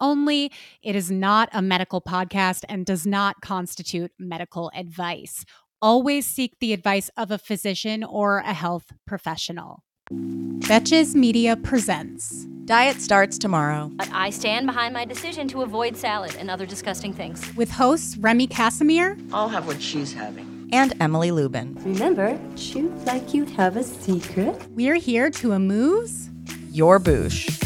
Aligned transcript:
only. 0.00 0.50
It 0.82 0.96
is 0.96 1.10
not 1.10 1.48
a 1.52 1.62
medical 1.62 2.00
podcast 2.00 2.64
and 2.68 2.84
does 2.86 3.06
not 3.06 3.40
constitute 3.40 4.12
medical 4.18 4.70
advice. 4.74 5.44
Always 5.82 6.26
seek 6.26 6.58
the 6.60 6.72
advice 6.72 7.10
of 7.16 7.30
a 7.30 7.38
physician 7.38 8.02
or 8.04 8.38
a 8.38 8.52
health 8.54 8.92
professional. 9.06 9.82
Betches 10.12 11.14
Media 11.14 11.56
presents 11.56 12.46
Diet 12.64 13.00
starts 13.00 13.36
tomorrow. 13.36 13.90
But 13.94 14.08
I 14.12 14.30
stand 14.30 14.66
behind 14.66 14.94
my 14.94 15.04
decision 15.04 15.48
to 15.48 15.62
avoid 15.62 15.96
salad 15.96 16.34
and 16.38 16.50
other 16.50 16.64
disgusting 16.64 17.12
things. 17.12 17.42
with 17.56 17.70
hosts 17.70 18.16
Remy 18.16 18.48
Kassimir, 18.48 19.18
I'll 19.32 19.48
have 19.48 19.66
what 19.66 19.82
she's 19.82 20.14
having. 20.14 20.68
And 20.72 20.94
Emily 21.00 21.30
Lubin. 21.30 21.74
Remember, 21.84 22.38
shoot 22.56 22.90
like 23.04 23.34
you 23.34 23.44
have 23.44 23.76
a 23.76 23.82
secret. 23.84 24.56
we're 24.70 24.96
here 24.96 25.30
to 25.30 25.52
amuse. 25.52 26.30
Your 26.70 26.98
boosh. 26.98 27.63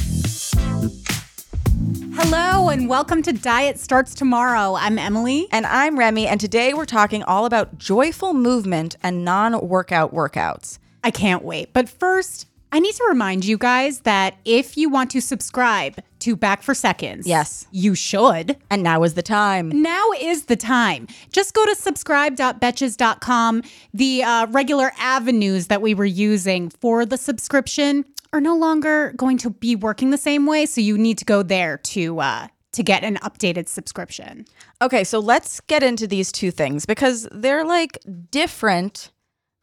Hello 2.20 2.68
and 2.68 2.88
welcome 2.88 3.22
to 3.22 3.32
Diet 3.32 3.78
Starts 3.78 4.12
Tomorrow. 4.12 4.74
I'm 4.74 4.98
Emily. 4.98 5.46
And 5.52 5.64
I'm 5.64 5.96
Remy, 5.96 6.26
and 6.26 6.40
today 6.40 6.74
we're 6.74 6.84
talking 6.84 7.22
all 7.22 7.46
about 7.46 7.78
joyful 7.78 8.34
movement 8.34 8.96
and 9.04 9.24
non 9.24 9.68
workout 9.68 10.12
workouts. 10.12 10.80
I 11.04 11.12
can't 11.12 11.44
wait. 11.44 11.72
But 11.72 11.88
first, 11.88 12.48
I 12.72 12.80
need 12.80 12.96
to 12.96 13.06
remind 13.08 13.44
you 13.44 13.56
guys 13.56 14.00
that 14.00 14.36
if 14.44 14.76
you 14.76 14.88
want 14.88 15.12
to 15.12 15.20
subscribe 15.20 16.02
to 16.18 16.34
Back 16.34 16.62
for 16.62 16.74
Seconds, 16.74 17.24
Yes. 17.24 17.68
you 17.70 17.94
should. 17.94 18.56
And 18.68 18.82
now 18.82 19.04
is 19.04 19.14
the 19.14 19.22
time. 19.22 19.68
Now 19.80 20.10
is 20.20 20.46
the 20.46 20.56
time. 20.56 21.06
Just 21.30 21.54
go 21.54 21.64
to 21.66 21.76
subscribe.betches.com. 21.76 23.62
The 23.94 24.24
uh, 24.24 24.46
regular 24.48 24.90
avenues 24.98 25.68
that 25.68 25.80
we 25.80 25.94
were 25.94 26.04
using 26.04 26.68
for 26.68 27.06
the 27.06 27.16
subscription 27.16 28.04
are 28.32 28.40
no 28.40 28.56
longer 28.56 29.12
going 29.16 29.38
to 29.38 29.50
be 29.50 29.76
working 29.76 30.10
the 30.10 30.18
same 30.18 30.46
way. 30.46 30.66
So 30.66 30.80
you 30.80 30.98
need 30.98 31.18
to 31.18 31.24
go 31.24 31.42
there 31.42 31.78
to 31.78 32.20
uh, 32.20 32.48
to 32.72 32.82
get 32.82 33.04
an 33.04 33.16
updated 33.16 33.68
subscription. 33.68 34.44
Okay, 34.82 35.04
so 35.04 35.18
let's 35.18 35.60
get 35.60 35.82
into 35.82 36.06
these 36.06 36.30
two 36.30 36.50
things 36.50 36.86
because 36.86 37.28
they're 37.32 37.64
like 37.64 37.98
different, 38.30 39.10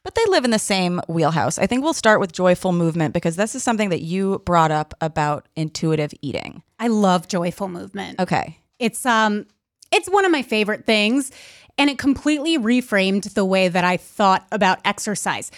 but 0.04 0.14
they 0.14 0.24
live 0.26 0.44
in 0.44 0.50
the 0.50 0.58
same 0.58 1.00
wheelhouse. 1.08 1.58
I 1.58 1.66
think 1.66 1.82
we'll 1.82 1.94
start 1.94 2.20
with 2.20 2.32
joyful 2.32 2.72
movement 2.72 3.14
because 3.14 3.36
this 3.36 3.54
is 3.54 3.62
something 3.62 3.90
that 3.90 4.02
you 4.02 4.42
brought 4.44 4.70
up 4.70 4.94
about 5.00 5.48
intuitive 5.56 6.12
eating. 6.20 6.62
I 6.78 6.88
love 6.88 7.28
joyful 7.28 7.68
movement. 7.68 8.20
Okay. 8.20 8.58
It's 8.78 9.06
um 9.06 9.46
it's 9.92 10.10
one 10.10 10.24
of 10.24 10.32
my 10.32 10.42
favorite 10.42 10.84
things 10.84 11.30
and 11.78 11.90
it 11.90 11.98
completely 11.98 12.58
reframed 12.58 13.34
the 13.34 13.44
way 13.44 13.68
that 13.68 13.84
I 13.84 13.96
thought 13.96 14.46
about 14.50 14.78
exercise. 14.84 15.50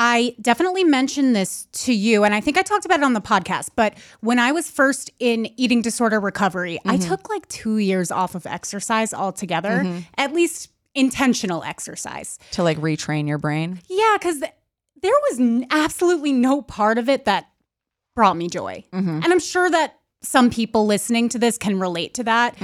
I 0.00 0.36
definitely 0.40 0.84
mentioned 0.84 1.34
this 1.34 1.66
to 1.72 1.92
you 1.92 2.22
and 2.22 2.32
I 2.32 2.40
think 2.40 2.56
I 2.56 2.62
talked 2.62 2.84
about 2.84 3.00
it 3.00 3.04
on 3.04 3.14
the 3.14 3.20
podcast, 3.20 3.70
but 3.74 3.98
when 4.20 4.38
I 4.38 4.52
was 4.52 4.70
first 4.70 5.10
in 5.18 5.48
eating 5.56 5.82
disorder 5.82 6.20
recovery, 6.20 6.78
I 6.84 6.96
mm-hmm. 6.96 7.08
took 7.08 7.28
like 7.28 7.48
2 7.48 7.78
years 7.78 8.12
off 8.12 8.36
of 8.36 8.46
exercise 8.46 9.12
altogether, 9.12 9.82
mm-hmm. 9.82 9.98
at 10.16 10.32
least 10.32 10.70
intentional 10.94 11.64
exercise. 11.64 12.38
To 12.52 12.62
like 12.62 12.78
retrain 12.78 13.26
your 13.26 13.38
brain. 13.38 13.80
Yeah, 13.88 14.16
cuz 14.20 14.38
there 14.38 15.18
was 15.30 15.40
n- 15.40 15.66
absolutely 15.68 16.32
no 16.32 16.62
part 16.62 16.96
of 16.96 17.08
it 17.08 17.24
that 17.24 17.48
brought 18.14 18.36
me 18.36 18.48
joy. 18.48 18.84
Mm-hmm. 18.92 19.20
And 19.24 19.26
I'm 19.26 19.40
sure 19.40 19.68
that 19.68 19.98
some 20.22 20.48
people 20.48 20.86
listening 20.86 21.28
to 21.30 21.40
this 21.40 21.58
can 21.58 21.80
relate 21.80 22.14
to 22.14 22.22
that. 22.22 22.54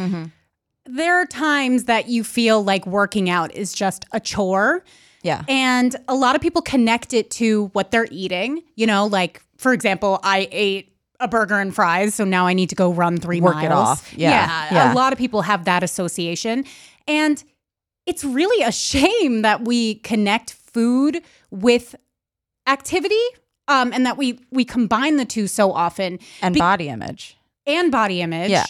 There 0.86 1.16
are 1.20 1.26
times 1.26 1.84
that 1.84 2.08
you 2.08 2.22
feel 2.22 2.62
like 2.62 2.86
working 2.86 3.28
out 3.28 3.52
is 3.54 3.72
just 3.72 4.04
a 4.12 4.20
chore. 4.20 4.84
Yeah. 5.24 5.42
And 5.48 5.96
a 6.06 6.14
lot 6.14 6.36
of 6.36 6.40
people 6.42 6.62
connect 6.62 7.12
it 7.12 7.30
to 7.32 7.66
what 7.72 7.90
they're 7.90 8.06
eating. 8.12 8.62
You 8.76 8.86
know, 8.86 9.06
like, 9.06 9.42
for 9.56 9.72
example, 9.72 10.20
I 10.22 10.48
ate 10.52 10.92
a 11.18 11.26
burger 11.26 11.58
and 11.58 11.74
fries, 11.74 12.14
so 12.14 12.24
now 12.24 12.46
I 12.46 12.52
need 12.54 12.68
to 12.68 12.74
go 12.76 12.92
run 12.92 13.16
three 13.18 13.40
Work 13.40 13.54
miles. 13.56 13.64
it 13.64 13.72
off. 13.72 14.14
Yeah. 14.16 14.68
Yeah. 14.72 14.92
A 14.92 14.94
lot 14.94 15.12
of 15.12 15.18
people 15.18 15.42
have 15.42 15.64
that 15.64 15.82
association. 15.82 16.64
And 17.08 17.42
it's 18.06 18.22
really 18.22 18.62
a 18.64 18.70
shame 18.90 19.42
that 19.42 19.64
we 19.64 19.96
connect 19.96 20.52
food 20.52 21.22
with 21.50 21.94
activity 22.66 23.20
um, 23.68 23.92
and 23.92 24.04
that 24.06 24.16
we 24.16 24.40
we 24.50 24.64
combine 24.64 25.16
the 25.16 25.24
two 25.24 25.46
so 25.46 25.72
often 25.72 26.18
And 26.42 26.54
Be- 26.54 26.60
body 26.60 26.88
image. 26.88 27.36
and 27.66 27.90
body 27.90 28.20
image. 28.20 28.50
Yeah. 28.50 28.66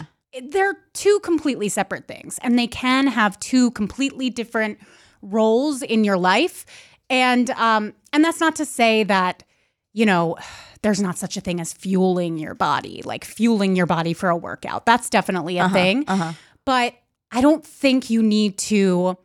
They're 0.50 0.76
two 0.94 1.20
completely 1.20 1.68
separate 1.68 2.06
things 2.08 2.38
and 2.42 2.58
they 2.58 2.66
can 2.66 3.06
have 3.06 3.38
two 3.40 3.70
completely 3.72 4.30
different 4.30 4.78
roles 5.24 5.82
in 5.82 6.04
your 6.04 6.16
life. 6.16 6.66
And 7.10 7.50
um 7.50 7.94
and 8.12 8.24
that's 8.24 8.40
not 8.40 8.56
to 8.56 8.64
say 8.64 9.04
that, 9.04 9.42
you 9.92 10.06
know, 10.06 10.36
there's 10.82 11.00
not 11.00 11.16
such 11.16 11.36
a 11.36 11.40
thing 11.40 11.60
as 11.60 11.72
fueling 11.72 12.38
your 12.38 12.54
body, 12.54 13.02
like 13.04 13.24
fueling 13.24 13.74
your 13.74 13.86
body 13.86 14.12
for 14.12 14.28
a 14.28 14.36
workout. 14.36 14.86
That's 14.86 15.08
definitely 15.08 15.58
a 15.58 15.68
thing. 15.70 16.04
Uh-huh. 16.06 16.32
But 16.64 16.94
I 17.32 17.40
don't 17.40 17.64
think 17.64 18.10
you 18.10 18.22
need 18.22 18.58
to 18.58 19.18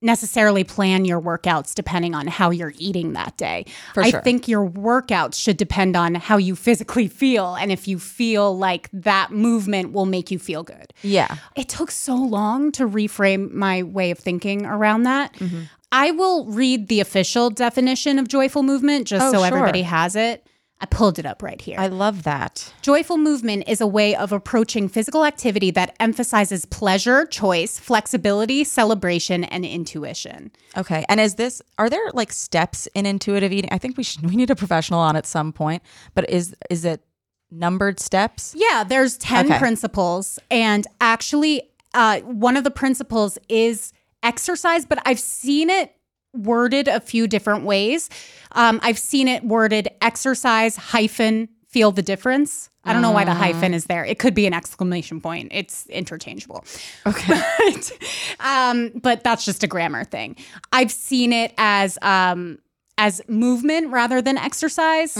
necessarily 0.00 0.62
plan 0.64 1.04
your 1.04 1.20
workouts 1.20 1.74
depending 1.74 2.14
on 2.14 2.26
how 2.26 2.50
you're 2.50 2.72
eating 2.78 3.14
that 3.14 3.36
day. 3.36 3.64
For 3.94 4.02
I 4.02 4.10
sure. 4.10 4.22
think 4.22 4.46
your 4.46 4.68
workouts 4.68 5.34
should 5.34 5.56
depend 5.56 5.96
on 5.96 6.14
how 6.14 6.36
you 6.36 6.54
physically 6.54 7.08
feel 7.08 7.54
and 7.56 7.72
if 7.72 7.88
you 7.88 7.98
feel 7.98 8.56
like 8.56 8.88
that 8.92 9.32
movement 9.32 9.92
will 9.92 10.06
make 10.06 10.30
you 10.30 10.38
feel 10.38 10.62
good. 10.62 10.92
Yeah. 11.02 11.36
It 11.56 11.68
took 11.68 11.90
so 11.90 12.14
long 12.14 12.70
to 12.72 12.86
reframe 12.86 13.50
my 13.52 13.82
way 13.82 14.10
of 14.10 14.18
thinking 14.18 14.64
around 14.66 15.02
that. 15.04 15.32
Mm-hmm. 15.34 15.62
I 15.90 16.10
will 16.10 16.44
read 16.46 16.88
the 16.88 17.00
official 17.00 17.50
definition 17.50 18.18
of 18.18 18.28
joyful 18.28 18.62
movement 18.62 19.06
just 19.06 19.24
Oh, 19.26 19.32
so 19.32 19.38
sure. 19.38 19.46
everybody 19.46 19.82
has 19.82 20.14
it. 20.16 20.46
I 20.80 20.86
pulled 20.86 21.18
it 21.18 21.26
up 21.26 21.42
right 21.42 21.60
here. 21.60 21.76
I 21.78 21.88
love 21.88 22.22
that. 22.22 22.72
Joyful 22.82 23.16
movement 23.16 23.64
is 23.66 23.80
a 23.80 23.86
way 23.86 24.14
of 24.14 24.30
approaching 24.32 24.88
physical 24.88 25.24
activity 25.24 25.72
that 25.72 25.96
emphasizes 25.98 26.64
pleasure, 26.66 27.26
choice, 27.26 27.80
flexibility, 27.80 28.62
celebration, 28.62 29.42
and 29.42 29.64
intuition. 29.64 30.52
Okay. 30.76 31.04
And 31.08 31.18
is 31.20 31.34
this 31.34 31.60
are 31.78 31.90
there 31.90 32.10
like 32.14 32.32
steps 32.32 32.86
in 32.94 33.06
intuitive 33.06 33.52
eating? 33.52 33.70
I 33.72 33.78
think 33.78 33.96
we 33.96 34.04
should 34.04 34.24
we 34.30 34.36
need 34.36 34.50
a 34.50 34.56
professional 34.56 35.00
on 35.00 35.16
at 35.16 35.26
some 35.26 35.52
point, 35.52 35.82
but 36.14 36.30
is 36.30 36.54
is 36.70 36.84
it 36.84 37.02
numbered 37.50 37.98
steps? 37.98 38.54
Yeah, 38.56 38.84
there's 38.84 39.16
10 39.18 39.46
Okay. 39.46 39.58
principles. 39.58 40.38
And 40.50 40.86
actually, 41.00 41.62
uh, 41.94 42.20
one 42.20 42.56
of 42.56 42.62
the 42.64 42.70
principles 42.70 43.36
is 43.48 43.92
exercise, 44.22 44.84
but 44.84 45.00
I've 45.06 45.18
seen 45.20 45.70
it 45.70 45.94
worded 46.32 46.88
a 46.88 47.00
few 47.00 47.26
different 47.26 47.64
ways. 47.64 48.10
Um, 48.52 48.80
I've 48.82 48.98
seen 48.98 49.28
it 49.28 49.44
worded 49.44 49.88
exercise 50.00 50.76
hyphen 50.76 51.48
feel 51.68 51.92
the 51.92 52.02
difference. 52.02 52.70
I 52.84 52.94
don't 52.94 53.02
know 53.02 53.10
why 53.10 53.24
the 53.24 53.34
hyphen 53.34 53.74
is 53.74 53.84
there. 53.84 54.02
It 54.02 54.18
could 54.18 54.34
be 54.34 54.46
an 54.46 54.54
exclamation 54.54 55.20
point. 55.20 55.50
It's 55.52 55.86
interchangeable. 55.88 56.64
Okay. 57.06 57.38
but, 57.58 57.92
um, 58.40 58.92
but 59.02 59.22
that's 59.22 59.44
just 59.44 59.62
a 59.62 59.66
grammar 59.66 60.04
thing. 60.04 60.36
I've 60.72 60.90
seen 60.90 61.34
it 61.34 61.52
as 61.58 61.98
um, 62.00 62.58
as 62.96 63.20
movement 63.28 63.88
rather 63.92 64.22
than 64.22 64.38
exercise. 64.38 65.16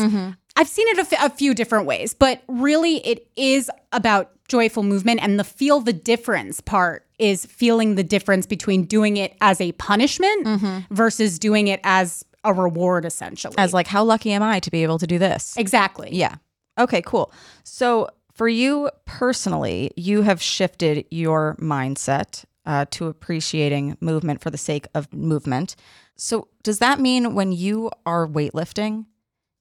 I've 0.57 0.69
seen 0.69 0.89
it 0.89 0.99
a, 0.99 1.01
f- 1.03 1.33
a 1.33 1.37
few 1.37 1.53
different 1.55 1.85
ways, 1.87 2.15
but 2.15 2.43
really 2.49 3.07
it 3.07 3.29
is 3.37 3.71
about 3.93 4.31
joyful 4.49 4.83
movement, 4.83 5.21
and 5.23 5.39
the 5.39 5.45
feel 5.45 5.81
the 5.81 5.93
difference 5.93 6.61
part 6.63 7.05
is 7.19 7.47
feeling 7.47 7.95
the 7.97 8.05
difference 8.05 8.47
between 8.47 8.85
doing 8.85 9.17
it 9.17 9.37
as 9.41 9.61
a 9.61 9.73
punishment 9.73 10.85
versus 10.91 11.39
doing 11.39 11.69
it 11.69 11.81
as 11.85 12.25
a 12.45 12.53
reward, 12.53 13.05
essentially. 13.05 13.55
As 13.59 13.75
like 13.75 13.87
how 13.87 14.05
lucky 14.05 14.33
am 14.33 14.43
I 14.43 14.61
to 14.61 14.71
be 14.71 14.83
able 14.83 14.99
to 14.99 15.07
do 15.07 15.19
this? 15.19 15.57
exactly. 15.57 16.11
Yeah. 16.13 16.37
Okay, 16.79 17.03
cool. 17.03 17.33
So 17.65 18.09
for 18.33 18.49
you 18.49 18.89
personally, 19.05 19.91
you 19.97 20.23
have 20.23 20.41
shifted 20.41 21.05
your 21.11 21.57
mindset 21.61 22.45
uh, 22.65 22.85
to 22.93 23.07
appreciating 23.07 23.97
movement 24.01 24.41
for 24.41 24.51
the 24.51 24.59
sake 24.59 24.87
of 24.95 25.13
movement. 25.13 25.75
So 26.17 26.49
does 26.63 26.79
that 26.79 27.01
mean 27.01 27.35
when 27.35 27.51
you 27.51 27.91
are 28.07 28.29
weightlifting, 28.29 29.07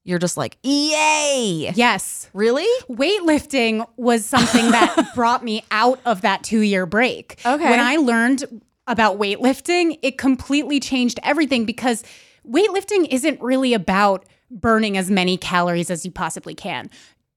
you're 0.08 0.18
just 0.18 0.38
like, 0.38 0.56
yay? 0.62 1.70
Yes. 1.74 2.30
Really? 2.32 2.66
weightlifting 2.88 3.86
was 3.96 4.24
something 4.24 4.70
that 4.70 5.10
brought 5.14 5.44
me 5.44 5.62
out 5.70 6.00
of 6.06 6.22
that 6.22 6.42
two 6.42 6.60
year 6.60 6.86
break. 6.86 7.38
Okay. 7.44 7.68
When 7.68 7.78
I 7.78 7.96
learned 7.96 8.62
about 8.86 9.18
weightlifting, 9.18 9.98
it 10.00 10.16
completely 10.16 10.80
changed 10.80 11.20
everything 11.22 11.66
because 11.66 12.04
weightlifting 12.48 13.06
isn't 13.10 13.38
really 13.42 13.74
about 13.74 14.24
burning 14.50 14.96
as 14.96 15.10
many 15.10 15.36
calories 15.36 15.90
as 15.90 16.06
you 16.06 16.10
possibly 16.10 16.54
can. 16.54 16.88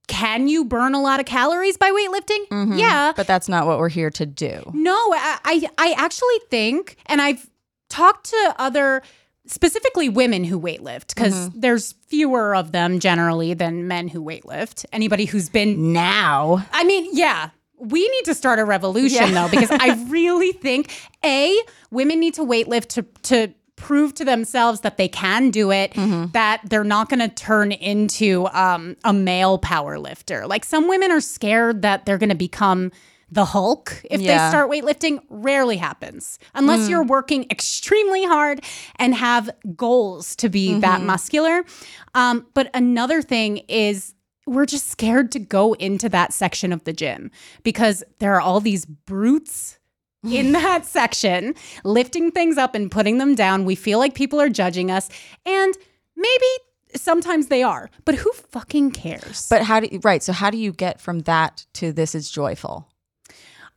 Can 0.07 0.47
you 0.47 0.63
burn 0.63 0.93
a 0.95 1.01
lot 1.01 1.19
of 1.19 1.25
calories 1.25 1.75
by 1.77 1.89
weightlifting? 1.89 2.47
Mm-hmm. 2.47 2.77
Yeah. 2.77 3.11
But 3.15 3.27
that's 3.27 3.49
not 3.49 3.67
what 3.67 3.79
we're 3.79 3.89
here 3.89 4.09
to 4.11 4.25
do. 4.25 4.63
No, 4.73 4.93
I, 4.95 5.39
I 5.43 5.69
I 5.77 5.95
actually 5.97 6.39
think, 6.49 6.95
and 7.07 7.21
I've 7.21 7.49
talked 7.89 8.29
to 8.29 8.55
other 8.57 9.03
specifically 9.51 10.09
women 10.09 10.43
who 10.43 10.59
weightlift 10.59 11.13
because 11.13 11.49
there's 11.51 11.93
fewer 12.07 12.55
of 12.55 12.71
them 12.71 12.99
generally 12.99 13.53
than 13.53 13.87
men 13.87 14.07
who 14.07 14.23
weightlift. 14.23 14.85
Anybody 14.93 15.25
who's 15.25 15.49
been 15.49 15.93
Now. 15.93 16.65
I 16.71 16.83
mean, 16.83 17.09
yeah. 17.13 17.49
We 17.77 18.07
need 18.07 18.25
to 18.25 18.35
start 18.35 18.59
a 18.59 18.65
revolution 18.65 19.33
though, 19.33 19.49
because 19.49 19.71
I 19.71 19.95
really 20.09 20.51
think 20.51 20.91
A, 21.25 21.57
women 21.89 22.19
need 22.19 22.35
to 22.35 22.41
weightlift 22.41 22.87
to 22.89 23.03
to 23.23 23.53
prove 23.75 24.13
to 24.13 24.23
themselves 24.23 24.81
that 24.81 24.97
they 24.97 25.07
can 25.07 25.49
do 25.49 25.71
it, 25.71 25.91
that 26.33 26.61
they're 26.63 26.83
not 26.83 27.09
gonna 27.09 27.27
turn 27.27 27.71
into 27.71 28.47
um, 28.53 28.95
a 29.03 29.11
male 29.11 29.57
power 29.57 29.97
lifter. 29.97 30.45
Like 30.45 30.63
some 30.63 30.87
women 30.87 31.09
are 31.09 31.19
scared 31.21 31.81
that 31.81 32.05
they're 32.05 32.19
gonna 32.19 32.35
become 32.35 32.91
the 33.31 33.45
Hulk 33.45 34.01
if 34.11 34.19
Yeah. 34.21 34.27
they 34.45 34.49
start 34.49 34.69
weightlifting. 34.69 35.19
Rarely 35.29 35.77
happens. 35.77 36.37
Unless 36.53 36.89
you're 36.89 37.03
working 37.03 37.45
extremely 37.49 38.25
hard 38.25 38.61
and 38.97 39.15
have 39.15 39.49
goals 39.75 40.35
to 40.37 40.49
be 40.49 40.77
that 40.79 41.01
muscular. 41.01 41.63
Um, 42.13 42.45
but 42.53 42.69
another 42.73 43.21
thing 43.21 43.57
is 43.69 44.13
we're 44.45 44.65
just 44.65 44.89
scared 44.89 45.31
to 45.31 45.39
go 45.39 45.73
into 45.73 46.09
that 46.09 46.33
section 46.33 46.73
of 46.73 46.83
the 46.83 46.91
gym 46.93 47.31
because 47.63 48.03
there 48.19 48.33
are 48.35 48.41
all 48.41 48.59
these 48.59 48.85
brutes 48.85 49.77
in 50.29 50.51
that 50.51 50.85
section 50.85 51.55
lifting 51.83 52.31
things 52.31 52.57
up 52.57 52.75
and 52.75 52.91
putting 52.91 53.17
them 53.17 53.33
down. 53.33 53.63
We 53.65 53.75
feel 53.75 53.97
like 53.97 54.13
people 54.13 54.41
are 54.41 54.49
judging 54.49 54.91
us 54.91 55.09
and 55.45 55.73
maybe 56.17 56.45
sometimes 56.95 57.47
they 57.47 57.63
are, 57.63 57.89
but 58.03 58.15
who 58.15 58.31
fucking 58.33 58.91
cares? 58.91 59.47
But 59.49 59.61
how 59.63 59.79
do 59.79 59.87
you, 59.89 59.99
right? 60.03 60.21
So 60.21 60.33
how 60.33 60.49
do 60.49 60.57
you 60.57 60.73
get 60.73 60.99
from 60.99 61.19
that 61.21 61.65
to 61.75 61.93
this 61.93 62.13
is 62.13 62.29
joyful? 62.29 62.89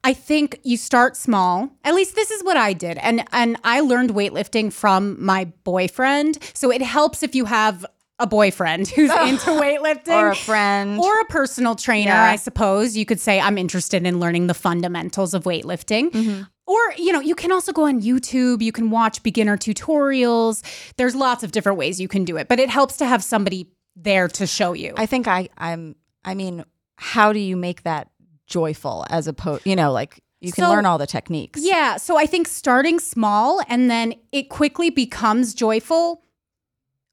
I 0.05 0.13
think 0.13 0.61
you 0.63 0.77
start 0.77 1.17
small. 1.17 1.71
At 1.83 1.95
least 1.95 2.15
this 2.15 2.31
is 2.31 2.45
what 2.45 2.57
I 2.57 2.73
did. 2.75 2.99
And 2.99 3.25
and 3.33 3.57
I 3.65 3.81
learned 3.81 4.11
weightlifting 4.11 4.73
from 4.73 5.17
my 5.25 5.47
boyfriend. 5.65 6.39
So 6.55 6.71
it 6.71 6.83
helps 6.83 7.23
if 7.23 7.35
you 7.35 7.47
have 7.47 7.85
a 8.21 8.27
boyfriend 8.29 8.87
who's 8.97 9.11
into 9.29 9.51
weightlifting 9.51 10.09
Or 10.17 10.29
a 10.31 10.37
friend. 10.37 11.01
or 11.01 11.21
a 11.21 11.25
personal 11.25 11.75
trainer, 11.75 12.11
Yeah. 12.11 12.31
I 12.31 12.37
suppose. 12.37 12.97
You 12.97 13.05
could 13.07 13.19
say 13.19 13.41
I'm 13.41 13.59
interested 13.59 14.07
in 14.07 14.21
learning 14.21 14.47
the 14.47 14.55
fundamentals 14.55 15.35
of 15.35 15.45
weightlifting. 15.45 16.11
Mm-hmm. 16.11 16.43
Or, 16.67 16.79
you 16.97 17.13
know, 17.13 17.21
you 17.21 17.35
can 17.35 17.51
also 17.53 17.73
go 17.73 17.85
on 17.87 18.01
YouTube, 18.01 18.63
you 18.63 18.73
can 18.73 18.89
watch 18.91 19.23
beginner 19.23 19.57
tutorials. 19.59 20.63
There's 20.97 21.15
lots 21.15 21.43
of 21.43 21.53
different 21.53 21.77
ways 21.79 22.01
you 22.01 22.09
can 22.09 22.25
do 22.25 22.37
it, 22.37 22.49
but 22.49 22.59
it 22.61 22.71
helps 22.71 22.97
to 22.99 23.07
have 23.07 23.23
somebody 23.23 23.69
there 23.97 24.29
to 24.29 24.47
show 24.47 24.73
you. 24.73 24.95
I 24.97 25.07
think 25.07 25.27
I 25.29 25.49
I'm 25.59 25.97
I 26.25 26.35
mean, 26.35 26.65
how 26.97 27.33
do 27.33 27.39
you 27.39 27.57
make 27.57 27.83
that 27.83 28.09
joyful 28.47 29.07
as 29.11 29.27
opposed, 29.27 29.67
you 29.67 29.77
know, 29.77 29.93
like 29.93 30.21
you 30.41 30.53
can 30.53 30.65
So- 30.65 30.71
learn 30.71 30.87
all 30.87 30.99
the 30.99 31.07
techniques. 31.07 31.61
Yeah. 31.63 31.97
So 31.97 32.19
I 32.19 32.27
think 32.27 32.49
starting 32.49 32.99
small 32.99 33.61
and 33.69 33.91
then 33.91 34.15
it 34.33 34.49
quickly 34.49 34.91
becomes 34.91 35.55
joyful, 35.55 36.23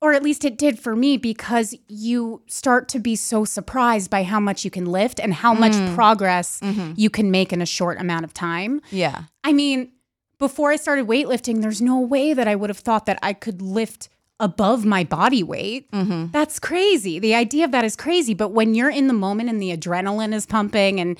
or 0.01 0.13
at 0.13 0.23
least 0.23 0.43
it 0.43 0.57
did 0.57 0.79
for 0.79 0.95
me, 0.95 1.15
because 1.15 1.75
you 1.87 2.41
start 2.47 2.89
to 2.89 2.99
be 2.99 3.15
so 3.15 3.45
surprised 3.45 4.09
by 4.09 4.23
how 4.23 4.39
much 4.39 4.65
you 4.65 4.71
can 4.71 4.85
lift 4.85 5.19
and 5.19 5.33
how 5.33 5.53
much 5.53 5.73
mm. 5.73 5.93
progress 5.93 6.59
mm-hmm. 6.59 6.93
you 6.95 7.09
can 7.09 7.29
make 7.29 7.53
in 7.53 7.61
a 7.61 7.65
short 7.65 7.99
amount 7.99 8.25
of 8.25 8.33
time. 8.33 8.81
Yeah. 8.89 9.25
I 9.43 9.53
mean, 9.53 9.91
before 10.39 10.71
I 10.71 10.75
started 10.75 11.05
weightlifting, 11.07 11.61
there's 11.61 11.81
no 11.81 11.99
way 11.99 12.33
that 12.33 12.47
I 12.47 12.55
would 12.55 12.71
have 12.71 12.79
thought 12.79 13.05
that 13.05 13.19
I 13.21 13.33
could 13.33 13.61
lift 13.61 14.09
above 14.41 14.83
my 14.83 15.05
body 15.05 15.43
weight. 15.43 15.87
That's 15.91 16.59
crazy. 16.59 17.19
The 17.19 17.35
idea 17.35 17.63
of 17.63 17.71
that 17.71 17.85
is 17.85 17.95
crazy. 17.95 18.33
But 18.33 18.49
when 18.49 18.73
you're 18.75 18.89
in 18.89 19.07
the 19.07 19.13
moment 19.13 19.49
and 19.49 19.61
the 19.61 19.75
adrenaline 19.75 20.33
is 20.33 20.45
pumping 20.45 20.99
and 20.99 21.17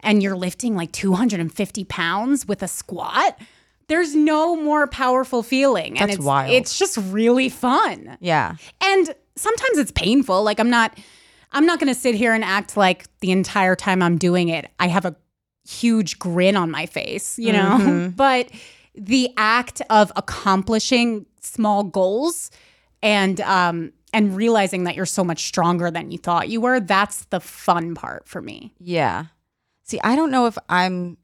and 0.00 0.22
you're 0.22 0.36
lifting 0.36 0.76
like 0.76 0.92
250 0.92 1.84
pounds 1.84 2.46
with 2.46 2.62
a 2.62 2.68
squat, 2.68 3.38
there's 3.88 4.14
no 4.14 4.54
more 4.54 4.86
powerful 4.86 5.42
feeling. 5.42 5.98
and 5.98 6.10
That's 6.10 6.18
it's, 6.18 6.24
wild. 6.24 6.52
It's 6.52 6.78
just 6.78 6.98
really 6.98 7.48
fun. 7.48 8.18
Yeah. 8.20 8.56
And 8.82 9.14
sometimes 9.36 9.78
it's 9.78 9.92
painful. 9.92 10.42
Like 10.42 10.60
I'm 10.60 10.68
not 10.70 10.98
I'm 11.52 11.66
not 11.66 11.78
going 11.78 11.92
to 11.92 11.98
sit 11.98 12.16
here 12.16 12.34
and 12.34 12.44
act 12.44 12.76
like 12.76 13.06
the 13.20 13.30
entire 13.30 13.76
time 13.76 14.02
I'm 14.02 14.18
doing 14.18 14.48
it 14.48 14.70
I 14.78 14.88
have 14.88 15.04
a 15.04 15.16
huge 15.66 16.18
grin 16.18 16.56
on 16.56 16.70
my 16.70 16.86
face, 16.86 17.38
you 17.38 17.52
know? 17.52 17.78
Mm-hmm. 17.80 18.08
but 18.16 18.50
the 18.94 19.30
act 19.36 19.80
of 19.90 20.12
accomplishing 20.16 21.26
small 21.40 21.84
goals 21.84 22.50
and 23.04 23.40
um 23.42 23.92
and 24.12 24.36
realizing 24.36 24.84
that 24.84 24.94
you're 24.94 25.06
so 25.06 25.24
much 25.24 25.44
stronger 25.44 25.90
than 25.90 26.10
you 26.12 26.18
thought 26.18 26.48
you 26.48 26.60
were, 26.60 26.78
that's 26.78 27.24
the 27.26 27.40
fun 27.40 27.94
part 27.94 28.28
for 28.28 28.40
me. 28.40 28.72
Yeah. 28.78 29.26
See, 29.82 30.00
I 30.04 30.14
don't 30.14 30.30
know 30.30 30.46
if 30.46 30.56
I'm 30.68 31.18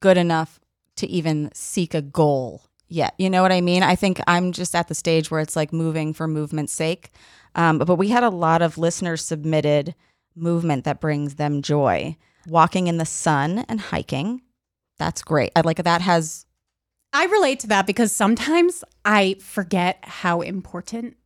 good 0.00 0.16
enough 0.16 0.60
to 0.96 1.06
even 1.06 1.50
seek 1.52 1.92
a 1.92 2.00
goal 2.00 2.62
yet. 2.88 3.14
You 3.18 3.28
know 3.28 3.42
what 3.42 3.52
I 3.52 3.60
mean? 3.60 3.82
I 3.82 3.96
think 3.96 4.18
I'm 4.26 4.52
just 4.52 4.74
at 4.74 4.88
the 4.88 4.94
stage 4.94 5.30
where 5.30 5.40
it's 5.40 5.56
like 5.56 5.74
moving 5.74 6.14
for 6.14 6.26
movement's 6.26 6.72
sake. 6.72 7.10
Um, 7.54 7.78
but, 7.78 7.96
we 7.96 8.08
had 8.08 8.24
a 8.24 8.30
lot 8.30 8.62
of 8.62 8.78
listeners 8.78 9.22
submitted 9.22 9.94
movement 10.34 10.84
that 10.84 11.00
brings 11.00 11.34
them 11.34 11.62
joy. 11.62 12.16
Walking 12.48 12.86
in 12.86 12.96
the 12.96 13.06
sun 13.06 13.64
and 13.68 13.80
hiking. 13.80 14.40
That's 14.98 15.22
great. 15.22 15.52
I 15.54 15.60
like 15.60 15.82
that 15.82 16.00
has 16.00 16.46
I 17.14 17.26
relate 17.26 17.60
to 17.60 17.66
that 17.68 17.86
because 17.86 18.10
sometimes 18.12 18.82
I 19.04 19.36
forget 19.40 19.98
how 20.02 20.40
important 20.40 21.16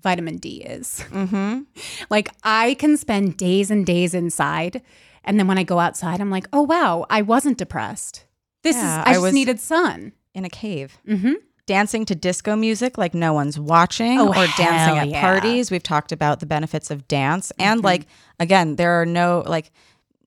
vitamin 0.00 0.36
D 0.36 0.58
is. 0.62 1.04
mm-hmm. 1.10 1.62
Like 2.10 2.30
I 2.44 2.74
can 2.74 2.96
spend 2.96 3.36
days 3.36 3.70
and 3.70 3.84
days 3.86 4.14
inside, 4.14 4.82
and 5.24 5.38
then 5.38 5.46
when 5.48 5.58
I 5.58 5.62
go 5.64 5.78
outside, 5.78 6.20
I'm 6.20 6.30
like, 6.30 6.46
oh 6.52 6.62
wow, 6.62 7.06
I 7.10 7.22
wasn't 7.22 7.58
depressed. 7.58 8.26
This 8.62 8.76
Yeah, 8.76 9.00
is 9.00 9.06
I, 9.06 9.10
I 9.10 9.14
just 9.14 9.32
needed 9.34 9.58
sun. 9.60 10.12
in 10.34 10.44
a 10.44 10.50
cave. 10.50 10.98
Mm-hmm. 11.08 11.32
dancing 11.66 12.04
to 12.04 12.14
disco 12.16 12.56
music 12.56 12.98
like 12.98 13.14
no 13.14 13.32
one's 13.32 13.58
watching 13.58 14.18
Oh, 14.20 14.28
or 14.28 14.46
dancing 14.58 14.98
at 14.98 15.08
yeah. 15.08 15.20
parties. 15.20 15.70
We've 15.70 15.82
talked 15.82 16.12
about 16.12 16.40
the 16.40 16.46
benefits 16.46 16.90
of 16.90 17.06
dance. 17.08 17.52
And 17.58 17.82
like, 17.84 18.06
again, 18.40 18.76
there 18.76 19.00
are 19.00 19.06
no, 19.06 19.42
like, 19.46 19.70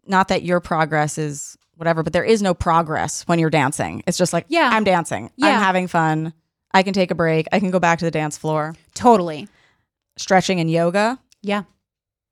not 0.07 0.29
that 0.29 0.43
your 0.43 0.59
progress 0.61 1.17
is 1.17 1.57
whatever, 1.75 2.03
but 2.03 2.13
there 2.13 2.23
is 2.23 2.41
no 2.41 2.53
progress 2.53 3.23
when 3.23 3.39
you're 3.39 3.49
dancing. 3.49 4.03
It's 4.07 4.17
just 4.17 4.33
like, 4.33 4.45
Yeah. 4.49 4.69
I'm 4.71 4.83
dancing. 4.83 5.31
Yeah. 5.35 5.47
I'm 5.49 5.59
having 5.59 5.87
fun. 5.87 6.33
I 6.73 6.83
can 6.83 6.93
take 6.93 7.11
a 7.11 7.15
break. 7.15 7.47
I 7.51 7.59
can 7.59 7.71
go 7.71 7.79
back 7.79 7.99
to 7.99 8.05
the 8.05 8.11
dance 8.11 8.37
floor. 8.37 8.75
Totally. 8.95 9.47
Stretching 10.17 10.59
and 10.59 10.69
yoga. 10.69 11.19
Yeah. 11.41 11.63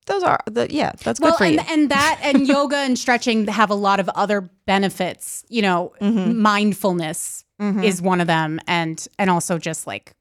Those 0.08 0.24
are 0.24 0.40
the, 0.48 0.68
yeah, 0.74 0.94
that's 1.04 1.20
good 1.20 1.26
Well, 1.28 1.38
for 1.38 1.44
and, 1.44 1.56
you. 1.56 1.62
and 1.70 1.92
that 1.92 2.20
and 2.24 2.48
yoga 2.48 2.78
and 2.78 2.98
stretching 2.98 3.46
have 3.48 3.70
a 3.70 3.76
lot 3.76 4.00
of 4.00 4.10
other 4.10 4.42
benefits. 4.66 5.46
You 5.48 5.62
know, 5.62 5.94
Mm-hmm. 6.02 6.40
mindfulness 6.42 7.46
is 7.84 8.02
one 8.02 8.20
of 8.22 8.26
them, 8.26 8.60
and 8.68 9.08
and 9.20 9.30
also 9.30 9.60
just 9.60 9.86
like 9.86 10.14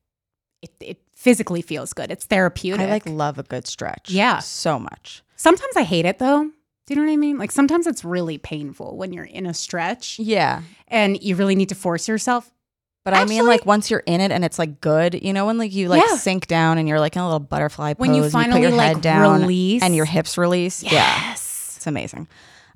it, 0.60 0.70
it 0.80 0.98
physically 1.14 1.62
feels 1.62 1.94
good. 1.94 2.10
It's 2.10 2.26
therapeutic. 2.26 2.86
I 2.86 2.90
like 2.90 3.08
love 3.08 3.38
a 3.38 3.42
good 3.42 3.66
stretch. 3.66 4.10
Yeah. 4.10 4.40
So 4.40 4.78
much. 4.78 5.22
Sometimes 5.36 5.74
I 5.74 5.84
hate 5.84 6.04
it 6.04 6.18
though. 6.18 6.50
Do 6.90 6.96
you 6.96 7.02
know 7.02 7.06
what 7.06 7.12
I 7.12 7.16
mean? 7.18 7.38
Like 7.38 7.52
sometimes 7.52 7.86
it's 7.86 8.04
really 8.04 8.36
painful 8.36 8.96
when 8.96 9.12
you're 9.12 9.22
in 9.24 9.46
a 9.46 9.54
stretch 9.54 10.18
Yeah. 10.18 10.62
and 10.88 11.22
you 11.22 11.36
really 11.36 11.54
need 11.54 11.68
to 11.68 11.76
force 11.76 12.08
yourself. 12.08 12.50
But 13.04 13.14
I 13.14 13.26
mean, 13.26 13.46
like 13.46 13.64
once 13.64 13.92
you're 13.92 14.02
in 14.06 14.20
it 14.20 14.32
and 14.32 14.44
it's 14.44 14.58
like 14.58 14.80
good, 14.80 15.22
you 15.22 15.32
know, 15.32 15.46
when 15.46 15.56
like 15.56 15.72
you 15.72 15.88
like 15.88 16.02
Yeah. 16.04 16.16
sink 16.16 16.48
down 16.48 16.78
and 16.78 16.88
you're 16.88 16.98
like 16.98 17.14
in 17.14 17.22
a 17.22 17.24
little 17.24 17.38
butterfly 17.38 17.94
pose, 17.94 18.00
When 18.00 18.14
you 18.14 18.28
finally, 18.28 18.60
put 18.60 18.68
your 18.68 18.76
like, 18.76 18.94
head 18.94 19.02
down 19.02 19.42
release. 19.42 19.84
and 19.84 19.94
your 19.94 20.04
hips 20.04 20.36
release. 20.36 20.82
Yeah, 20.82 20.90
Yes. 21.28 21.74
it's 21.76 21.86
amazing. 21.86 22.26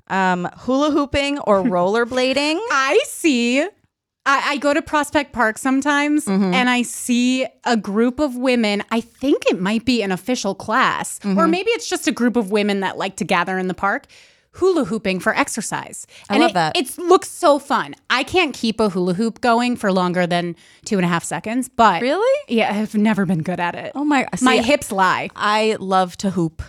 Um, 0.07 0.47
hula 0.59 0.91
hooping 0.91 1.39
or 1.39 1.61
rollerblading. 1.63 2.55
I 2.71 3.01
see. 3.05 3.67
I, 4.25 4.53
I 4.53 4.57
go 4.57 4.73
to 4.73 4.81
Prospect 4.81 5.31
Park 5.33 5.57
sometimes 5.57 6.25
Mm-hmm. 6.25 6.53
and 6.53 6.69
I 6.69 6.81
see 6.81 7.45
a 7.63 7.77
group 7.77 8.19
of 8.19 8.35
women. 8.35 8.83
I 8.91 9.01
think 9.01 9.43
it 9.47 9.59
might 9.61 9.85
be 9.85 10.01
an 10.01 10.11
official 10.11 10.55
class, 10.55 11.19
Mm-hmm. 11.19 11.37
or 11.37 11.47
maybe 11.47 11.69
it's 11.71 11.87
just 11.89 12.07
a 12.07 12.11
group 12.11 12.35
of 12.35 12.51
women 12.51 12.79
that 12.79 12.97
like 12.97 13.15
to 13.17 13.23
gather 13.25 13.57
in 13.57 13.67
the 13.67 13.73
park. 13.73 14.07
Hula 14.59 14.85
hooping 14.85 15.19
for 15.19 15.35
exercise. 15.35 16.07
I 16.29 16.35
and 16.35 16.41
love 16.41 16.51
it, 16.51 16.53
that. 16.53 16.77
It 16.77 16.97
looks 16.97 17.27
so 17.29 17.59
fun. 17.59 17.93
I 18.09 18.23
can't 18.23 18.53
keep 18.55 18.79
a 18.79 18.87
hula 18.87 19.13
hoop 19.13 19.41
going 19.41 19.75
for 19.75 19.91
longer 19.91 20.25
than 20.25 20.55
two 20.85 20.95
and 20.97 21.03
a 21.03 21.09
half 21.09 21.25
seconds, 21.25 21.67
but 21.67 22.01
Really? 22.01 22.39
Yeah, 22.47 22.71
I've 22.73 22.95
never 22.95 23.25
been 23.25 23.43
good 23.43 23.59
at 23.59 23.75
it. 23.75 23.91
Oh 23.95 24.05
my! 24.05 24.25
See, 24.37 24.45
My 24.45 24.57
hips 24.59 24.93
lie. 24.93 25.29
I 25.35 25.75
love 25.81 26.15
to 26.17 26.29
hoop. 26.29 26.61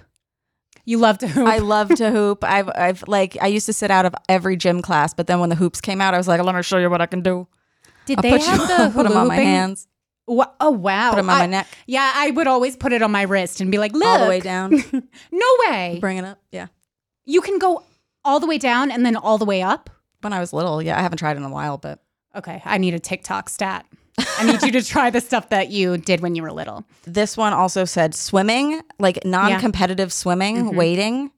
You 0.86 0.98
love 0.98 1.18
to 1.18 1.28
hoop. 1.28 1.46
I 1.46 1.58
love 1.58 1.88
to 1.96 2.10
hoop. 2.10 2.42
I've, 2.44 2.70
I've 2.74 3.04
like, 3.08 3.36
I 3.42 3.48
used 3.48 3.66
to 3.66 3.72
sit 3.72 3.90
out 3.90 4.06
of 4.06 4.14
every 4.28 4.56
gym 4.56 4.80
class, 4.80 5.12
but 5.12 5.26
then 5.26 5.40
when 5.40 5.50
the 5.50 5.56
hoops 5.56 5.80
came 5.80 6.00
out, 6.00 6.14
I 6.14 6.16
was 6.16 6.28
like, 6.28 6.40
let 6.40 6.54
me 6.54 6.62
show 6.62 6.78
you 6.78 6.88
what 6.88 7.02
I 7.02 7.06
can 7.06 7.20
do. 7.22 7.46
Did 8.06 8.18
I'll 8.18 8.22
they 8.22 8.30
put, 8.30 8.42
have 8.42 8.60
you, 8.60 8.66
the 8.68 8.90
put 8.94 9.08
them 9.08 9.16
on 9.16 9.26
my 9.26 9.34
hands, 9.36 9.88
oh 10.28 10.70
wow! 10.70 11.10
put 11.10 11.16
them 11.16 11.28
on 11.28 11.38
my 11.38 11.46
neck, 11.46 11.66
Yeah, 11.86 12.12
I 12.14 12.30
would 12.30 12.46
always 12.46 12.76
put 12.76 12.92
it 12.92 13.02
on 13.02 13.10
my 13.10 13.22
wrist 13.22 13.60
and 13.60 13.70
be 13.70 13.78
like, 13.78 13.92
"Look, 13.92 14.06
all 14.06 14.20
the 14.20 14.28
way 14.28 14.40
down. 14.40 14.70
no 15.32 15.46
way! 15.66 15.98
Bring 16.00 16.18
it 16.18 16.24
up. 16.24 16.38
Yeah. 16.52 16.68
You 17.24 17.40
can 17.40 17.58
go 17.58 17.82
all 18.24 18.38
the 18.38 18.46
way 18.46 18.58
down 18.58 18.92
and 18.92 19.04
then 19.04 19.16
all 19.16 19.38
the 19.38 19.44
way 19.44 19.62
up." 19.62 19.90
When 20.20 20.32
I 20.32 20.40
was 20.40 20.52
little, 20.52 20.80
yeah, 20.80 20.98
I 20.98 21.02
haven't 21.02 21.18
tried 21.18 21.36
in 21.36 21.42
a 21.42 21.50
while, 21.50 21.78
but 21.78 22.00
Okay, 22.34 22.62
I 22.64 22.78
need 22.78 22.94
a 22.94 22.98
TikTok 22.98 23.48
stat. 23.48 23.86
I 24.18 24.44
need 24.44 24.62
you 24.62 24.72
to 24.72 24.82
try 24.82 25.10
the 25.10 25.20
stuff 25.20 25.50
that 25.50 25.70
you 25.70 25.98
did 25.98 26.20
when 26.20 26.34
you 26.34 26.42
were 26.42 26.52
little. 26.52 26.84
This 27.04 27.36
one 27.36 27.52
also 27.52 27.84
said 27.84 28.14
swimming, 28.14 28.80
like 28.98 29.24
non 29.24 29.58
competitive 29.60 30.12
swimming, 30.12 30.56
mm-hmm. 30.56 30.76
wading. 30.76 31.30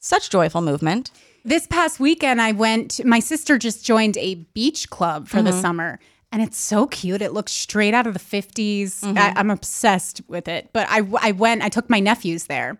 Such 0.00 0.30
joyful 0.30 0.62
movement. 0.62 1.10
This 1.44 1.66
past 1.66 1.98
weekend, 2.00 2.40
I 2.40 2.52
went, 2.52 3.04
my 3.04 3.20
sister 3.20 3.58
just 3.58 3.84
joined 3.84 4.16
a 4.16 4.34
beach 4.34 4.90
club 4.90 5.28
for 5.28 5.42
the 5.42 5.50
mm-hmm. 5.50 5.60
summer. 5.60 5.98
And 6.30 6.40
it's 6.40 6.58
so 6.58 6.86
cute. 6.86 7.20
It 7.20 7.32
looks 7.32 7.52
straight 7.52 7.94
out 7.94 8.06
of 8.06 8.14
the 8.14 8.20
50s. 8.20 9.00
Mm-hmm. 9.00 9.18
I, 9.18 9.32
I'm 9.36 9.50
obsessed 9.50 10.22
with 10.28 10.48
it. 10.48 10.70
But 10.72 10.86
I, 10.88 11.02
I 11.20 11.32
went, 11.32 11.62
I 11.62 11.68
took 11.68 11.90
my 11.90 12.00
nephews 12.00 12.44
there. 12.44 12.78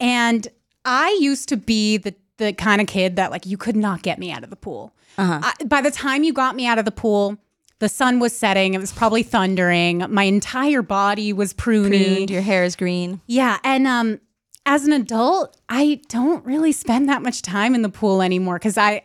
And 0.00 0.48
I 0.84 1.16
used 1.20 1.48
to 1.50 1.56
be 1.56 1.96
the, 1.98 2.14
the 2.38 2.52
kind 2.52 2.80
of 2.80 2.88
kid 2.88 3.16
that, 3.16 3.30
like, 3.30 3.46
you 3.46 3.56
could 3.56 3.76
not 3.76 4.02
get 4.02 4.18
me 4.18 4.32
out 4.32 4.42
of 4.42 4.50
the 4.50 4.56
pool. 4.56 4.92
Uh-huh. 5.16 5.40
I, 5.42 5.64
by 5.64 5.80
the 5.80 5.90
time 5.90 6.24
you 6.24 6.32
got 6.32 6.56
me 6.56 6.66
out 6.66 6.78
of 6.78 6.84
the 6.84 6.90
pool, 6.90 7.38
the 7.82 7.88
sun 7.88 8.20
was 8.20 8.34
setting. 8.34 8.74
It 8.74 8.78
was 8.80 8.92
probably 8.92 9.24
thundering. 9.24 10.06
My 10.08 10.22
entire 10.22 10.82
body 10.82 11.32
was 11.32 11.52
pruny. 11.52 12.14
Pruned, 12.14 12.30
your 12.30 12.40
hair 12.40 12.62
is 12.62 12.76
green. 12.76 13.20
Yeah, 13.26 13.58
and 13.64 13.88
um 13.88 14.20
as 14.64 14.86
an 14.86 14.92
adult, 14.92 15.56
I 15.68 16.00
don't 16.08 16.46
really 16.46 16.70
spend 16.70 17.08
that 17.08 17.22
much 17.22 17.42
time 17.42 17.74
in 17.74 17.82
the 17.82 17.88
pool 17.88 18.22
anymore 18.22 18.60
cuz 18.60 18.78
I 18.78 19.02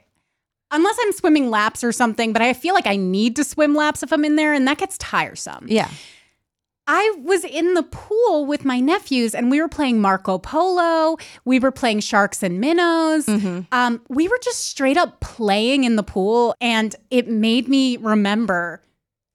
unless 0.70 0.96
I'm 1.02 1.12
swimming 1.12 1.50
laps 1.50 1.84
or 1.84 1.92
something, 1.92 2.34
but 2.34 2.44
I 2.44 2.54
feel 2.54 2.76
like 2.76 2.86
I 2.86 2.98
need 2.98 3.36
to 3.38 3.44
swim 3.44 3.74
laps 3.74 4.04
if 4.04 4.14
I'm 4.14 4.24
in 4.24 4.36
there 4.36 4.54
and 4.54 4.68
that 4.68 4.78
gets 4.78 4.96
tiresome. 5.00 5.66
Yeah. 5.68 5.90
I 6.88 7.14
was 7.24 7.44
in 7.44 7.74
the 7.74 7.84
pool 7.84 8.46
with 8.46 8.64
my 8.64 8.80
nephews 8.80 9.36
and 9.36 9.52
we 9.52 9.60
were 9.62 9.68
playing 9.68 10.00
Marco 10.00 10.38
Polo. 10.38 11.18
We 11.46 11.60
were 11.60 11.72
playing 11.72 12.00
Sharks 12.00 12.42
and 12.44 12.60
Minnows. 12.62 13.28
Um, 13.28 14.02
we 14.08 14.28
were 14.28 14.40
just 14.42 14.66
straight 14.66 14.98
up 14.98 15.20
playing 15.20 15.84
in 15.84 15.98
the 15.98 16.04
pool. 16.04 16.56
And 16.62 16.96
it 17.12 17.28
made 17.28 17.68
me 17.68 17.98
remember 17.98 18.82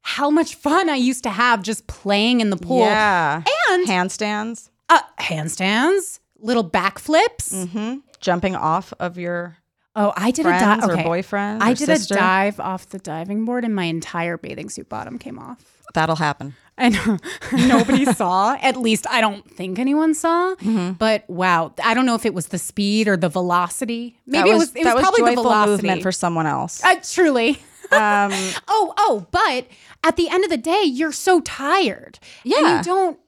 how 0.00 0.30
much 0.30 0.54
fun 0.54 0.88
I 0.88 0.96
used 0.96 1.22
to 1.24 1.30
have 1.30 1.62
just 1.62 1.86
playing 1.86 2.40
in 2.40 2.50
the 2.50 2.56
pool. 2.56 2.80
Yeah. 2.80 3.42
And 3.70 3.86
Handstands, 3.86 4.70
uh, 4.88 5.00
handstands, 5.20 6.18
little 6.38 6.68
backflips. 6.68 7.52
mm-hmm. 7.54 7.98
jumping 8.20 8.56
off 8.56 8.92
of 8.98 9.18
your 9.18 9.58
Oh, 9.94 10.12
I 10.16 10.30
did 10.30 10.44
friends 10.44 10.84
a 10.84 10.86
dive. 10.88 10.98
or 10.98 11.02
boyfriend. 11.04 11.62
I 11.62 11.72
or 11.72 11.74
did 11.74 11.86
sister. 11.86 12.14
a 12.14 12.18
dive 12.18 12.58
off 12.60 12.88
the 12.88 12.98
diving 12.98 13.44
board 13.44 13.62
and 13.62 13.74
my 13.74 13.84
entire 13.84 14.38
bathing 14.38 14.70
suit 14.70 14.88
bottom 14.88 15.18
came 15.18 15.38
off. 15.38 15.82
That'll 15.92 16.16
happen. 16.16 16.54
And 16.78 16.96
nobody 17.52 18.04
saw. 18.14 18.56
At 18.60 18.76
least 18.76 19.06
I 19.08 19.20
don't 19.20 19.48
think 19.50 19.78
anyone 19.78 20.14
saw. 20.14 20.54
Mm-hmm. 20.56 20.92
But 20.92 21.28
wow, 21.28 21.72
I 21.82 21.94
don't 21.94 22.06
know 22.06 22.14
if 22.14 22.24
it 22.26 22.34
was 22.34 22.48
the 22.48 22.58
speed 22.58 23.08
or 23.08 23.16
the 23.16 23.28
velocity. 23.28 24.16
Maybe 24.26 24.48
that 24.50 24.54
it 24.54 24.58
was. 24.58 24.74
It 24.74 24.84
was, 24.84 24.94
that 24.94 24.96
probably 25.00 25.34
the 25.34 25.42
velocity. 25.42 25.70
movement 25.72 26.02
for 26.02 26.12
someone 26.12 26.46
else. 26.46 26.82
uh, 26.84 26.96
truly. 27.02 27.62
Um, 27.92 28.30
Oh, 28.68 28.94
oh, 28.96 29.26
but 29.32 29.66
at 30.02 30.16
the 30.16 30.30
end 30.30 30.44
of 30.44 30.50
the 30.50 30.56
day, 30.56 30.82
you're 30.84 31.12
so 31.12 31.40
tired. 31.42 32.18
And 32.42 32.52
Yeah. 32.54 32.78
you 32.78 32.82
don't. 32.82 33.18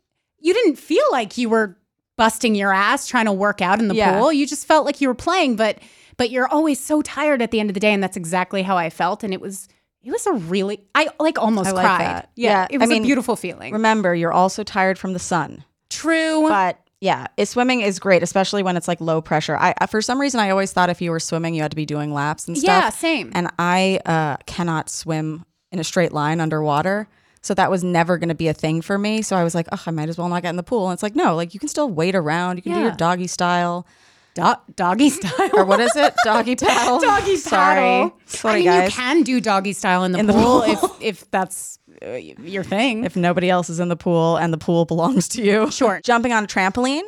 You 0.40 0.54
didn't 0.54 0.76
feel 0.76 1.04
like 1.12 1.36
you 1.36 1.50
were 1.50 1.76
busting 2.16 2.54
your 2.54 2.72
ass 2.72 3.06
trying 3.06 3.26
to 3.26 3.32
work 3.32 3.60
out 3.60 3.78
in 3.78 3.88
the 3.88 3.94
Yeah. 3.94 4.18
pool. 4.18 4.32
You 4.32 4.46
just 4.46 4.66
felt 4.66 4.86
like 4.86 5.02
you 5.02 5.08
were 5.08 5.14
playing, 5.14 5.56
but 5.56 5.80
but 6.16 6.30
you're 6.30 6.48
always 6.48 6.80
so 6.80 7.02
tired 7.02 7.42
at 7.42 7.50
the 7.50 7.60
end 7.60 7.68
of 7.68 7.74
the 7.74 7.80
day, 7.80 7.92
and 7.92 8.02
that's 8.02 8.16
exactly 8.16 8.62
how 8.62 8.78
I 8.78 8.88
felt. 8.88 9.22
And 9.22 9.34
it 9.34 9.40
was. 9.42 9.68
It 10.04 10.10
was 10.10 10.26
a 10.26 10.32
really, 10.34 10.84
I 10.94 11.08
like 11.18 11.38
almost 11.38 11.68
I 11.70 11.72
like 11.72 11.84
cried. 11.86 12.00
that. 12.06 12.30
Yeah, 12.36 12.50
Yeah, 12.50 12.66
it 12.70 12.76
I 12.76 12.78
was 12.80 12.88
mean, 12.90 13.02
a 13.02 13.06
beautiful 13.06 13.36
feeling. 13.36 13.72
remember, 13.72 14.14
you're 14.14 14.32
also 14.32 14.62
tired 14.62 14.98
from 14.98 15.12
the 15.12 15.18
sun. 15.18 15.64
True. 15.90 16.48
But 16.48 16.78
yeah, 17.00 17.26
swimming 17.44 17.80
is 17.82 17.98
great, 17.98 18.22
especially 18.22 18.62
when 18.62 18.76
it's 18.76 18.88
like 18.88 19.00
low 19.00 19.20
pressure. 19.20 19.56
I 19.56 19.74
I- 19.80 19.86
for 19.86 20.00
some 20.02 20.20
reason 20.20 20.40
I 20.40 20.50
always 20.50 20.72
thought 20.72 20.90
if 20.90 21.00
you 21.02 21.10
were 21.10 21.20
swimming, 21.20 21.54
you 21.54 21.62
had 21.62 21.70
to 21.70 21.76
be 21.76 21.86
doing 21.86 22.12
laps 22.12 22.48
and 22.48 22.56
stuff. 22.56 22.66
Yeah, 22.84 22.90
same. 22.90 23.30
And 23.34 23.48
I 23.58 24.00
uh, 24.06 24.36
cannot 24.46 24.88
swim 24.90 25.44
in 25.72 25.78
a 25.78 25.84
straight 25.84 26.12
line 26.12 26.40
underwater. 26.40 27.08
So 27.42 27.52
that 27.54 27.70
was 27.70 27.84
never 27.84 28.16
going 28.16 28.30
to 28.30 28.34
be 28.34 28.48
a 28.48 28.54
thing 28.54 28.80
for 28.80 28.96
me. 28.96 29.20
So 29.20 29.36
I 29.36 29.44
was 29.44 29.54
like, 29.54 29.66
oh, 29.70 29.82
I 29.86 29.90
might 29.90 30.08
as 30.08 30.16
well 30.16 30.30
not 30.30 30.40
get 30.42 30.48
in 30.48 30.56
the 30.56 30.62
pool. 30.62 30.88
And 30.88 30.94
it's 30.96 31.02
like, 31.02 31.14
no, 31.14 31.34
like 31.36 31.52
you 31.52 31.60
can 31.60 31.68
still 31.68 31.90
wait 31.90 32.14
around. 32.14 32.56
You 32.56 32.62
can 32.62 32.72
do 32.72 32.80
your 32.80 32.92
doggy 32.92 33.26
style. 33.26 33.86
Do- 34.34 34.54
doggy 34.74 35.10
style. 35.18 35.50
Or 35.54 35.64
what 35.64 35.80
is 35.80 35.94
it? 35.96 36.14
Doggy 36.24 36.56
paddle? 36.56 37.00
doggy 37.00 37.36
Sorry. 37.36 37.76
paddle. 37.76 38.18
Sorry, 38.26 38.52
I 38.54 38.56
mean, 38.56 38.64
guys. 38.66 38.90
you 38.90 38.96
can 38.96 39.22
do 39.22 39.40
doggy 39.40 39.72
style 39.72 40.04
in 40.04 40.12
the 40.12 40.18
In 40.18 40.26
the 40.26 40.32
pool, 40.32 40.62
pool. 40.62 40.96
if 41.00 41.02
if 41.22 41.30
that's 41.30 41.78
uh, 42.04 42.10
your 42.14 42.64
thing. 42.64 43.04
If 43.04 43.14
nobody 43.16 43.48
else 43.48 43.70
is 43.70 43.78
in 43.80 43.88
the 43.88 43.96
pool 43.96 44.36
and 44.36 44.52
the 44.52 44.58
pool 44.58 44.84
belongs 44.84 45.28
to 45.28 45.42
you. 45.42 45.70
Sure. 45.70 46.00
Jumping 46.04 46.32
on 46.32 46.44
a 46.44 46.46
trampoline. 46.48 47.02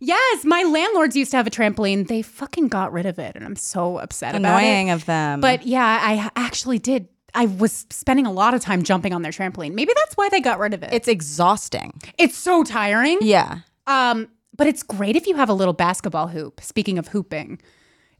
yes, 0.00 0.44
my 0.44 0.62
landlords 0.62 1.16
used 1.16 1.30
to 1.32 1.36
have 1.36 1.46
a 1.46 1.50
trampoline. 1.50 2.06
They 2.08 2.22
fucking 2.22 2.68
got 2.68 2.92
rid 2.92 3.04
of 3.04 3.18
it, 3.18 3.34
and 3.36 3.44
I'm 3.44 3.56
so 3.56 3.98
upset 3.98 4.34
Annoying 4.34 4.88
about 4.88 4.94
it. 4.96 5.02
of 5.02 5.06
them. 5.06 5.40
But 5.40 5.66
yeah, 5.66 5.98
I 6.02 6.30
actually 6.36 6.78
did. 6.78 7.08
I 7.34 7.46
was 7.46 7.86
spending 7.90 8.26
a 8.26 8.32
lot 8.32 8.54
of 8.54 8.60
time 8.60 8.82
jumping 8.82 9.12
on 9.12 9.22
their 9.22 9.32
trampoline. 9.32 9.72
Maybe 9.74 9.92
that's 9.94 10.14
why 10.16 10.28
they 10.28 10.40
got 10.40 10.58
rid 10.58 10.72
of 10.74 10.82
it. 10.82 10.92
it's 10.92 11.08
exhausting. 11.08 12.00
it's 12.18 12.36
so 12.36 12.62
tiring. 12.62 13.18
Yeah. 13.22 13.58
Um, 13.86 14.28
but 14.62 14.68
it's 14.68 14.82
great 14.84 15.16
if 15.16 15.26
you 15.26 15.34
have 15.34 15.48
a 15.48 15.52
little 15.54 15.72
basketball 15.74 16.28
hoop. 16.28 16.60
Speaking 16.60 16.98
of 16.98 17.08
hooping, 17.08 17.60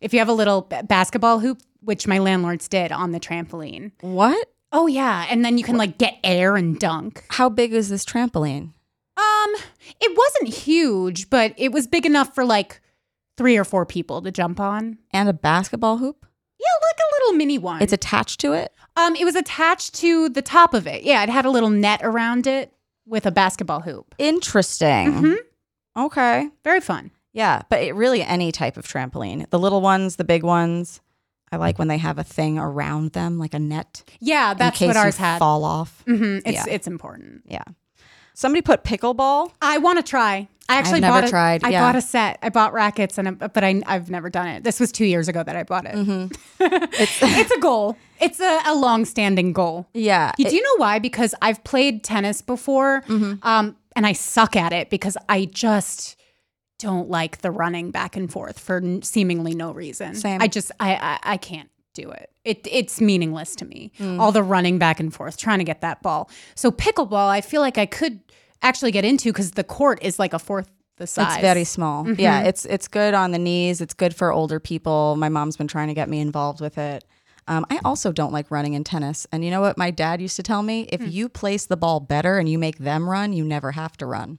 if 0.00 0.12
you 0.12 0.18
have 0.18 0.28
a 0.28 0.32
little 0.32 0.62
b- 0.62 0.80
basketball 0.84 1.38
hoop, 1.38 1.60
which 1.80 2.06
my 2.08 2.18
landlords 2.18 2.66
did 2.68 2.90
on 2.90 3.12
the 3.12 3.20
trampoline. 3.20 3.92
What? 4.00 4.48
Oh 4.72 4.86
yeah, 4.86 5.26
and 5.30 5.44
then 5.44 5.56
you 5.58 5.64
can 5.64 5.76
like 5.76 5.98
get 5.98 6.16
air 6.24 6.56
and 6.56 6.78
dunk. 6.80 7.24
How 7.30 7.48
big 7.48 7.72
is 7.72 7.88
this 7.90 8.04
trampoline? 8.04 8.72
Um, 9.16 9.54
it 10.00 10.16
wasn't 10.16 10.54
huge, 10.54 11.30
but 11.30 11.54
it 11.56 11.70
was 11.72 11.86
big 11.86 12.06
enough 12.06 12.34
for 12.34 12.44
like 12.44 12.80
three 13.36 13.56
or 13.56 13.64
four 13.64 13.84
people 13.86 14.20
to 14.22 14.30
jump 14.32 14.58
on. 14.58 14.98
And 15.12 15.28
a 15.28 15.32
basketball 15.32 15.98
hoop? 15.98 16.26
Yeah, 16.58 16.66
like 16.88 16.98
a 16.98 17.14
little 17.24 17.36
mini 17.38 17.58
one. 17.58 17.82
It's 17.82 17.92
attached 17.92 18.40
to 18.40 18.52
it? 18.52 18.72
um, 18.96 19.14
it 19.16 19.24
was 19.24 19.36
attached 19.36 19.94
to 19.96 20.28
the 20.28 20.42
top 20.42 20.74
of 20.74 20.86
it. 20.86 21.02
Yeah, 21.04 21.22
it 21.22 21.28
had 21.28 21.44
a 21.44 21.50
little 21.50 21.70
net 21.70 22.00
around 22.02 22.46
it 22.46 22.72
with 23.06 23.26
a 23.26 23.30
basketball 23.30 23.80
hoop. 23.80 24.14
Interesting. 24.18 25.12
Mhm. 25.12 25.36
Okay. 25.96 26.48
Very 26.64 26.80
fun. 26.80 27.10
Yeah, 27.32 27.62
but 27.70 27.82
it 27.82 27.94
really 27.94 28.22
any 28.22 28.52
type 28.52 28.76
of 28.76 28.86
trampoline. 28.86 29.48
The 29.50 29.58
little 29.58 29.80
ones, 29.80 30.16
the 30.16 30.24
big 30.24 30.42
ones. 30.42 31.00
I 31.50 31.56
like 31.56 31.78
when 31.78 31.88
they 31.88 31.98
have 31.98 32.18
a 32.18 32.24
thing 32.24 32.58
around 32.58 33.12
them, 33.12 33.38
like 33.38 33.52
a 33.54 33.58
net. 33.58 34.04
Yeah, 34.20 34.54
that's 34.54 34.80
what 34.80 34.96
ours 34.96 35.16
had. 35.18 35.38
Fall 35.38 35.64
off. 35.64 36.02
hmm 36.06 36.38
It's 36.46 36.46
Yeah. 36.46 36.64
it's 36.68 36.86
important. 36.86 37.42
Yeah. 37.46 37.62
Somebody 38.34 38.62
put 38.62 38.84
pickleball. 38.84 39.50
I 39.60 39.76
want 39.78 39.98
to 39.98 40.02
try. 40.02 40.48
I 40.68 40.76
actually 40.78 41.00
never 41.00 41.16
bought 41.20 41.24
a, 41.24 41.28
tried, 41.30 41.64
I 41.64 41.68
yeah. 41.70 41.80
bought 41.82 41.96
a 41.96 42.00
set. 42.00 42.38
I 42.40 42.48
bought 42.48 42.72
rackets, 42.72 43.18
and 43.18 43.28
a, 43.28 43.32
but 43.48 43.62
I, 43.62 43.82
I've 43.84 44.08
never 44.08 44.30
done 44.30 44.46
it. 44.48 44.64
This 44.64 44.80
was 44.80 44.90
two 44.90 45.04
years 45.04 45.28
ago 45.28 45.42
that 45.42 45.54
I 45.54 45.64
bought 45.64 45.84
it. 45.84 45.94
Mm-hmm. 45.94 46.32
it's, 46.60 47.50
a 47.50 47.60
goal. 47.60 47.98
It's 48.20 48.40
a, 48.40 48.60
a 48.66 48.74
long-standing 48.74 49.52
goal. 49.52 49.86
Yeah. 49.92 50.32
Do 50.38 50.44
you 50.54 50.62
know 50.62 50.76
why? 50.78 50.98
Because 50.98 51.34
I've 51.42 51.62
played 51.64 52.02
tennis 52.04 52.40
before, 52.40 53.02
Mm-hmm. 53.08 53.46
um, 53.46 53.76
and 53.96 54.06
I 54.06 54.12
suck 54.12 54.56
at 54.56 54.72
it 54.72 54.90
because 54.90 55.16
I 55.28 55.46
just 55.46 56.16
don't 56.78 57.08
like 57.08 57.38
the 57.38 57.50
running 57.50 57.90
back 57.90 58.16
and 58.16 58.30
forth 58.30 58.58
for 58.58 58.78
n- 58.78 59.02
seemingly 59.02 59.54
no 59.54 59.72
reason. 59.72 60.14
Same. 60.14 60.42
I 60.42 60.48
just 60.48 60.72
I, 60.80 60.94
I 60.94 61.32
I 61.34 61.36
can't 61.36 61.70
do 61.94 62.10
it. 62.10 62.30
It 62.44 62.66
it's 62.70 63.00
meaningless 63.00 63.54
to 63.56 63.64
me. 63.64 63.92
Mm. 63.98 64.18
All 64.18 64.32
the 64.32 64.42
running 64.42 64.78
back 64.78 64.98
and 64.98 65.14
forth 65.14 65.36
trying 65.36 65.58
to 65.58 65.64
get 65.64 65.80
that 65.82 66.02
ball. 66.02 66.30
So 66.54 66.70
pickleball, 66.70 67.28
I 67.28 67.40
feel 67.40 67.60
like 67.60 67.78
I 67.78 67.86
could 67.86 68.20
actually 68.62 68.90
get 68.90 69.04
into 69.04 69.30
because 69.30 69.52
the 69.52 69.64
court 69.64 70.02
is 70.02 70.18
like 70.18 70.32
a 70.32 70.38
fourth 70.38 70.68
the 70.96 71.06
size. 71.06 71.34
It's 71.34 71.40
very 71.42 71.64
small. 71.64 72.10
Yeah, 72.12 72.42
it's 72.42 72.64
it's 72.64 72.88
good 72.88 73.14
on 73.14 73.30
the 73.30 73.38
knees. 73.38 73.80
It's 73.80 73.94
good 73.94 74.14
for 74.14 74.32
older 74.32 74.60
people. 74.60 75.16
My 75.16 75.28
mom's 75.28 75.56
been 75.56 75.68
trying 75.68 75.88
to 75.88 75.94
get 75.94 76.08
me 76.08 76.20
involved 76.20 76.60
with 76.60 76.78
it. 76.78 77.04
Um, 77.48 77.66
I 77.70 77.80
also 77.84 78.12
don't 78.12 78.32
like 78.32 78.50
running 78.50 78.74
in 78.74 78.84
tennis. 78.84 79.26
And 79.32 79.44
you 79.44 79.50
know 79.50 79.60
what 79.60 79.76
my 79.76 79.90
dad 79.90 80.20
used 80.20 80.36
to 80.36 80.42
tell 80.42 80.62
me? 80.62 80.88
If 80.92 81.00
Hmm. 81.00 81.08
you 81.08 81.28
place 81.28 81.66
the 81.66 81.76
ball 81.76 82.00
better 82.00 82.38
and 82.38 82.48
you 82.48 82.58
make 82.58 82.78
them 82.78 83.08
run, 83.08 83.32
you 83.32 83.44
never 83.44 83.72
have 83.72 83.96
to 83.98 84.06
run. 84.06 84.38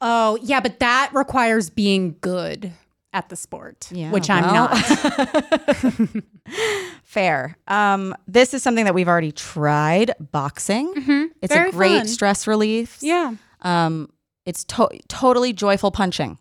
Oh 0.00 0.38
yeah, 0.42 0.60
but 0.60 0.78
that 0.80 1.10
requires 1.12 1.68
being 1.70 2.16
good 2.20 2.72
at 3.12 3.28
the 3.28 3.36
sport, 3.36 3.88
Yeah, 3.92 4.10
which 4.10 4.28
I'm 4.30 4.44
well. 4.44 4.68
not. 4.68 6.08
Fair. 7.04 7.56
Um, 7.66 8.14
this 8.26 8.54
is 8.54 8.62
something 8.62 8.84
that 8.84 8.94
we've 8.94 9.08
already 9.08 9.32
tried 9.32 10.12
boxing. 10.32 10.92
It's 10.96 11.06
Mm-hmm. 11.06 11.46
Very 11.54 11.68
a 11.68 11.72
great 11.72 11.96
fun. 11.98 12.06
stress 12.08 12.46
relief. 12.46 12.98
yeah. 13.00 13.34
Um, 13.62 14.10
it's 14.46 14.64
to- 14.64 14.88
totally 15.08 15.52
joyful 15.52 15.90
punching. 15.90 16.38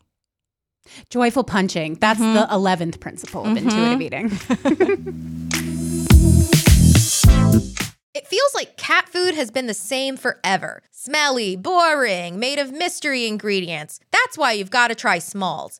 Joyful 1.10 1.44
punching. 1.44 1.96
That's 1.96 2.20
Mm-hmm. 2.20 2.34
the 2.34 2.48
11th 2.48 3.00
principle 3.00 3.46
of 3.46 3.56
intuitive 3.58 4.02
eating. 4.02 4.32
It 8.14 8.26
feels 8.26 8.56
like 8.56 8.78
cat 8.78 9.08
food 9.10 9.36
has 9.36 9.52
been 9.52 9.68
the 9.68 9.74
same 9.76 10.18
forever. 10.18 10.82
Smelly, 10.92 11.56
boring, 11.56 12.40
made 12.40 12.58
of 12.58 12.72
mystery 12.72 13.28
ingredients. 13.28 14.00
That's 14.12 14.38
why 14.38 14.54
you've 14.54 14.72
got 14.72 14.88
to 14.88 14.96
try 14.96 15.20
Smalls. 15.20 15.80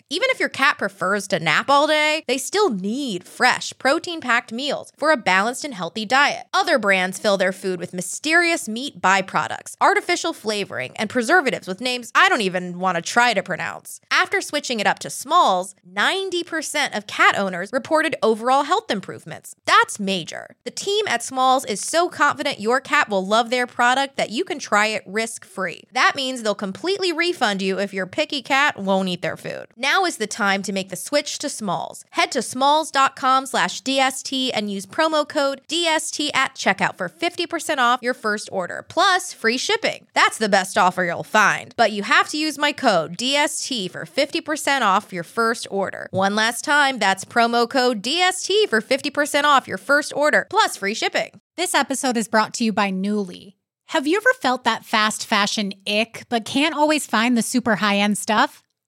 Even 0.11 0.27
if 0.29 0.41
your 0.41 0.49
cat 0.49 0.77
prefers 0.77 1.25
to 1.29 1.39
nap 1.39 1.69
all 1.69 1.87
day, 1.87 2.25
they 2.27 2.37
still 2.37 2.69
need 2.69 3.23
fresh, 3.23 3.71
protein 3.79 4.19
packed 4.19 4.51
meals 4.51 4.91
for 4.97 5.09
a 5.09 5.15
balanced 5.15 5.63
and 5.63 5.73
healthy 5.73 6.03
diet. 6.03 6.47
Other 6.53 6.77
brands 6.77 7.17
fill 7.17 7.37
their 7.37 7.53
food 7.53 7.79
with 7.79 7.93
mysterious 7.93 8.67
meat 8.67 8.99
byproducts, 8.99 9.77
artificial 9.79 10.33
flavoring, 10.33 10.97
and 10.97 11.09
preservatives 11.09 11.65
with 11.65 11.79
names 11.79 12.11
I 12.13 12.27
don't 12.27 12.41
even 12.41 12.77
want 12.77 12.97
to 12.97 13.01
try 13.01 13.33
to 13.33 13.41
pronounce. 13.41 14.01
After 14.11 14.41
switching 14.41 14.81
it 14.81 14.85
up 14.85 14.99
to 14.99 15.09
Smalls, 15.09 15.75
90% 15.89 16.93
of 16.93 17.07
cat 17.07 17.39
owners 17.39 17.71
reported 17.71 18.17
overall 18.21 18.63
health 18.63 18.91
improvements. 18.91 19.55
That's 19.65 19.97
major. 19.97 20.57
The 20.65 20.71
team 20.71 21.07
at 21.07 21.23
Smalls 21.23 21.63
is 21.63 21.79
so 21.79 22.09
confident 22.09 22.59
your 22.59 22.81
cat 22.81 23.07
will 23.07 23.25
love 23.25 23.49
their 23.49 23.65
product 23.65 24.17
that 24.17 24.29
you 24.29 24.43
can 24.43 24.59
try 24.59 24.87
it 24.87 25.03
risk 25.05 25.45
free. 25.45 25.83
That 25.93 26.17
means 26.17 26.43
they'll 26.43 26.53
completely 26.53 27.13
refund 27.13 27.61
you 27.61 27.79
if 27.79 27.93
your 27.93 28.07
picky 28.07 28.41
cat 28.41 28.77
won't 28.77 29.07
eat 29.07 29.21
their 29.21 29.37
food. 29.37 29.67
Now 29.77 30.00
is 30.05 30.17
the 30.17 30.27
time 30.27 30.61
to 30.63 30.73
make 30.73 30.89
the 30.89 30.95
switch 30.95 31.37
to 31.39 31.49
Smalls. 31.49 32.05
Head 32.11 32.31
to 32.31 32.41
smalls.com 32.41 33.45
slash 33.45 33.81
DST 33.81 34.51
and 34.53 34.71
use 34.71 34.85
promo 34.85 35.27
code 35.27 35.61
DST 35.67 36.29
at 36.33 36.55
checkout 36.55 36.97
for 36.97 37.09
50% 37.09 37.77
off 37.77 37.99
your 38.01 38.13
first 38.13 38.49
order, 38.51 38.85
plus 38.87 39.33
free 39.33 39.57
shipping. 39.57 40.07
That's 40.13 40.37
the 40.37 40.49
best 40.49 40.77
offer 40.77 41.03
you'll 41.03 41.23
find. 41.23 41.73
But 41.77 41.91
you 41.91 42.03
have 42.03 42.29
to 42.29 42.37
use 42.37 42.57
my 42.57 42.71
code 42.71 43.17
DST 43.17 43.91
for 43.91 44.05
50% 44.05 44.81
off 44.81 45.13
your 45.13 45.23
first 45.23 45.67
order. 45.69 46.07
One 46.11 46.35
last 46.35 46.63
time, 46.63 46.99
that's 46.99 47.25
promo 47.25 47.69
code 47.69 48.01
DST 48.01 48.69
for 48.69 48.81
50% 48.81 49.43
off 49.43 49.67
your 49.67 49.77
first 49.77 50.13
order, 50.15 50.47
plus 50.49 50.77
free 50.77 50.93
shipping. 50.93 51.41
This 51.57 51.75
episode 51.75 52.17
is 52.17 52.27
brought 52.27 52.53
to 52.55 52.63
you 52.63 52.73
by 52.73 52.91
Nuuly. 52.91 53.53
Have 53.87 54.07
you 54.07 54.17
ever 54.17 54.33
felt 54.33 54.63
that 54.63 54.85
fast 54.85 55.25
fashion 55.25 55.73
ick, 55.85 56.23
but 56.29 56.45
can't 56.45 56.75
always 56.75 57.05
find 57.05 57.37
the 57.37 57.41
super 57.41 57.75
high 57.75 57.97
end 57.97 58.17
stuff? 58.17 58.63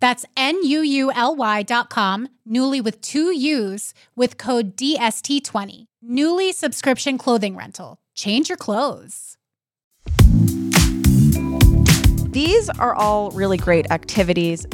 That's 0.00 0.24
N-U-U-L-Y 0.36 1.62
dot 1.62 1.90
com, 1.90 2.28
Nuuly 2.48 2.82
with 2.82 3.00
two 3.00 3.32
U's 3.32 3.94
with 4.14 4.38
code 4.38 4.76
DST20. 4.76 5.86
Nuuly 6.04 6.52
subscription 6.52 7.18
clothing 7.18 7.56
rental. 7.56 7.98
Change 8.14 8.48
your 8.48 8.58
clothes. 8.58 9.36
These 12.30 12.68
are 12.78 12.94
all 12.94 13.30
really 13.32 13.56
great 13.56 13.90
activities, 13.90 14.66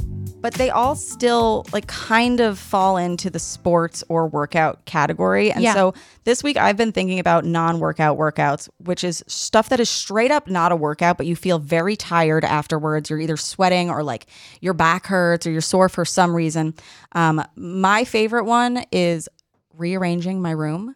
but 0.44 0.52
they 0.52 0.68
all 0.68 0.94
still 0.94 1.64
like 1.72 1.86
kind 1.86 2.38
of 2.38 2.58
fall 2.58 2.98
into 2.98 3.30
the 3.30 3.38
sports 3.38 4.04
or 4.10 4.26
workout 4.26 4.84
category. 4.84 5.50
And 5.50 5.62
Yeah. 5.62 5.72
so 5.72 5.94
this 6.24 6.42
week 6.42 6.58
I've 6.58 6.76
been 6.76 6.92
thinking 6.92 7.18
about 7.18 7.46
non-workout 7.46 8.18
workouts, 8.18 8.68
which 8.76 9.04
is 9.04 9.24
stuff 9.26 9.70
that 9.70 9.80
is 9.80 9.88
straight 9.88 10.30
up 10.30 10.46
not 10.46 10.70
a 10.70 10.76
workout, 10.76 11.16
but 11.16 11.24
you 11.24 11.34
feel 11.34 11.58
very 11.58 11.96
tired 11.96 12.44
afterwards. 12.44 13.08
You're 13.08 13.20
either 13.20 13.38
sweating 13.38 13.88
or 13.88 14.02
like 14.02 14.26
your 14.60 14.74
back 14.74 15.06
hurts 15.06 15.46
or 15.46 15.50
you're 15.50 15.62
sore 15.62 15.88
for 15.88 16.04
some 16.04 16.36
reason. 16.36 16.74
Um, 17.12 17.42
my 17.56 18.04
favorite 18.04 18.44
one 18.44 18.84
is 18.92 19.30
rearranging 19.72 20.42
my 20.42 20.50
room. 20.50 20.94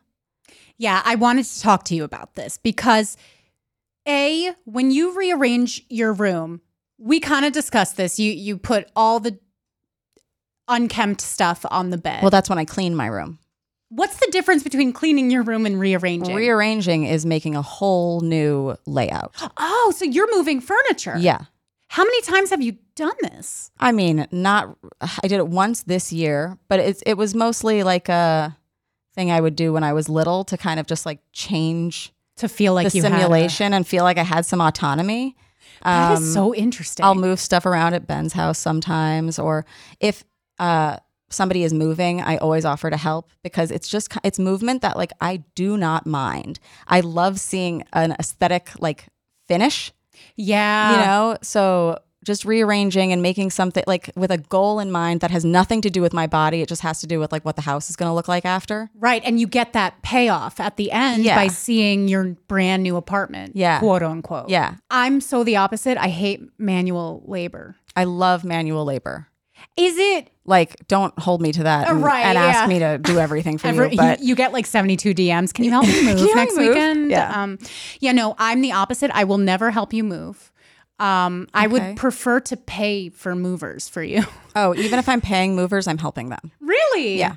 Yeah, 0.76 1.00
I 1.06 1.14
wanted 1.14 1.46
to 1.46 1.60
talk 1.62 1.84
to 1.84 1.94
you 1.94 2.04
about 2.04 2.34
this 2.34 2.58
because 2.58 3.16
A, 4.06 4.52
when 4.64 4.90
you 4.90 5.16
rearrange 5.16 5.86
your 5.88 6.12
room, 6.12 6.60
we 6.98 7.20
kind 7.20 7.44
of 7.44 7.52
discussed 7.52 7.96
this. 7.96 8.18
You 8.18 8.32
you 8.32 8.56
put 8.58 8.88
all 8.96 9.20
the 9.20 9.38
unkempt 10.68 11.20
stuff 11.20 11.64
on 11.70 11.90
the 11.90 11.98
bed. 11.98 12.22
Well, 12.22 12.30
that's 12.30 12.48
when 12.48 12.58
I 12.58 12.64
clean 12.64 12.94
my 12.94 13.06
room. 13.06 13.38
What's 13.90 14.16
the 14.18 14.28
difference 14.30 14.62
between 14.62 14.92
cleaning 14.92 15.30
your 15.30 15.42
room 15.42 15.64
and 15.64 15.80
rearranging? 15.80 16.34
Rearranging 16.36 17.04
is 17.04 17.24
making 17.24 17.56
a 17.56 17.62
whole 17.62 18.20
new 18.20 18.76
layout. 18.86 19.34
oh, 19.56 19.92
so 19.96 20.04
you're 20.04 20.34
moving 20.36 20.60
furniture. 20.60 21.16
Yeah. 21.18 21.42
How 21.90 22.04
many 22.04 22.20
times 22.20 22.50
have 22.50 22.60
you 22.60 22.76
done 22.96 23.14
this? 23.22 23.70
I 23.80 23.92
mean, 23.92 24.26
not 24.30 24.76
I 25.00 25.26
did 25.26 25.38
it 25.38 25.48
once 25.48 25.84
this 25.84 26.12
year, 26.12 26.58
but 26.68 26.80
it's 26.80 27.02
it 27.06 27.14
was 27.14 27.34
mostly 27.34 27.82
like 27.82 28.10
a 28.10 28.54
thing 29.14 29.30
I 29.30 29.40
would 29.40 29.56
do 29.56 29.72
when 29.72 29.82
I 29.84 29.94
was 29.94 30.08
little 30.10 30.44
to 30.44 30.58
kind 30.58 30.78
of 30.78 30.86
just 30.86 31.06
like 31.06 31.20
change 31.32 32.12
To 32.36 32.48
feel 32.48 32.74
like 32.74 32.90
the 32.92 32.98
you 32.98 33.02
had 33.02 33.12
a- 33.12 33.14
simulation 33.16 33.72
and 33.72 33.86
feel 33.86 34.04
like 34.04 34.18
I 34.18 34.22
had 34.22 34.44
some 34.44 34.60
autonomy. 34.60 35.34
That 35.84 36.12
is 36.12 36.18
Um, 36.20 36.24
so 36.32 36.54
interesting. 36.54 37.04
I'll 37.04 37.14
move 37.14 37.40
stuff 37.40 37.66
around 37.66 37.94
at 37.94 38.06
Ben's 38.06 38.32
house 38.32 38.58
sometimes, 38.58 39.38
or 39.38 39.64
if 40.00 40.24
uh, 40.58 40.96
somebody 41.30 41.62
is 41.62 41.72
moving, 41.72 42.20
I 42.20 42.36
always 42.38 42.64
offer 42.64 42.90
to 42.90 42.96
help 42.96 43.30
because 43.42 43.70
it's 43.70 43.88
just 43.88 44.12
it's 44.24 44.38
movement 44.38 44.82
that 44.82 44.96
like 44.96 45.12
I 45.20 45.44
do 45.54 45.76
not 45.76 46.06
mind. 46.06 46.58
I 46.86 47.00
love 47.00 47.38
seeing 47.40 47.84
an 47.92 48.12
aesthetic 48.18 48.70
like 48.78 49.06
finish, 49.46 49.92
yeah. 50.36 50.90
you 50.92 50.96
know. 51.06 51.38
So 51.42 51.98
just 52.24 52.44
rearranging 52.44 53.12
and 53.12 53.22
making 53.22 53.50
something 53.50 53.84
like 53.86 54.10
with 54.16 54.30
a 54.30 54.38
goal 54.38 54.80
in 54.80 54.90
mind 54.90 55.20
that 55.20 55.30
has 55.30 55.44
nothing 55.44 55.80
to 55.82 55.88
do 55.90 56.02
with 56.02 56.12
my 56.12 56.26
body. 56.26 56.60
It 56.62 56.68
just 56.68 56.82
has 56.82 57.00
to 57.00 57.06
do 57.06 57.20
with 57.20 57.30
like 57.32 57.44
what 57.44 57.56
the 57.56 57.62
house 57.62 57.88
is 57.90 57.96
going 57.96 58.08
to 58.10 58.14
look 58.14 58.28
like 58.28 58.44
after. 58.44 58.90
Right. 58.96 59.22
And 59.24 59.38
you 59.40 59.46
get 59.46 59.72
that 59.74 60.02
payoff 60.02 60.58
at 60.60 60.76
the 60.76 60.90
end 60.90 61.22
Yeah. 61.24 61.36
by 61.36 61.46
seeing 61.48 62.08
your 62.08 62.36
brand 62.48 62.82
new 62.82 62.96
apartment. 62.96 63.52
Yeah. 63.54 63.78
Quote 63.78 64.02
unquote. 64.02 64.48
Yeah, 64.48 64.74
I'm 64.90 65.20
so 65.20 65.44
the 65.44 65.56
opposite. 65.56 65.96
I 65.96 66.08
hate 66.08 66.42
manual 66.58 67.22
labor. 67.26 67.76
I 67.94 68.04
love 68.04 68.44
manual 68.44 68.84
labor. 68.84 69.28
Is 69.76 69.96
it 69.98 70.30
Like, 70.44 70.86
don't 70.88 71.16
hold 71.18 71.40
me 71.42 71.52
to 71.52 71.62
that 71.64 71.88
Uh, 71.88 71.92
and, 71.94 72.02
right, 72.02 72.24
and 72.24 72.34
yeah. 72.36 72.44
ask 72.46 72.68
me 72.68 72.78
to 72.78 72.96
do 72.98 73.18
everything 73.18 73.58
for 73.58 73.66
ever, 73.68 73.86
you. 73.88 73.96
But 73.96 74.20
you, 74.20 74.28
you 74.28 74.34
get 74.34 74.52
like 74.52 74.66
72 74.66 75.14
DMs. 75.14 75.52
Can 75.52 75.64
you 75.64 75.70
help 75.70 75.86
me 75.86 75.92
move 76.04 76.16
Can 76.16 76.18
you 76.18 76.24
help 76.26 76.36
next 76.36 76.56
move? 76.56 76.68
weekend? 76.68 77.10
Yeah. 77.10 77.42
Um, 77.42 77.58
yeah, 78.00 78.12
no, 78.12 78.34
I'm 78.38 78.60
the 78.60 78.72
opposite. 78.72 79.10
I 79.14 79.24
will 79.24 79.38
never 79.38 79.70
help 79.70 79.92
you 79.92 80.04
move. 80.04 80.50
Um, 80.98 81.46
I 81.54 81.66
Okay. 81.66 81.72
would 81.72 81.96
prefer 81.96 82.40
to 82.40 82.56
pay 82.56 83.08
for 83.10 83.34
movers 83.34 83.88
for 83.88 84.02
you. 84.02 84.24
oh, 84.56 84.74
even 84.74 84.98
if 84.98 85.08
I'm 85.08 85.20
paying 85.20 85.54
movers, 85.54 85.86
I'm 85.86 85.98
helping 85.98 86.28
them. 86.30 86.50
really? 86.60 87.18
Yeah. 87.18 87.36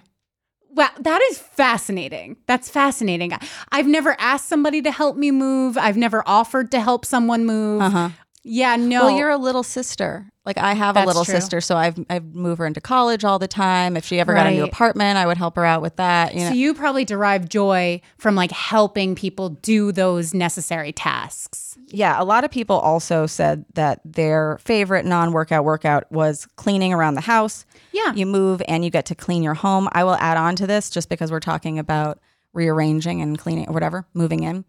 Wow, 0.74 0.90
that 1.02 1.22
is 1.32 1.38
fascinating. 1.38 2.38
That's 2.48 2.70
fascinating. 2.70 3.34
I've 3.74 3.88
never 3.88 4.16
asked 4.20 4.48
somebody 4.48 4.82
to 4.84 4.92
help 4.92 5.18
me 5.18 5.30
move. 5.30 5.78
I've 5.78 5.98
never 5.98 6.24
offered 6.26 6.72
to 6.72 6.80
help 6.80 7.06
someone 7.06 7.46
move. 7.46 7.82
Uh 7.82 7.90
huh. 7.90 8.10
Yeah, 8.44 8.78
no. 8.78 9.02
Well, 9.06 9.18
you're 9.18 9.30
a 9.30 9.38
little 9.38 9.64
sister, 9.64 10.31
Like 10.46 10.58
I 10.58 10.74
have 10.74 10.96
That's 10.96 11.06
a 11.06 11.08
little 11.08 11.24
true. 11.24 11.36
sister, 11.36 11.62
so 11.62 11.78
I've 11.78 12.04
I've 12.10 12.34
moved 12.34 12.60
her 12.60 12.66
into 12.66 12.82
college 12.82 13.24
all 13.24 13.38
the 13.38 13.48
time. 13.48 13.96
If 13.96 14.06
she 14.06 14.20
ever 14.20 14.34
got 14.34 14.48
a 14.48 14.52
new 14.52 14.64
apartment, 14.64 15.18
I 15.18 15.28
would 15.28 15.38
help 15.38 15.56
her 15.56 15.66
out 15.66 15.84
with 15.84 15.98
that. 15.98 16.34
You 16.34 16.42
know, 16.42 16.50
So 16.50 16.56
you 16.56 16.74
probably 16.74 17.06
derive 17.06 17.48
joy 17.48 18.02
from 18.18 18.36
like 18.36 18.52
helping 18.52 19.14
people 19.14 19.50
do 19.50 19.92
those 19.92 20.34
necessary 20.34 20.92
tasks. 20.94 21.78
Yeah, 21.90 22.20
a 22.20 22.24
lot 22.24 22.44
of 22.44 22.50
people 22.50 22.78
also 22.78 23.28
said 23.28 23.66
that 23.76 24.02
their 24.04 24.58
favorite 24.64 25.06
non 25.06 25.32
workout 25.32 25.64
workout 25.64 26.12
was 26.12 26.48
cleaning 26.56 26.92
around 26.92 27.14
the 27.14 27.22
house. 27.22 27.66
Yeah. 27.92 28.14
You 28.14 28.26
move 28.26 28.64
and 28.68 28.84
you 28.84 28.90
get 28.90 29.06
to 29.08 29.16
clean 29.16 29.44
your 29.44 29.54
home. 29.54 29.90
I 29.92 30.04
will 30.04 30.16
add 30.16 30.38
on 30.38 30.56
to 30.56 30.66
this 30.66 30.90
just 30.90 31.08
because 31.08 31.32
we're 31.32 31.40
talking 31.40 31.78
about 31.78 32.20
rearranging 32.54 33.22
and 33.22 33.38
cleaning 33.38 33.70
or 33.70 33.74
whatever, 33.74 34.08
moving 34.14 34.44
in. 34.44 34.66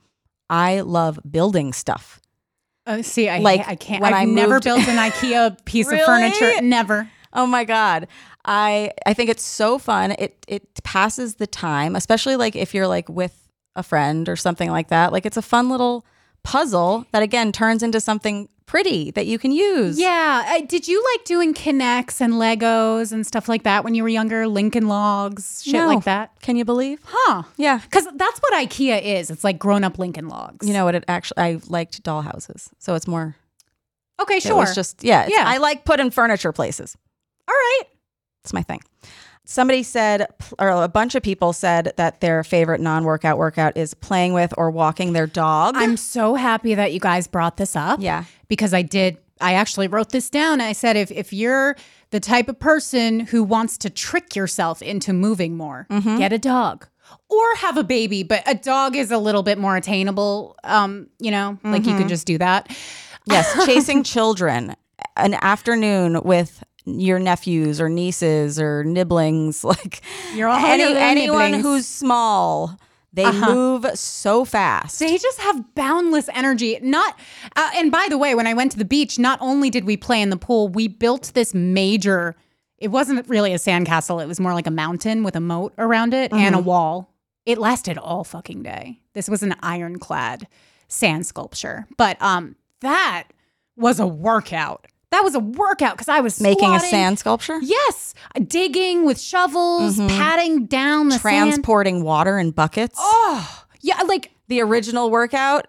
I 0.51 0.81
love 0.81 1.19
building 1.29 1.73
stuff. 1.73 2.21
Uh, 2.87 3.03
see, 3.03 3.29
I 3.29 3.39
Like, 3.39 3.67
I 3.69 3.77
can't. 3.77 4.03
I've 4.03 4.29
never 4.29 4.55
moved- 4.55 4.65
built 4.65 4.89
an 4.89 4.97
IKEA 5.11 5.65
piece 5.65 5.87
Really? 5.87 6.01
of 6.01 6.07
furniture. 6.07 6.61
Never. 6.63 7.09
Oh 7.33 7.47
my 7.47 7.65
god. 7.65 8.09
I 8.45 8.91
I 9.07 9.15
think 9.15 9.31
it's 9.31 9.45
so 9.45 9.79
fun. 9.79 10.13
It 10.19 10.45
it 10.49 10.83
passes 10.83 11.37
the 11.37 11.47
time, 11.47 11.95
especially 11.97 12.37
like 12.37 12.57
if 12.57 12.75
you're 12.75 12.89
like 12.89 13.09
with 13.09 13.49
a 13.77 13.83
friend 13.83 14.29
or 14.29 14.37
something 14.37 14.71
like 14.71 14.89
that. 14.89 15.13
Like 15.13 15.25
it's 15.25 15.37
a 15.37 15.43
fun 15.43 15.69
little 15.71 16.05
puzzle 16.43 17.07
that 17.13 17.23
again 17.23 17.53
turns 17.53 17.83
into 17.83 18.01
something 18.01 18.49
pretty 18.73 19.11
that 19.11 19.27
you 19.27 19.39
can 19.39 19.53
use. 19.53 19.99
Yeah. 20.01 20.45
Uh, 20.49 20.65
did 20.67 20.89
you 20.89 21.05
like 21.13 21.27
doing 21.27 21.53
K'NEX 21.53 22.23
and 22.23 22.33
Legos 22.35 23.13
and 23.13 23.27
stuff 23.27 23.47
like 23.47 23.65
that 23.65 23.85
when 23.85 23.95
you 23.95 24.03
were 24.03 24.09
younger? 24.09 24.47
Lincoln 24.49 24.89
Logs, 24.89 25.63
shit 25.63 25.75
No. 25.75 25.87
like 25.89 26.05
that. 26.05 26.31
Can 26.41 26.57
you 26.57 26.65
believe? 26.65 26.99
Huh. 27.05 27.43
Yeah. 27.59 27.81
Because 27.85 28.07
that's 28.15 28.41
what 28.41 28.55
IKEA 28.55 29.03
is. 29.03 29.31
It's 29.31 29.45
like 29.45 29.59
grown 29.59 29.85
up 29.85 29.99
Lincoln 29.99 30.27
Logs. 30.29 30.67
You 30.67 30.73
know 30.73 30.87
what? 30.87 30.95
It 30.95 31.05
actually, 31.07 31.43
I 31.43 31.61
liked 31.69 32.03
dollhouses. 32.03 32.71
so 32.79 32.95
it's 32.95 33.07
more. 33.07 33.37
Okay, 34.19 34.37
It 34.37 34.43
sure. 34.43 34.57
was 34.57 34.75
just 34.75 35.05
yeah, 35.05 35.27
it's- 35.27 35.39
Yeah. 35.39 35.45
I 35.47 35.59
like 35.59 35.85
putting 35.85 36.11
furniture 36.11 36.53
places. 36.53 36.97
All 37.47 37.55
right. 37.55 37.83
It's 38.43 38.55
my 38.55 38.63
thing. 38.63 38.81
Somebody 39.53 39.83
said, 39.83 40.27
or 40.59 40.69
a 40.71 40.89
bunch 40.89 41.15
of 41.15 41.23
people 41.23 41.53
said 41.53 41.93
that 41.99 42.21
their 42.23 42.43
favorite 42.43 42.81
non-workout 42.81 43.37
workout 43.37 43.77
is 43.77 43.93
playing 43.93 44.33
with 44.33 44.55
or 44.57 44.71
walking 44.71 45.13
their 45.13 45.27
dog. 45.27 45.75
I'm 45.77 45.99
so 45.99 46.37
happy 46.37 46.75
that 46.75 46.95
you 46.95 47.01
guys 47.01 47.27
brought 47.27 47.59
this 47.59 47.77
up. 47.77 48.01
Yeah. 48.01 48.25
Because 48.49 48.73
I 48.73 48.81
did, 48.81 49.19
I 49.43 49.53
actually 49.53 49.89
wrote 49.89 50.09
this 50.09 50.31
down. 50.31 50.63
I 50.63 50.73
said, 50.73 50.97
if, 50.97 51.11
if 51.11 51.35
you're 51.35 51.77
the 52.13 52.19
type 52.21 52.49
of 52.49 52.59
person 52.59 53.21
who 53.21 53.43
wants 53.45 53.77
to 53.79 53.91
trick 53.91 54.35
yourself 54.35 54.81
into 54.81 55.13
moving 55.13 55.55
more, 55.55 55.87
Mm-hmm. 55.91 56.17
get 56.17 56.33
a 56.33 56.39
dog 56.39 56.87
or 57.29 57.55
have 57.57 57.77
a 57.77 57.85
baby. 57.85 58.23
But 58.23 58.43
a 58.47 58.55
dog 58.55 58.97
is 58.97 59.11
a 59.11 59.19
little 59.19 59.43
bit 59.43 59.59
more 59.59 59.77
attainable. 59.77 60.57
Um, 60.65 61.09
you 61.19 61.31
know, 61.31 61.59
like 61.63 61.83
Mm-hmm. 61.83 61.91
you 61.91 61.97
can 61.99 62.09
just 62.09 62.27
do 62.27 62.39
that. 62.39 62.75
yes, 63.27 63.67
chasing 63.67 64.03
children, 64.03 64.75
an 65.17 65.35
afternoon 65.35 66.23
with 66.23 66.65
your 66.85 67.19
nephews 67.19 67.81
or 67.81 67.89
nieces 67.89 68.61
or 68.61 68.85
nibblings, 68.85 69.65
like 69.73 70.03
You're 70.35 70.49
all 70.49 70.65
any, 70.65 70.83
anyone 70.83 71.53
nibblings. 71.53 71.65
who's 71.65 71.87
small. 71.87 72.79
They 73.15 73.31
move 73.31 73.87
so 73.95 74.47
fast. 74.47 74.99
They 74.99 75.19
just 75.19 75.39
have 75.41 75.75
boundless 75.75 76.31
energy. 76.33 76.79
Not, 76.81 77.19
uh, 77.57 77.71
and 77.75 77.93
by 77.93 78.07
the 78.09 78.17
way, 78.17 78.35
when 78.35 78.47
I 78.47 78.55
went 78.55 78.73
to 78.73 78.79
the 78.79 78.87
beach, 78.87 79.19
not 79.19 79.39
only 79.43 79.69
did 79.69 79.85
we 79.85 79.99
play 79.99 80.23
in 80.23 80.31
the 80.31 80.39
pool, 80.39 80.69
we 80.69 80.89
built 80.89 81.31
this 81.35 81.53
major. 81.53 82.35
It 82.79 82.89
wasn't 82.89 83.29
really 83.29 83.53
a 83.53 83.57
sandcastle. 83.59 84.23
It 84.23 84.29
was 84.29 84.41
more 84.41 84.55
like 84.55 84.67
a 84.67 84.71
mountain 84.71 85.25
with 85.25 85.37
a 85.37 85.41
moat 85.41 85.75
around 85.77 86.15
it 86.15 86.33
and 86.33 86.55
a 86.55 86.59
wall. 86.59 87.13
It 87.45 87.59
lasted 87.59 87.99
all 87.99 88.25
fucking 88.25 88.63
day. 88.63 89.01
This 89.13 89.29
was 89.29 89.43
an 89.43 89.57
ironclad 89.63 90.47
sand 90.89 91.27
sculpture, 91.27 91.87
but 91.99 92.21
um, 92.23 92.57
that 92.81 93.25
was 93.77 94.01
a 94.01 94.07
workout. 94.07 94.87
That 95.13 95.23
was 95.23 95.35
a 95.37 95.41
workout 95.41 95.95
because 95.95 96.09
I 96.09 96.21
was 96.21 96.41
Making 96.41 96.75
a 96.75 96.81
sand 96.81 97.19
sculpture, 97.21 97.59
Yes, 97.63 98.15
digging 98.49 99.05
with 99.05 99.21
shovels, 99.21 99.97
patting 99.99 100.67
down 100.67 101.09
the 101.11 101.19
sand. 101.19 101.51
transporting 101.53 102.03
water 102.03 102.39
in 102.39 102.51
buckets. 102.51 102.99
Oh, 102.99 103.65
yeah, 103.81 104.03
like 104.03 104.33
the 104.49 104.61
original 104.63 105.11
workout. 105.11 105.69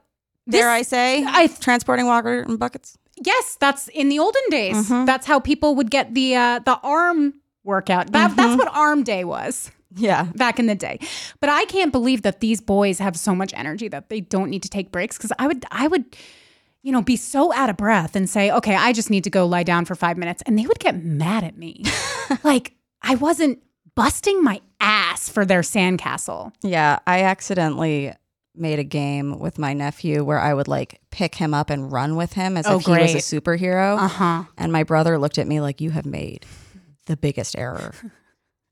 dare 0.49 0.69
I 0.69 0.81
say? 0.81 1.23
I- 1.25 1.47
transporting 1.47 2.05
water 2.07 2.41
in 2.43 2.57
buckets. 2.57 2.97
Yes, 3.23 3.57
that's 3.59 3.87
in 3.89 4.09
the 4.09 4.17
olden 4.19 4.41
days. 4.49 4.75
Mm-hmm. 4.89 5.05
That's 5.05 5.27
how 5.27 5.39
people 5.39 5.75
would 5.75 5.91
get 5.91 6.13
the 6.15 6.35
uh, 6.35 6.59
the 6.59 6.79
arm 6.81 7.35
workout. 7.63 8.11
That, 8.11 8.31
Mm-hmm. 8.31 8.35
That's 8.37 8.57
what 8.57 8.67
arm 8.75 9.03
day 9.03 9.23
was 9.23 9.71
Yeah. 9.95 10.23
back 10.35 10.57
in 10.59 10.65
the 10.65 10.75
day. 10.75 10.99
But 11.39 11.49
I 11.49 11.65
can't 11.65 11.91
believe 11.91 12.23
that 12.23 12.39
these 12.39 12.59
boys 12.59 12.97
have 12.99 13.15
so 13.15 13.35
much 13.35 13.53
energy 13.55 13.87
that 13.89 14.09
they 14.09 14.19
don't 14.21 14.49
need 14.49 14.63
to 14.63 14.69
take 14.69 14.91
breaks. 14.91 15.17
Because 15.17 15.31
I 15.37 15.45
would, 15.47 15.63
I 15.71 15.87
would, 15.87 16.05
you 16.83 16.91
know, 16.91 17.01
be 17.01 17.15
so 17.15 17.51
out 17.53 17.69
of 17.69 17.77
breath 17.77 18.15
and 18.15 18.29
say, 18.29 18.51
"Okay, 18.51 18.75
I 18.75 18.93
just 18.93 19.09
need 19.09 19.23
to 19.23 19.29
go 19.29 19.45
lie 19.47 19.63
down 19.63 19.85
for 19.85 19.95
five 19.95 20.17
minutes," 20.17 20.43
and 20.45 20.59
they 20.59 20.67
would 20.67 20.79
get 20.79 21.03
mad 21.03 21.43
at 21.43 21.57
me, 21.57 21.83
like 22.43 22.75
I 23.01 23.15
wasn't 23.15 23.59
busting 23.95 24.43
my 24.43 24.61
ass 24.79 25.29
for 25.29 25.45
their 25.45 25.61
sandcastle. 25.61 26.51
Yeah. 26.61 26.99
I 27.07 27.21
accidentally 27.23 28.11
made 28.55 28.79
a 28.79 28.83
game 28.83 29.39
with 29.39 29.57
my 29.57 29.73
nephew 29.73 30.23
where 30.23 30.39
I 30.39 30.53
would 30.53 30.67
like 30.67 30.99
pick 31.11 31.35
him 31.35 31.53
up 31.53 31.69
and 31.69 31.91
run 31.91 32.15
with 32.15 32.33
him 32.33 32.55
as 32.57 32.65
Oh, 32.67 32.77
if 32.77 32.85
he 32.85 32.91
was 32.91 33.13
a 33.15 33.17
superhero. 33.17 33.97
Uh 33.97 34.07
huh. 34.07 34.43
And 34.57 34.71
my 34.71 34.83
brother 34.83 35.17
looked 35.17 35.37
at 35.37 35.47
me 35.47 35.59
like, 35.61 35.79
You 35.81 35.91
have 35.91 36.05
made 36.05 36.45
the 37.05 37.17
biggest 37.17 37.57
error. 37.57 37.93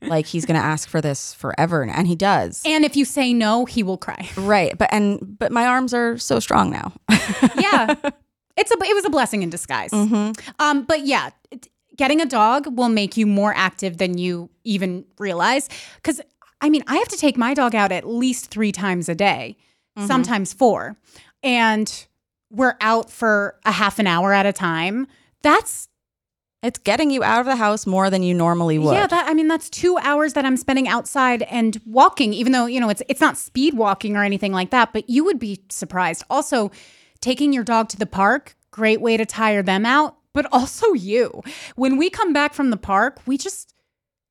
like 0.01 0.25
he's 0.25 0.45
gonna 0.45 0.59
ask 0.59 0.89
for 0.89 1.01
this 1.01 1.33
forever. 1.33 1.83
And 1.83 2.07
he 2.07 2.15
does. 2.15 2.61
And 2.65 2.83
if 2.85 2.95
you 2.95 3.05
say 3.05 3.33
no, 3.33 3.65
he 3.65 3.83
will 3.83 3.97
cry. 3.97 4.29
right. 4.35 4.77
But 4.77 4.91
and 4.93 5.37
but 5.39 5.51
my 5.51 5.65
arms 5.65 5.93
are 5.93 6.17
so 6.17 6.39
strong 6.39 6.69
now. 6.71 6.93
yeah 7.57 7.95
it's 8.57 8.69
a 8.71 8.75
it 8.83 8.93
was 8.93 9.05
a 9.05 9.09
blessing 9.09 9.43
in 9.43 9.49
disguise 9.49 9.91
um 9.93 10.83
but 10.83 11.05
yeah 11.05 11.29
getting 11.95 12.19
a 12.21 12.25
dog 12.25 12.77
will 12.77 12.89
make 12.89 13.15
you 13.15 13.25
more 13.25 13.53
active 13.55 13.97
than 13.97 14.17
you 14.17 14.49
even 14.65 15.05
realize 15.19 15.69
because 15.95 16.19
i 16.59 16.69
mean 16.69 16.83
i 16.87 16.97
have 16.97 17.07
to 17.07 17.17
take 17.17 17.37
my 17.37 17.53
dog 17.53 17.73
out 17.73 17.91
at 17.91 18.05
least 18.07 18.47
three 18.51 18.71
times 18.71 19.07
a 19.07 19.15
day 19.15 19.55
sometimes 20.05 20.53
four 20.53 20.97
and 21.43 22.07
we're 22.49 22.75
out 22.81 23.09
for 23.09 23.55
a 23.65 23.71
half 23.71 23.99
an 23.99 24.07
hour 24.07 24.33
at 24.33 24.45
a 24.45 24.53
time 24.53 25.07
that's 25.41 25.87
it's 26.63 26.77
getting 26.79 27.09
you 27.09 27.23
out 27.23 27.39
of 27.39 27.45
the 27.45 27.55
house 27.55 27.85
more 27.87 28.09
than 28.09 28.23
you 28.23 28.33
normally 28.33 28.77
would. 28.77 28.93
yeah 28.93 29.07
that 29.07 29.27
i 29.27 29.33
mean 29.33 29.47
that's 29.47 29.69
two 29.69 29.97
hours 29.99 30.33
that 30.33 30.45
i'm 30.45 30.57
spending 30.57 30.87
outside 30.87 31.43
and 31.43 31.79
walking 31.85 32.33
even 32.33 32.51
though 32.51 32.65
you 32.65 32.79
know 32.79 32.89
it's 32.89 33.01
it's 33.07 33.21
not 33.21 33.37
speed 33.37 33.73
walking 33.73 34.15
or 34.15 34.23
anything 34.23 34.51
like 34.51 34.69
that 34.69 34.93
but 34.93 35.09
you 35.09 35.23
would 35.23 35.39
be 35.39 35.61
surprised. 35.69 36.23
Also 36.29 36.71
taking 37.19 37.53
your 37.53 37.63
dog 37.63 37.89
to 37.89 37.97
the 37.97 38.05
park 38.05 38.55
great 38.71 39.01
way 39.01 39.17
to 39.17 39.25
tire 39.25 39.63
them 39.63 39.85
out 39.85 40.17
but 40.33 40.45
also 40.51 40.93
you. 40.93 41.41
When 41.75 41.97
we 41.97 42.09
come 42.09 42.33
back 42.33 42.53
from 42.53 42.69
the 42.69 42.77
park 42.77 43.19
we 43.25 43.37
just 43.37 43.73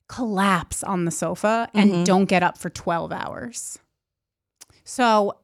collapse 0.09 0.83
on 0.83 1.05
the 1.05 1.11
sofa 1.11 1.69
and 1.73 1.93
mm-hmm. 1.93 2.05
don't 2.05 2.25
get 2.25 2.43
up 2.43 2.59
for 2.59 2.69
12 2.69 3.13
hours. 3.13 3.79
So 4.83 5.37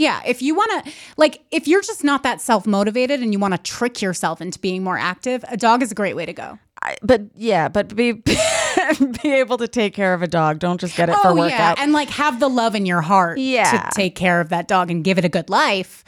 yeah, 0.00 0.22
if 0.26 0.40
you 0.40 0.54
want 0.54 0.84
to, 0.86 0.92
like, 1.18 1.44
if 1.50 1.68
you're 1.68 1.82
just 1.82 2.02
not 2.02 2.22
that 2.22 2.40
self 2.40 2.66
motivated 2.66 3.20
and 3.20 3.32
you 3.32 3.38
want 3.38 3.52
to 3.54 3.58
trick 3.58 4.00
yourself 4.00 4.40
into 4.40 4.58
being 4.58 4.82
more 4.82 4.96
active, 4.98 5.44
a 5.48 5.56
dog 5.56 5.82
is 5.82 5.92
a 5.92 5.94
great 5.94 6.16
way 6.16 6.24
to 6.26 6.32
go. 6.32 6.58
I, 6.82 6.96
but 7.02 7.20
yeah, 7.34 7.68
but 7.68 7.94
be 7.94 8.12
be 9.22 9.32
able 9.34 9.58
to 9.58 9.68
take 9.68 9.92
care 9.94 10.14
of 10.14 10.22
a 10.22 10.26
dog. 10.26 10.58
Don't 10.58 10.80
just 10.80 10.96
get 10.96 11.10
it 11.10 11.16
for 11.16 11.34
workout. 11.34 11.78
Oh, 11.78 11.82
and 11.82 11.92
like 11.92 12.08
have 12.08 12.40
the 12.40 12.48
love 12.48 12.74
in 12.74 12.86
your 12.86 13.02
heart 13.02 13.38
Yeah. 13.38 13.70
to 13.70 13.88
take 13.94 14.14
care 14.16 14.40
of 14.40 14.48
that 14.48 14.66
dog 14.66 14.90
and 14.90 15.04
give 15.04 15.18
it 15.18 15.24
a 15.26 15.28
good 15.28 15.50
life. 15.50 16.02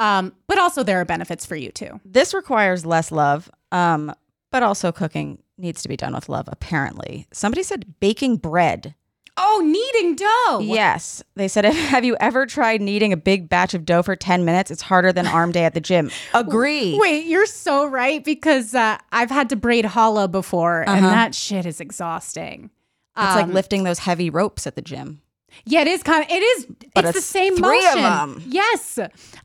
Um, 0.00 0.32
but 0.48 0.58
also 0.58 0.82
there 0.82 1.00
are 1.00 1.04
benefits 1.04 1.46
for 1.46 1.54
you 1.56 1.70
too. 1.70 2.00
this 2.04 2.34
requires 2.34 2.84
less 2.86 3.10
love, 3.12 3.50
um, 3.72 4.12
but 4.50 4.62
also 4.62 4.90
cooking 4.92 5.38
needs 5.56 5.82
to 5.82 5.88
be 5.88 5.96
done 5.96 6.14
with 6.14 6.28
love. 6.28 6.48
Apparently, 6.50 7.26
somebody 7.32 7.62
said 7.62 7.84
baking 8.00 8.36
bread. 8.36 8.94
Oh, 9.40 9.60
kneading 9.64 10.16
dough. 10.16 10.58
Yes, 10.60 11.22
they 11.36 11.46
said. 11.48 11.64
Have 11.66 12.04
you 12.04 12.16
ever 12.20 12.44
tried 12.44 12.80
kneading 12.82 13.12
a 13.12 13.16
big 13.16 13.48
batch 13.48 13.72
of 13.74 13.84
dough 13.84 14.02
for 14.02 14.16
ten 14.16 14.44
minutes? 14.44 14.70
It's 14.70 14.82
harder 14.82 15.12
than 15.12 15.26
arm 15.26 15.52
day 15.52 15.64
at 15.64 15.74
the 15.74 15.80
gym. 15.80 16.10
Agree. 16.34 16.98
Wait, 16.98 17.26
you're 17.26 17.46
so 17.46 17.86
right 17.86 18.24
because 18.24 18.74
uh, 18.74 18.98
I've 19.12 19.30
had 19.30 19.48
to 19.50 19.56
braid 19.56 19.84
challah 19.84 20.30
before, 20.30 20.84
and 20.88 21.04
that 21.04 21.34
shit 21.34 21.64
is 21.66 21.80
exhausting. 21.80 22.70
It's 23.16 23.34
like 23.34 23.44
Um, 23.46 23.52
lifting 23.52 23.82
those 23.84 24.00
heavy 24.00 24.30
ropes 24.30 24.66
at 24.66 24.74
the 24.76 24.82
gym. 24.82 25.22
Yeah, 25.64 25.80
it 25.80 25.88
is 25.88 26.02
kind 26.02 26.24
of. 26.24 26.30
It 26.30 26.40
is. 26.42 26.66
But 26.94 27.04
it's, 27.04 27.12
the 27.12 27.18
it's 27.18 27.26
same 27.26 27.56
three 27.56 27.78
of 27.86 27.94
motion. 27.98 28.04
'em. 28.04 28.42
Yes. 28.46 28.98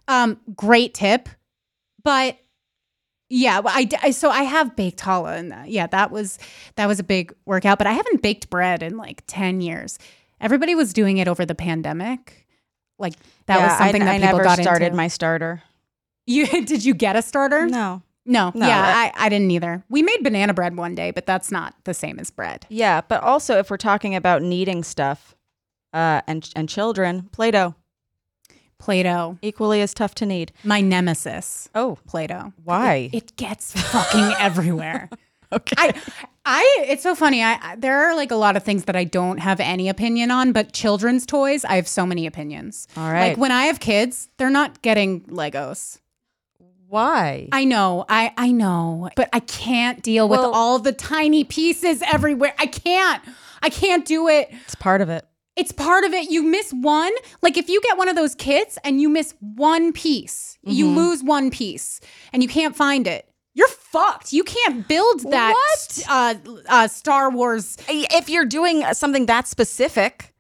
Um. 0.07 0.39
Great 0.55 0.93
tip, 0.93 1.29
but 2.03 2.37
yeah. 3.33 3.59
well, 3.59 3.73
I, 3.75 3.89
I- 4.01 4.11
so 4.11 4.29
I 4.29 4.43
have 4.43 4.75
baked 4.75 4.99
challah, 5.01 5.37
and 5.37 5.67
yeah, 5.69 5.87
that 5.87 6.11
was 6.11 6.37
that 6.75 6.87
was 6.87 6.99
a 6.99 7.03
big 7.03 7.33
workout. 7.45 7.77
But 7.77 7.87
I 7.87 7.93
haven't 7.93 8.21
baked 8.21 8.49
bread 8.49 8.83
in 8.83 8.97
like 8.97 9.23
ten 9.27 9.61
years. 9.61 9.97
Everybody 10.39 10.75
was 10.75 10.93
doing 10.93 11.17
it 11.17 11.27
over 11.27 11.45
the 11.45 11.55
pandemic. 11.55 12.45
Like 12.99 13.13
that 13.47 13.59
was 13.61 13.77
something 13.77 14.01
I, 14.01 14.05
that 14.05 14.11
I 14.11 14.19
people 14.19 14.37
never 14.37 14.43
got 14.43 14.59
started 14.59 14.85
into. 14.85 14.97
my 14.97 15.07
starter. 15.07 15.63
you 16.27 16.45
did 16.65 16.85
you 16.85 16.93
get 16.93 17.15
a 17.15 17.21
starter? 17.21 17.65
No. 17.67 18.01
No. 18.25 18.51
No, 18.55 18.65
yeah, 18.67 18.81
that- 18.81 19.13
I, 19.17 19.25
I 19.25 19.29
didn't 19.29 19.51
either. 19.51 19.83
We 19.89 20.01
made 20.01 20.23
banana 20.23 20.53
bread 20.53 20.77
one 20.77 20.95
day, 20.95 21.11
but 21.11 21.25
that's 21.25 21.51
not 21.51 21.75
the 21.83 21.93
same 21.93 22.19
as 22.19 22.31
bread. 22.31 22.65
Yeah, 22.69 23.01
but 23.01 23.21
also 23.21 23.57
if 23.59 23.69
we're 23.69 23.75
talking 23.77 24.15
about 24.15 24.41
kneading 24.41 24.83
stuff, 24.83 25.35
uh, 25.91 26.21
and 26.27 26.49
and 26.55 26.69
children, 26.69 27.29
Play-Doh. 27.33 27.75
Play-Doh. 28.83 29.37
Equally 29.41 29.79
as 29.81 29.93
tough 29.93 30.13
to 30.15 30.25
need. 30.25 30.51
My 30.65 30.81
nemesis. 30.81 31.69
Oh, 31.73 31.97
Play-Doh. 32.05 32.51
why? 32.65 33.09
It, 33.13 33.15
it 33.23 33.35
gets 33.37 33.71
fucking 33.81 34.35
everywhere. 34.39 35.09
okay. 35.53 35.75
I, 35.77 36.01
I, 36.43 36.85
it's 36.89 37.01
so 37.01 37.15
funny. 37.15 37.41
I, 37.41 37.57
I, 37.61 37.75
there 37.77 38.03
are 38.09 38.13
like 38.13 38.29
a 38.31 38.35
lot 38.35 38.57
of 38.57 38.63
things 38.63 38.83
that 38.83 38.95
I 38.97 39.05
don't 39.05 39.37
have 39.37 39.61
any 39.61 39.87
opinion 39.87 40.31
on, 40.31 40.51
but 40.51 40.73
children's 40.73 41.25
toys, 41.25 41.63
I 41.63 41.77
have 41.77 41.87
so 41.87 42.05
many 42.05 42.27
opinions. 42.27 42.89
All 42.97 43.09
right. 43.09 43.29
Like 43.29 43.37
when 43.37 43.53
I 43.53 43.67
have 43.67 43.79
kids, 43.79 44.27
they're 44.35 44.49
not 44.49 44.81
getting 44.81 45.21
Legos. 45.27 45.99
why? 46.89 47.47
I 47.53 47.63
know, 47.63 48.03
I, 48.09 48.33
I 48.35 48.51
know, 48.51 49.09
but 49.15 49.29
I 49.31 49.39
can't 49.39 50.03
deal 50.03 50.27
with 50.27 50.41
all 50.41 50.77
the 50.79 50.91
tiny 50.91 51.45
pieces 51.45 52.01
everywhere. 52.05 52.53
I 52.59 52.65
can't. 52.65 53.23
I 53.61 53.69
can't 53.69 54.05
do 54.05 54.27
it. 54.27 54.49
it's 54.65 54.75
part 54.75 54.99
of 54.99 55.07
it. 55.07 55.25
It's 55.55 55.71
part 55.71 56.03
of 56.03 56.13
it. 56.13 56.31
You 56.31 56.41
miss 56.43 56.71
one. 56.71 57.11
Like 57.41 57.57
if 57.57 57.69
you 57.69 57.79
get 57.81 57.97
one 57.97 58.07
of 58.09 58.15
those 58.15 58.33
kits 58.35 58.77
and 58.83 58.99
you 59.01 59.07
miss 59.09 59.35
one 59.39 59.93
piece, 59.93 60.57
you 60.63 60.85
Mm-hmm. 60.85 60.95
lose 60.97 61.23
one 61.23 61.51
piece 61.51 61.99
and 62.31 62.41
you 62.41 62.49
can't 62.49 62.75
find 62.75 63.05
it. 63.07 63.27
You're 63.53 63.67
fucked. 63.67 64.33
You 64.33 64.43
can't 64.43 64.87
build 64.87 65.29
that 65.31 65.51
What? 65.51 66.03
Uh, 66.09 66.33
uh, 66.67 66.87
Star 66.87 67.29
Wars. 67.29 67.77
If 67.87 68.27
you're 68.29 68.45
doing 68.45 68.83
something 68.93 69.27
that 69.27 69.47
specific, 69.47 70.33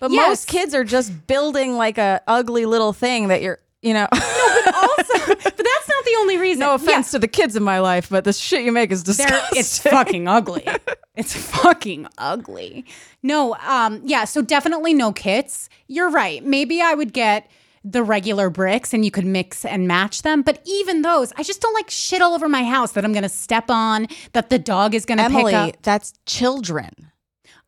but 0.00 0.10
Yes. 0.10 0.28
most 0.28 0.48
kids 0.48 0.74
are 0.74 0.82
just 0.84 1.26
building 1.28 1.76
like 1.76 1.98
a 1.98 2.20
ugly 2.26 2.66
little 2.66 2.92
thing 2.92 3.28
that 3.28 3.42
you're, 3.42 3.60
you 3.82 3.94
know. 3.94 4.08
Also, 4.10 4.22
but 5.26 5.42
that's 5.44 5.56
not 5.56 5.77
the 6.12 6.16
only 6.20 6.36
reason. 6.38 6.60
no 6.60 6.74
offense 6.74 7.10
to 7.12 7.18
the 7.18 7.28
kids 7.28 7.56
in 7.56 7.62
my 7.62 7.80
life, 7.80 8.08
but 8.08 8.24
the 8.24 8.32
shit 8.32 8.64
you 8.64 8.72
make 8.72 8.90
is 8.92 9.04
Yeah, 9.06 9.14
they're- 9.14 9.26
disgusting. 9.26 9.58
it's 9.60 9.78
fucking 9.78 10.28
ugly. 10.28 10.66
It's 11.16 11.34
fucking 11.34 12.06
ugly. 12.16 12.84
No, 13.24 13.56
um, 13.66 14.00
yeah. 14.04 14.24
So 14.24 14.40
definitely 14.40 14.94
no 14.94 15.12
kits. 15.12 15.68
You're 15.88 16.10
right. 16.10 16.44
Maybe 16.44 16.80
I 16.80 16.94
would 16.94 17.12
get 17.12 17.50
the 17.82 18.04
regular 18.04 18.50
bricks 18.50 18.94
and 18.94 19.04
you 19.04 19.10
could 19.10 19.24
mix 19.26 19.64
and 19.64 19.88
match 19.88 20.22
them. 20.22 20.42
But 20.42 20.62
even 20.64 21.02
those, 21.02 21.32
I 21.36 21.42
just 21.42 21.60
don't 21.60 21.74
like 21.74 21.90
shit 21.90 22.22
all 22.22 22.34
over 22.34 22.48
my 22.48 22.62
house 22.62 22.92
that 22.92 23.04
I'm 23.04 23.12
gonna 23.12 23.28
step 23.28 23.64
on, 23.68 24.06
that 24.32 24.48
the 24.48 24.60
dog 24.60 24.94
is 24.94 25.04
gonna 25.04 25.24
Emily, 25.24 25.46
pick 25.52 25.74
up. 25.74 25.82
that's 25.82 26.12
children. 26.24 26.90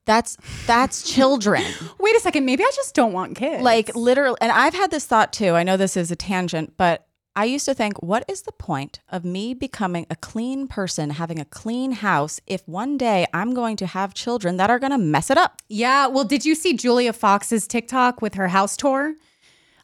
That's 0.07 0.37
that's 0.69 1.03
children. 1.13 1.65
Wait 1.99 2.15
a 2.15 2.21
second, 2.21 2.45
maybe 2.47 2.63
I 2.63 2.71
just 2.77 2.95
don't 2.95 3.13
want 3.13 3.35
kids. 3.37 3.65
like 3.65 3.97
literally 3.97 4.37
and 4.41 4.53
I've 4.53 4.75
had 4.75 4.93
this 4.93 5.07
thought 5.07 5.33
too. 5.33 5.55
I 5.55 5.65
know 5.65 5.77
this 5.77 5.97
is 5.97 6.13
a 6.13 6.17
tangent, 6.17 6.75
but 6.77 7.05
I 7.37 7.45
used 7.45 7.65
to 7.67 7.75
think, 7.75 8.03
what 8.03 8.25
is 8.29 8.43
the 8.43 8.53
point 8.53 9.01
of 9.09 9.25
me 9.25 9.55
becoming 9.55 10.05
a 10.11 10.17
clean 10.17 10.67
person, 10.67 11.11
having 11.11 11.39
a 11.39 11.45
clean 11.45 11.93
house, 11.93 12.41
if 12.47 12.67
one 12.67 12.99
day 12.99 13.27
I'm 13.33 13.55
going 13.55 13.77
to 13.77 13.87
have 13.87 14.15
children 14.15 14.57
that 14.57 14.69
are 14.69 14.79
going 14.81 14.91
to 14.93 14.99
mess 14.99 15.31
it 15.31 15.39
up? 15.39 15.63
yeah. 15.69 16.07
Well, 16.09 16.25
did 16.25 16.45
you 16.45 16.55
see 16.55 16.75
Julia 16.75 17.13
Fox's 17.13 17.67
TikTok 17.69 18.21
with 18.21 18.35
her 18.35 18.49
house 18.49 18.77
tour? 18.77 19.15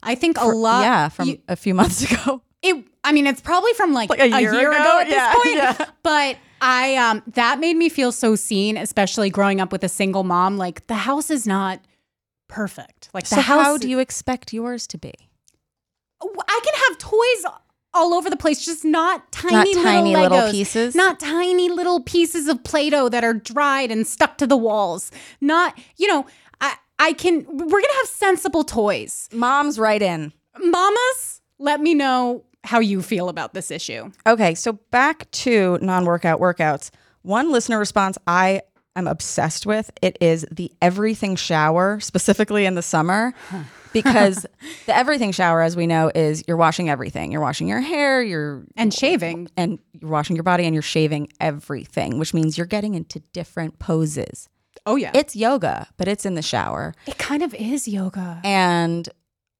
I 0.02 0.14
think 0.16 0.38
a 0.38 0.44
lot. 0.46 0.82
yeah, 0.82 1.08
from 1.08 1.28
you- 1.28 1.38
a 1.48 1.56
few 1.56 1.72
months 1.74 2.02
ago. 2.10 2.42
it 2.62 2.84
i 3.04 3.12
mean 3.12 3.26
it's 3.26 3.40
probably 3.40 3.72
from 3.74 3.92
like, 3.92 4.10
Like 4.10 4.18
a 4.18 4.24
a, 4.24 4.40
year 4.40 4.52
year, 4.54 4.72
ago? 4.72 4.80
ago, 4.80 5.00
at 5.00 5.08
Yeah, 5.08 5.32
this 5.32 5.42
point 5.44 5.56
yeah. 5.56 5.86
but 6.02 6.36
i 6.60 6.96
um 6.96 7.22
that 7.34 7.60
made 7.60 7.76
me 7.76 7.88
feel 7.88 8.10
so 8.12 8.34
seen 8.34 8.76
especially 8.76 9.30
growing 9.30 9.60
up 9.60 9.70
with 9.70 9.84
a 9.84 9.88
single 9.88 10.24
mom 10.24 10.56
like 10.56 10.86
the 10.88 10.94
house 10.94 11.30
is 11.30 11.46
not 11.46 11.80
perfect 12.48 13.10
like 13.12 13.24
the 13.28 13.36
so 13.36 13.40
house 13.42 13.64
how 13.64 13.76
do 13.78 13.88
you 13.88 13.98
expect 13.98 14.52
yours 14.52 14.86
to 14.88 14.98
be? 14.98 15.12
I 16.22 16.60
can 16.64 16.74
have 16.88 16.98
toys 16.98 17.52
all 17.94 18.12
over 18.12 18.28
the 18.28 18.36
place 18.36 18.64
just 18.64 18.84
not 18.84 19.30
tiny, 19.32 19.72
tiny 19.74 20.14
little, 20.14 20.22
little 20.30 20.38
Legos, 20.48 20.50
pieces? 20.50 20.94
not 20.94 21.18
tiny 21.18 21.68
little 21.70 22.00
pieces 22.02 22.46
of 22.46 22.62
play-doh 22.62 23.08
that 23.08 23.24
are 23.24 23.32
dried 23.34 23.90
and 23.90 24.06
stuck 24.06 24.36
to 24.38 24.46
the 24.46 24.56
walls 24.56 25.10
not 25.40 25.78
you 25.96 26.06
know 26.06 26.26
i 26.60 26.74
i 26.98 27.12
can 27.14 27.44
we're 27.48 27.80
gonna 27.80 27.94
have 27.98 28.08
sensible 28.08 28.64
toys 28.64 29.28
Mom's 29.32 29.78
right 29.78 30.02
in. 30.02 30.32
mamas 30.58 31.40
let 31.58 31.80
me 31.80 31.94
know 31.94 32.44
how 32.64 32.80
you 32.80 33.00
feel 33.00 33.28
about 33.28 33.54
this 33.54 33.70
issue 33.70 34.10
Okay, 34.26 34.54
so 34.54 34.72
back 34.90 35.30
to 35.30 35.78
non-workout 35.80 36.40
workouts. 36.40 36.90
One 37.22 37.52
listener 37.52 37.78
response 37.78 38.18
I 38.26 38.62
am 38.96 39.06
obsessed 39.06 39.66
with 39.66 39.90
it 40.02 40.18
is 40.20 40.44
the 40.50 40.72
everything 40.82 41.36
shower, 41.36 42.00
specifically 42.00 42.66
in 42.66 42.74
the 42.74 42.82
summer, 42.82 43.34
because 44.02 44.46
the 44.86 44.96
everything 44.96 45.32
shower, 45.32 45.62
as 45.62 45.76
we 45.76 45.86
know, 45.86 46.10
is 46.14 46.44
you're 46.46 46.56
washing 46.56 46.88
everything. 46.88 47.32
You're 47.32 47.40
washing 47.40 47.68
your 47.68 47.80
hair, 47.80 48.22
you're 48.22 48.64
and 48.76 48.92
shaving 48.92 49.48
and 49.56 49.78
you're 50.00 50.10
washing 50.10 50.36
your 50.36 50.42
body, 50.42 50.64
and 50.64 50.74
you're 50.74 50.82
shaving 50.82 51.28
everything, 51.40 52.18
which 52.18 52.34
means 52.34 52.56
you're 52.56 52.66
getting 52.66 52.94
into 52.94 53.20
different 53.32 53.78
poses. 53.78 54.48
Oh 54.84 54.96
yeah. 54.96 55.10
It's 55.14 55.34
yoga, 55.34 55.88
but 55.96 56.06
it's 56.08 56.24
in 56.26 56.34
the 56.34 56.42
shower, 56.42 56.94
It 57.06 57.18
kind 57.18 57.42
of 57.42 57.54
is 57.54 57.88
yoga. 57.88 58.40
and 58.44 59.08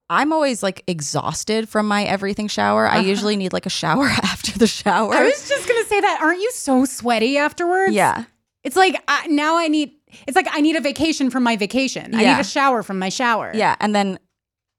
I'm 0.08 0.32
always 0.32 0.62
like 0.62 0.84
exhausted 0.86 1.68
from 1.68 1.88
my 1.88 2.04
everything 2.04 2.46
shower. 2.46 2.86
I 2.86 2.98
uh-huh. 2.98 3.08
usually 3.08 3.36
need 3.36 3.52
like 3.52 3.66
a 3.66 3.70
shower 3.70 4.04
after 4.22 4.56
the 4.56 4.66
shower. 4.66 5.14
I 5.14 5.24
was 5.24 5.48
just 5.48 5.66
gonna 5.66 5.84
say 5.84 6.00
that. 6.00 6.20
Aren't 6.22 6.40
you 6.40 6.52
so 6.52 6.84
sweaty 6.84 7.38
afterwards? 7.38 7.92
yeah. 7.92 8.24
It's 8.62 8.76
like 8.76 9.00
I, 9.06 9.28
now 9.28 9.56
I 9.56 9.68
need. 9.68 9.92
It's 10.26 10.34
like 10.34 10.48
I 10.50 10.60
need 10.60 10.74
a 10.76 10.80
vacation 10.80 11.30
from 11.30 11.42
my 11.44 11.56
vacation. 11.56 12.12
Yeah. 12.12 12.18
I 12.18 12.34
need 12.34 12.40
a 12.40 12.44
shower 12.44 12.82
from 12.82 12.98
my 12.98 13.08
shower. 13.10 13.52
Yeah. 13.54 13.76
And 13.80 13.94
then 13.94 14.18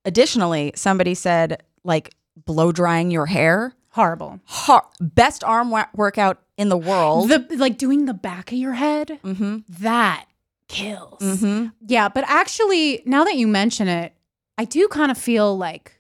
additionally, 0.08 0.72
somebody 0.76 1.14
said 1.14 1.62
like 1.84 2.16
blow 2.36 2.72
drying 2.72 3.12
your 3.12 3.28
hair. 3.28 3.74
Horrible. 3.90 4.40
Har- 4.46 4.88
best 5.00 5.44
arm 5.44 5.70
wa- 5.72 5.88
workout 5.96 6.40
in 6.58 6.70
the 6.70 6.78
world. 6.78 7.30
The 7.30 7.46
like 7.58 7.78
doing 7.78 8.06
the 8.06 8.14
back 8.14 8.52
of 8.52 8.58
your 8.58 8.74
head. 8.74 9.20
mm-hmm. 9.24 9.60
That 9.70 10.26
kills. 10.68 11.20
Mm-hmm. 11.22 11.68
Yeah, 11.86 12.10
but 12.10 12.24
actually, 12.28 13.02
now 13.06 13.24
that 13.24 13.36
you 13.36 13.48
mention 13.48 13.88
it, 13.88 14.14
I 14.58 14.66
do 14.66 14.88
kind 14.88 15.12
of 15.12 15.18
feel 15.18 15.58
like 15.58 16.00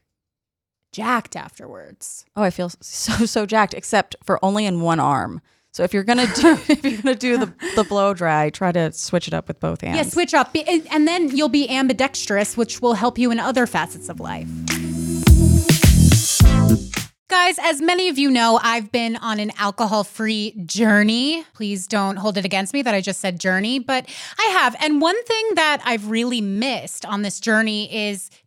jacked 0.91 1.35
afterwards. 1.35 2.25
Oh, 2.35 2.43
I 2.43 2.49
feel 2.49 2.69
so 2.81 3.25
so 3.25 3.45
jacked, 3.45 3.73
except 3.73 4.15
for 4.23 4.43
only 4.43 4.65
in 4.65 4.81
one 4.81 4.99
arm. 4.99 5.41
So 5.77 5.83
if 5.83 5.93
you're 5.93 6.03
gonna 6.03 6.25
do 6.25 6.57
if 6.69 6.83
you're 6.83 6.99
gonna 7.03 7.13
do 7.13 7.37
the 7.37 7.53
the 7.75 7.83
blow 7.83 8.15
dry, 8.15 8.49
try 8.49 8.71
to 8.71 8.91
switch 8.91 9.27
it 9.27 9.33
up 9.35 9.47
with 9.47 9.59
both 9.59 9.81
hands. 9.81 9.95
Yeah, 9.95 10.03
switch 10.11 10.33
up, 10.33 10.55
and 10.65 11.07
then 11.07 11.37
you'll 11.37 11.49
be 11.49 11.69
ambidextrous, 11.69 12.57
which 12.57 12.81
will 12.81 12.95
help 12.95 13.19
you 13.19 13.29
in 13.29 13.39
other 13.39 13.67
facets 13.67 14.09
of 14.09 14.19
life. 14.19 14.49
Guys, 17.29 17.59
as 17.61 17.79
many 17.79 18.09
of 18.09 18.17
you 18.17 18.31
know, 18.31 18.59
I've 18.63 18.91
been 18.91 19.17
on 19.17 19.39
an 19.39 19.51
alcohol 19.59 20.03
free 20.03 20.55
journey. 20.65 21.45
Please 21.53 21.85
don't 21.85 22.15
hold 22.15 22.39
it 22.39 22.45
against 22.45 22.73
me 22.73 22.81
that 22.81 22.95
I 22.95 23.01
just 23.01 23.19
said 23.19 23.39
journey, 23.39 23.77
but 23.77 24.09
I 24.39 24.45
have. 24.53 24.75
And 24.79 24.99
one 24.99 25.21
thing 25.25 25.49
that 25.53 25.83
I've 25.85 26.09
really 26.09 26.41
missed 26.41 27.05
on 27.05 27.21
this 27.21 27.39
journey 27.39 27.93
is 27.95 28.31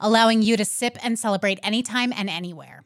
allowing 0.00 0.42
you 0.42 0.56
to 0.56 0.64
sip 0.64 0.96
and 1.02 1.18
celebrate 1.18 1.58
anytime 1.62 2.12
and 2.12 2.30
anywhere. 2.30 2.85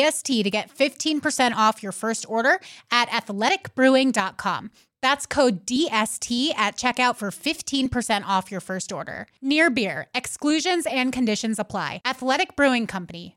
DST 0.00 0.42
to 0.42 0.50
get 0.50 0.74
15% 0.74 1.54
off 1.54 1.82
your 1.82 1.92
first 1.92 2.26
order 2.28 2.60
at 2.90 3.08
athleticbrewing.com. 3.10 4.70
That's 5.02 5.26
code 5.26 5.66
DST 5.66 6.54
at 6.56 6.76
checkout 6.76 7.16
for 7.16 7.30
15% 7.30 8.24
off 8.26 8.50
your 8.50 8.60
first 8.60 8.92
order. 8.92 9.26
Near 9.40 9.70
Beer, 9.70 10.06
exclusions 10.14 10.86
and 10.86 11.12
conditions 11.12 11.58
apply. 11.58 12.02
Athletic 12.04 12.54
Brewing 12.54 12.86
Company, 12.86 13.36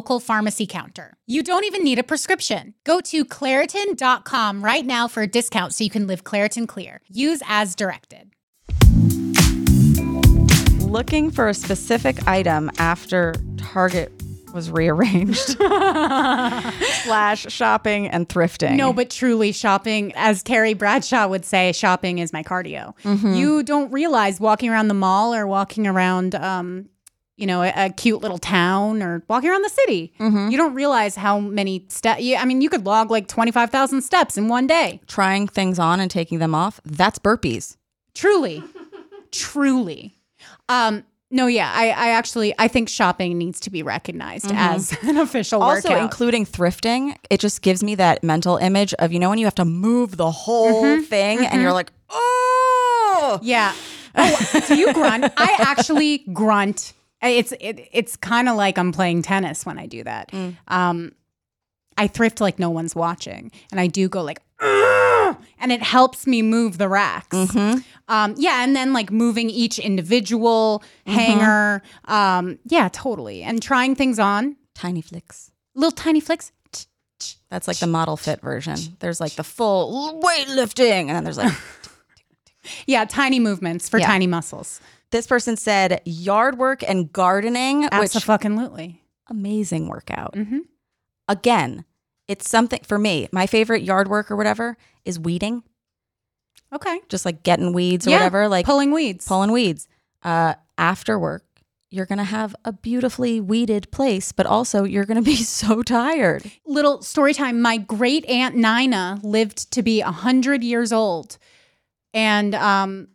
pharmacy 0.19 0.65
counter. 0.65 1.17
You 1.27 1.43
don't 1.43 1.65
even 1.65 1.83
need 1.83 1.99
a 1.99 2.03
prescription. 2.03 2.73
Go 2.83 2.99
to 3.01 3.23
Claritin.com 3.25 4.63
right 4.63 4.85
now 4.85 5.07
for 5.07 5.23
a 5.23 5.27
discount 5.27 5.73
so 5.73 5.83
you 5.83 5.89
can 5.89 6.07
live 6.07 6.23
Claritin 6.23 6.67
Clear. 6.67 7.01
Use 7.07 7.41
as 7.47 7.75
directed. 7.75 8.31
Looking 10.81 11.31
for 11.31 11.47
a 11.47 11.53
specific 11.53 12.27
item 12.27 12.69
after 12.77 13.33
Target 13.57 14.11
was 14.53 14.69
rearranged 14.69 15.37
slash 17.03 17.45
shopping 17.47 18.07
and 18.09 18.27
thrifting. 18.27 18.75
No, 18.75 18.91
but 18.91 19.09
truly, 19.09 19.51
shopping, 19.53 20.11
as 20.15 20.43
Carrie 20.43 20.73
Bradshaw 20.73 21.27
would 21.27 21.45
say, 21.45 21.71
shopping 21.71 22.19
is 22.19 22.33
my 22.33 22.43
cardio. 22.43 22.93
You 23.35 23.63
don't 23.63 23.91
realize 23.91 24.39
walking 24.39 24.69
around 24.69 24.89
the 24.89 24.93
mall 24.93 25.33
or 25.33 25.47
walking 25.47 25.87
around, 25.87 26.35
um, 26.35 26.89
you 27.41 27.47
know, 27.47 27.63
a, 27.63 27.73
a 27.75 27.89
cute 27.89 28.21
little 28.21 28.37
town 28.37 29.01
or 29.01 29.23
walking 29.27 29.49
around 29.49 29.63
the 29.63 29.69
city. 29.69 30.13
Mm-hmm. 30.19 30.49
You 30.49 30.57
don't 30.57 30.75
realize 30.75 31.15
how 31.15 31.39
many 31.39 31.85
steps. 31.89 32.21
I 32.23 32.45
mean, 32.45 32.61
you 32.61 32.69
could 32.69 32.85
log 32.85 33.09
like 33.11 33.27
twenty 33.27 33.51
five 33.51 33.71
thousand 33.71 34.03
steps 34.03 34.37
in 34.37 34.47
one 34.47 34.67
day. 34.67 35.01
trying 35.07 35.47
things 35.47 35.79
on 35.79 35.99
and 35.99 36.09
taking 36.09 36.39
them 36.39 36.53
off, 36.53 36.79
that's 36.85 37.19
burpees. 37.19 37.77
Truly, 38.13 38.63
truly. 39.31 40.15
Um, 40.69 41.03
no, 41.33 41.47
yeah, 41.47 41.71
I, 41.73 41.89
I 41.91 42.09
actually 42.09 42.53
I 42.59 42.67
think 42.67 42.89
shopping 42.89 43.37
needs 43.37 43.61
to 43.61 43.69
be 43.69 43.83
recognized 43.83 44.47
mm-hmm. 44.47 44.57
as 44.57 44.95
an 45.03 45.17
official 45.17 45.63
Also, 45.63 45.89
workout. 45.89 46.03
including 46.03 46.45
thrifting, 46.45 47.15
it 47.29 47.39
just 47.39 47.61
gives 47.61 47.83
me 47.83 47.95
that 47.95 48.23
mental 48.23 48.57
image 48.57 48.93
of, 48.95 49.13
you 49.13 49.19
know, 49.19 49.29
when 49.29 49.39
you 49.39 49.45
have 49.45 49.55
to 49.55 49.65
move 49.65 50.17
the 50.17 50.29
whole 50.29 50.83
mm-hmm. 50.83 51.03
thing 51.03 51.45
and 51.45 51.61
you're 51.61 51.73
like, 51.73 51.91
oh, 52.09 53.39
Yeah. 53.41 53.73
Oh, 54.13 54.63
do 54.67 54.75
you 54.75 54.93
grunt? 54.93 55.31
I 55.37 55.55
actually 55.59 56.19
grunt. 56.33 56.91
It's 57.21 57.51
it, 57.59 57.87
it's 57.91 58.15
kind 58.15 58.49
of 58.49 58.55
like 58.55 58.77
I'm 58.77 58.91
playing 58.91 59.21
tennis 59.21 59.65
when 59.65 59.77
I 59.77 59.85
do 59.85 60.03
that. 60.03 60.33
Um, 60.67 61.11
I 61.97 62.07
thrift 62.07 62.41
like 62.41 62.57
no 62.57 62.69
one's 62.69 62.95
watching, 62.95 63.51
and 63.71 63.79
I 63.79 63.87
do 63.87 64.09
go 64.09 64.23
like, 64.23 64.41
"Ugh," 64.59 65.37
and 65.59 65.71
it 65.71 65.83
helps 65.83 66.25
me 66.25 66.41
move 66.41 66.77
the 66.77 66.89
racks. 66.89 67.35
Um, 68.07 68.33
yeah, 68.37 68.63
and 68.63 68.75
then 68.75 68.91
like 68.93 69.11
moving 69.11 69.49
each 69.49 69.77
individual 69.77 70.83
hanger. 71.05 71.83
Um, 72.05 72.57
yeah, 72.65 72.89
totally, 72.91 73.43
and 73.43 73.61
trying 73.61 73.93
things 73.95 74.17
on. 74.19 74.55
tiny 74.73 75.01
flicks. 75.01 75.51
Little 75.75 75.91
tiny 75.91 76.19
flicks. 76.21 76.51
That's 77.51 77.67
like 77.67 77.77
the 77.77 77.87
model 77.87 78.17
fit 78.17 78.41
version. 78.41 78.77
There's 78.99 79.19
like 79.19 79.33
the 79.33 79.43
full 79.43 80.19
weightlifting, 80.23 81.01
and 81.07 81.09
then 81.09 81.23
there's 81.23 81.37
like 81.37 81.53
Yeah, 82.87 83.05
tiny 83.05 83.39
movements 83.39 83.89
for 83.89 83.99
Yeah. 83.99 84.07
tiny 84.07 84.27
muscles. 84.27 84.79
This 85.11 85.27
person 85.27 85.57
said 85.57 86.01
yard 86.05 86.57
work 86.57 86.83
and 86.87 87.11
gardening, 87.11 87.83
which 87.83 88.15
Absolutely. 88.15 89.01
amazing 89.29 89.87
workout. 89.87 90.33
Mhm. 90.33 90.61
Again, 91.27 91.85
it's 92.27 92.49
something 92.49 92.79
for 92.83 92.97
me. 92.97 93.27
My 93.31 93.45
favorite 93.47 93.83
yard 93.83 94.07
work 94.07 94.31
or 94.31 94.35
whatever 94.35 94.77
is 95.05 95.19
weeding, 95.19 95.63
Okay. 96.73 96.99
just 97.09 97.25
like 97.25 97.43
getting 97.43 97.73
weeds 97.73 98.07
or 98.07 98.11
yeah, 98.11 98.17
whatever, 98.17 98.47
like 98.47 98.65
pulling 98.65 98.91
weeds. 98.91 99.25
pulling 99.27 99.51
weeds. 99.51 99.87
Uh, 100.23 100.53
after 100.77 101.19
work, 101.19 101.43
you're 101.89 102.05
gonna 102.05 102.23
have 102.23 102.55
a 102.63 102.71
beautifully 102.71 103.41
weeded 103.41 103.91
place, 103.91 104.31
but 104.31 104.45
also 104.45 104.85
you're 104.85 105.03
gonna 105.05 105.21
be 105.21 105.35
so 105.43 105.83
tired. 105.83 106.49
little 106.65 107.01
story 107.01 107.33
time 107.33 107.61
my 107.61 107.75
great 107.77 108.23
aunt 108.25 108.55
nina 108.55 109.19
lived 109.23 109.69
to 109.71 109.81
be 109.83 110.01
100 110.01 110.63
years 110.63 110.93
old 110.93 111.37
and 112.13 112.55
um 112.55 113.07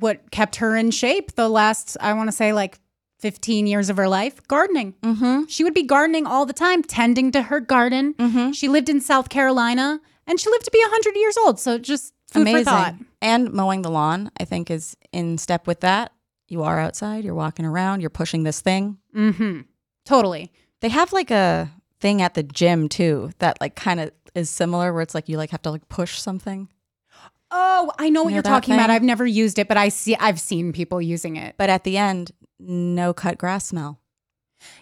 what 0.00 0.30
kept 0.30 0.56
her 0.56 0.76
in 0.76 0.90
shape 0.90 1.34
the 1.34 1.48
last 1.48 1.96
i 2.00 2.12
want 2.12 2.28
to 2.28 2.32
say 2.36 2.52
like 2.52 2.78
15 3.20 3.66
years 3.66 3.88
of 3.88 3.96
her 3.96 4.08
life 4.08 4.46
gardening 4.48 4.94
Mm-hmm. 5.02 5.44
she 5.46 5.64
would 5.64 5.74
be 5.74 5.82
gardening 5.84 6.26
all 6.26 6.44
the 6.46 6.52
time 6.52 6.82
tending 6.82 7.30
to 7.32 7.42
her 7.42 7.60
garden 7.60 8.14
Mm-hmm. 8.14 8.50
she 8.52 8.68
lived 8.68 8.88
in 8.88 9.00
south 9.00 9.28
carolina 9.28 10.00
and 10.26 10.38
she 10.40 10.50
lived 10.50 10.64
to 10.64 10.70
be 10.70 10.80
100 10.82 11.16
years 11.16 11.36
old 11.38 11.58
so 11.60 11.78
just 11.78 12.12
food 12.30 12.48
for 12.48 12.64
thought 12.64 12.88
Amazing. 12.90 13.06
And 13.22 13.52
mowing 13.54 13.80
the 13.82 13.90
lawn, 13.90 14.30
I 14.38 14.44
think, 14.44 14.70
is 14.70 14.96
in 15.10 15.38
step 15.38 15.66
with 15.66 15.80
that. 15.80 16.12
You 16.48 16.62
are 16.62 16.78
outside, 16.78 17.24
you're 17.24 17.34
walking 17.34 17.64
around, 17.64 18.02
you're 18.02 18.10
pushing 18.10 18.42
this 18.42 18.60
thing. 18.60 18.98
mm-hmm 19.14 19.60
totally 20.04 20.52
They 20.80 20.90
have 20.90 21.12
like 21.12 21.30
a 21.30 21.70
thing 22.00 22.20
at 22.20 22.34
the 22.34 22.42
gym 22.42 22.88
too 22.90 23.30
that 23.38 23.58
like 23.62 23.74
kind 23.76 24.00
of 24.00 24.10
is 24.34 24.50
similar 24.50 24.92
where 24.92 25.00
it's 25.02 25.14
like 25.14 25.28
you 25.30 25.38
like 25.38 25.50
have 25.50 25.62
to 25.62 25.70
like 25.70 25.88
push 25.88 26.18
something. 26.20 26.68
Oh 27.56 27.92
i 27.98 28.10
know 28.10 28.22
what 28.24 28.32
you're 28.32 28.42
that 28.42 28.48
talking 28.48 28.74
about 28.74 28.90
i've 28.90 29.02
never 29.02 29.24
used 29.26 29.58
it 29.58 29.68
but 29.68 29.76
i 29.76 29.88
see 29.88 30.16
i've 30.16 30.40
seen 30.40 30.72
people 30.72 31.00
using 31.00 31.36
it 31.36 31.54
But 31.56 31.70
at 31.70 31.84
the 31.84 31.96
end, 31.96 32.32
no 32.58 33.12
cut 33.14 33.38
grass 33.38 33.66
smell. 33.66 34.00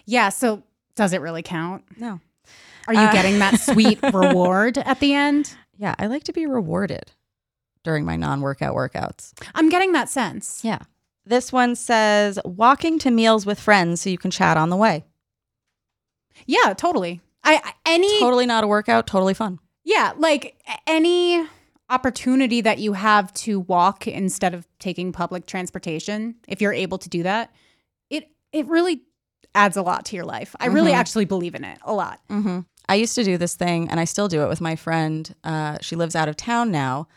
yeah 0.05 0.29
so 0.29 0.63
does 0.95 1.13
it 1.13 1.21
really 1.21 1.43
count 1.43 1.83
No. 1.97 2.19
Are 2.87 2.93
you 2.93 2.99
Uh, 2.99 3.11
getting 3.13 3.39
that 3.39 3.59
sweet 3.69 3.99
reward 4.03 4.77
at 4.77 4.99
the 4.99 5.13
end? 5.13 5.55
Yeah, 5.77 5.95
I 5.97 6.07
like 6.07 6.25
to 6.25 6.33
be 6.33 6.45
rewarded 6.45 7.11
during 7.83 8.03
my 8.05 8.17
non-workout 8.17 8.75
workouts. 8.75 9.31
I'm 9.55 9.69
getting 9.69 9.93
that 9.93 10.09
sense. 10.09 10.61
Yeah. 10.65 10.79
This 11.25 11.53
one 11.53 11.75
says 11.75 12.37
walking 12.43 12.99
to 12.99 13.09
meals 13.09 13.45
with 13.45 13.57
friends 13.59 14.01
so 14.01 14.09
you 14.09 14.17
can 14.17 14.31
chat 14.31 14.57
on 14.57 14.69
the 14.69 14.75
way. 14.75 15.05
Yeah, 16.45 16.73
totally. 16.73 17.21
I- 17.43 17.73
any 17.85 18.19
Totally 18.19 18.45
not 18.45 18.63
a 18.63 18.67
workout, 18.67 19.07
totally 19.07 19.33
fun. 19.33 19.59
yeah, 19.85 20.11
like 20.17 20.57
any 20.85 21.45
opportunity 21.93 22.61
that 22.61 22.79
you 22.79 22.93
have 22.93 23.31
to 23.33 23.59
walk 23.59 24.07
instead 24.07 24.53
of 24.53 24.67
taking 24.79 25.11
public 25.11 25.45
transportation, 25.45 26.35
if 26.47 26.61
you're 26.61 26.73
able 26.73 26.97
to 26.97 27.09
do 27.09 27.23
that, 27.23 27.51
it 28.09 28.29
it 28.51 28.65
really 28.67 29.01
adds 29.55 29.77
a 29.77 29.81
lot 29.83 30.05
to 30.05 30.15
your 30.15 30.25
life. 30.25 30.55
I 30.59 30.65
really 30.67 30.91
Mhm. 30.91 30.95
actually 31.01 31.25
believe 31.25 31.53
in 31.55 31.63
it 31.63 31.77
a 31.83 31.93
lot. 31.93 32.19
Mm-hmm. 32.29 32.59
I 32.89 32.95
used 32.95 33.15
to 33.15 33.23
do 33.23 33.37
this 33.37 33.55
thing, 33.55 33.87
and 33.89 33.99
I 33.99 34.05
still 34.05 34.27
do 34.27 34.41
it 34.43 34.49
with 34.49 34.59
my 34.61 34.75
friend. 34.75 35.33
Uh, 35.43 35.77
she 35.81 35.95
lives 35.95 36.15
out 36.15 36.27
of 36.27 36.35
town 36.35 36.71
now, 36.71 37.07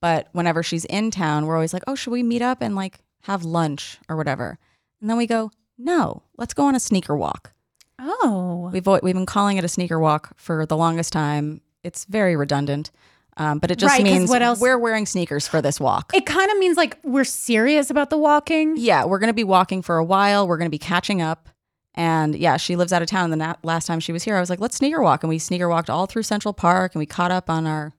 but 0.00 0.28
whenever 0.32 0.62
she's 0.62 0.84
in 0.86 1.10
town, 1.10 1.46
we're 1.46 1.54
always 1.54 1.74
like, 1.74 1.84
"Oh, 1.86 1.94
should 1.94 2.10
we 2.12 2.22
meet 2.22 2.42
up 2.42 2.62
and 2.62 2.74
like 2.74 3.00
have 3.22 3.44
lunch 3.44 3.98
or 4.08 4.16
whatever?" 4.16 4.58
And 5.00 5.08
then 5.10 5.16
we 5.18 5.26
go, 5.26 5.50
"No, 5.78 6.22
let's 6.38 6.54
go 6.54 6.64
on 6.64 6.74
a 6.74 6.80
sneaker 6.80 7.14
walk." 7.16 7.52
Oh. 7.98 8.70
We've 8.72 8.86
we've 9.02 9.14
been 9.14 9.26
calling 9.26 9.58
it 9.58 9.64
a 9.64 9.68
sneaker 9.68 9.98
walk 10.00 10.32
for 10.36 10.64
the 10.66 10.76
longest 10.76 11.12
time. 11.12 11.60
It's 11.84 12.04
very 12.06 12.34
redundant, 12.36 12.90
um, 13.36 13.58
but 13.58 13.70
it 13.70 13.78
just 13.78 13.92
Right, 13.92 14.02
means 14.04 14.28
what 14.30 14.42
else- 14.42 14.60
we're 14.60 14.78
wearing 14.78 15.06
sneakers 15.06 15.48
for 15.48 15.62
this 15.62 15.78
walk. 15.80 16.12
It 16.14 16.26
kind 16.26 16.50
of 16.50 16.58
means 16.58 16.76
like 16.76 16.98
we're 17.02 17.24
serious 17.24 17.90
about 17.90 18.10
the 18.10 18.18
walking. 18.18 18.76
yeah, 18.76 19.04
we're 19.04 19.18
gonna 19.18 19.32
be 19.32 19.44
walking 19.44 19.82
for 19.82 19.96
a 19.96 20.04
while. 20.04 20.46
We're 20.46 20.58
gonna 20.58 20.70
be 20.70 20.78
catching 20.78 21.22
up. 21.22 21.48
And 21.94 22.34
yeah, 22.34 22.56
she 22.56 22.74
lives 22.76 22.92
out 22.92 23.02
of 23.02 23.08
town. 23.08 23.24
And 23.30 23.32
The 23.34 23.46
na- 23.46 23.54
last 23.62 23.86
time 23.86 24.00
she 24.00 24.12
was 24.12 24.22
here, 24.22 24.36
I 24.36 24.40
was 24.40 24.48
like, 24.48 24.60
let's 24.60 24.76
sneaker 24.76 25.02
walk. 25.02 25.22
And 25.22 25.28
we 25.28 25.38
sneaker 25.38 25.68
walked 25.68 25.90
all 25.90 26.06
through 26.06 26.22
Central 26.22 26.54
Park 26.54 26.94
and 26.94 27.00
we 27.00 27.06
caught 27.06 27.30
up 27.30 27.50
on 27.50 27.66
our 27.66 27.92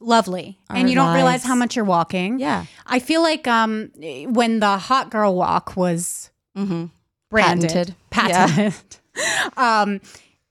lovely, 0.00 0.58
Our 0.70 0.76
and 0.76 0.88
you 0.88 0.94
don't 0.94 1.14
realize 1.14 1.42
how 1.42 1.54
much 1.54 1.74
you're 1.74 1.84
walking. 1.84 2.38
Yeah. 2.38 2.66
I 2.86 2.98
feel 2.98 3.22
like 3.22 3.46
um 3.48 3.90
when 4.28 4.60
the 4.60 4.76
hot 4.78 5.10
girl 5.10 5.34
walk 5.34 5.76
was 5.76 6.30
Mm-hmm. 6.56 6.86
branded, 7.30 7.94
Patented. 8.10 8.74
patented, 8.74 8.96
um, 9.58 10.00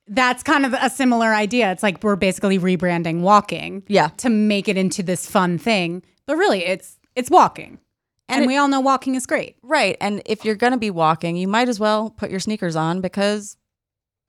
that's 0.08 0.44
kind 0.44 0.66
of 0.66 0.74
a 0.74 0.90
similar 0.90 1.34
idea. 1.34 1.72
It's 1.72 1.82
like 1.84 2.04
we're 2.04 2.16
basically 2.16 2.60
rebranding 2.60 3.22
walking, 3.22 3.84
Yeah. 3.88 4.10
to 4.18 4.30
make 4.30 4.68
it 4.68 4.78
into 4.78 5.02
this 5.04 5.26
fun 5.30 5.58
thing, 5.58 6.04
but 6.28 6.36
really 6.38 6.66
it's 6.66 6.98
it's 7.16 7.30
walking, 7.32 7.80
and, 8.28 8.38
And 8.38 8.44
it- 8.44 8.48
we 8.48 8.58
all 8.58 8.68
know 8.68 8.80
walking 8.82 9.16
is 9.16 9.26
great. 9.26 9.56
Right. 9.64 9.96
And 10.02 10.22
if 10.26 10.44
you're 10.46 10.56
going 10.56 10.74
to 10.74 10.78
be 10.78 10.92
walking, 10.92 11.38
you 11.38 11.48
might 11.48 11.70
as 11.70 11.80
well 11.80 12.10
put 12.10 12.30
your 12.30 12.40
sneakers 12.42 12.76
on 12.76 13.00
because 13.02 13.56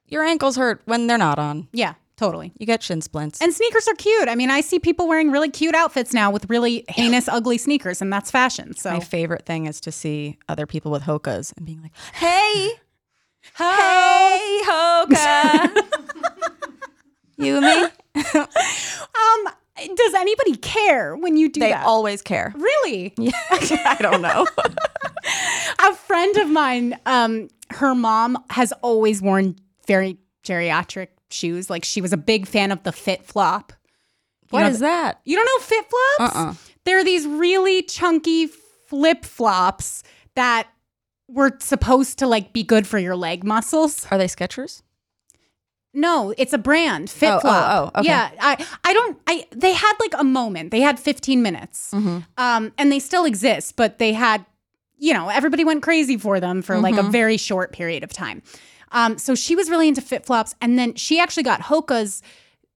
your 0.07 0.23
ankles 0.23 0.57
hurt 0.57 0.83
when 0.85 1.09
they're 1.09 1.19
not 1.19 1.39
on. 1.41 1.67
Yeah, 1.73 1.95
totally. 2.17 2.53
You 2.61 2.65
get 2.65 2.81
shin 2.83 3.01
splints. 3.03 3.43
And 3.43 3.53
sneakers 3.53 3.89
are 3.89 3.95
cute. 3.95 4.29
I 4.29 4.37
mean, 4.37 4.51
I 4.51 4.61
see 4.61 4.79
people 4.79 5.09
wearing 5.09 5.33
really 5.33 5.51
cute 5.51 5.75
outfits 5.75 6.15
now 6.15 6.31
with 6.31 6.49
really 6.49 6.85
heinous, 6.89 7.27
ugly 7.29 7.59
sneakers, 7.59 8.01
and 8.01 8.13
that's 8.13 8.31
fashion. 8.31 8.77
So, 8.77 8.93
My 8.93 9.01
favorite 9.01 9.45
thing 9.47 9.67
is 9.67 9.81
to 9.81 9.91
see 9.91 10.39
other 10.49 10.65
people 10.65 10.93
with 10.93 11.03
hokas 11.03 11.53
and 11.57 11.67
being 11.67 11.83
like, 11.83 11.93
"Hey, 12.15 12.71
Ho! 13.55 14.37
hey, 14.37 14.63
hoka." 14.65 15.83
you 17.39 17.57
and 17.57 17.67
me? 17.67 17.83
um, 18.41 19.55
does 19.95 20.15
anybody 20.15 20.57
care 20.57 21.17
when 21.17 21.37
you 21.37 21.49
do 21.49 21.61
They 21.61 21.71
that? 21.71 21.85
always 21.87 22.23
care. 22.23 22.53
really? 22.57 23.15
Yeah, 23.19 23.31
I 23.51 23.97
don't 24.01 24.23
know. 24.23 24.47
a 25.81 25.95
friend 25.95 26.37
of 26.39 26.49
mine, 26.49 26.99
um, 27.07 27.49
her 27.71 27.95
mom 27.95 28.43
has 28.51 28.73
always 28.83 29.21
worn 29.21 29.57
very 29.87 30.19
geriatric 30.45 31.09
shoes. 31.31 31.69
Like 31.69 31.85
she 31.85 32.01
was 32.01 32.13
a 32.13 32.17
big 32.17 32.47
fan 32.47 32.73
of 32.73 32.83
the 32.85 32.93
Fit 32.93 33.25
Flop. 33.25 33.73
What 34.51 34.61
know 34.63 34.69
is 34.69 34.79
that? 34.81 35.21
You 35.25 35.37
don't 35.37 35.45
know 35.47 35.65
Fit 35.65 35.85
Flops? 35.91 36.37
Uh-uh. 36.37 36.55
They're 36.85 37.05
these 37.05 37.27
really 37.27 37.83
chunky 37.83 38.47
flip 38.47 39.25
flops 39.25 40.05
that 40.37 40.69
were 41.29 41.57
supposed 41.61 42.19
to 42.21 42.27
like 42.27 42.53
be 42.53 42.63
good 42.63 42.87
for 42.87 42.99
your 42.99 43.17
leg 43.17 43.43
muscles. 43.45 44.07
Are 44.11 44.19
they 44.19 44.27
Skechers? 44.27 44.83
No, 45.95 46.35
it's 46.37 46.53
a 46.53 46.59
brand, 46.59 47.09
Fit 47.09 47.31
Oh, 47.31 47.37
oh, 47.37 47.41
Flop. 47.41 47.93
oh, 47.95 48.01
okay. 48.01 48.09
Yeah, 48.09 48.31
I, 48.39 48.67
I 48.85 48.93
don't. 48.93 49.19
I 49.27 49.47
they 49.51 49.73
had 49.73 49.95
like 49.99 50.13
a 50.19 50.25
moment. 50.25 50.71
They 50.71 50.81
had 50.83 51.01
15 51.01 51.41
minutes, 51.43 51.91
Mm-hmm. 51.95 52.19
um, 52.37 52.73
and 52.77 52.93
they 52.93 52.99
still 52.99 53.25
exist, 53.25 53.77
but 53.77 53.99
they 53.99 54.13
had, 54.13 54.45
you 54.99 55.15
know, 55.15 55.31
everybody 55.31 55.65
went 55.65 55.83
crazy 55.83 56.19
for 56.19 56.39
them 56.39 56.61
for 56.61 56.79
like 56.79 56.97
a 56.97 56.99
Mm-hmm. 56.99 57.11
very 57.13 57.37
short 57.39 57.73
period 57.73 58.05
of 58.05 58.13
time. 58.13 58.43
Um, 58.93 59.17
so 59.17 59.35
she 59.35 59.57
was 59.57 59.71
really 59.71 59.89
into 59.89 60.03
Fit 60.03 60.27
Flops, 60.27 60.55
and 60.61 60.79
then 60.79 60.95
she 60.97 61.19
actually 61.19 61.43
got 61.45 61.63
Hoka's 61.63 62.23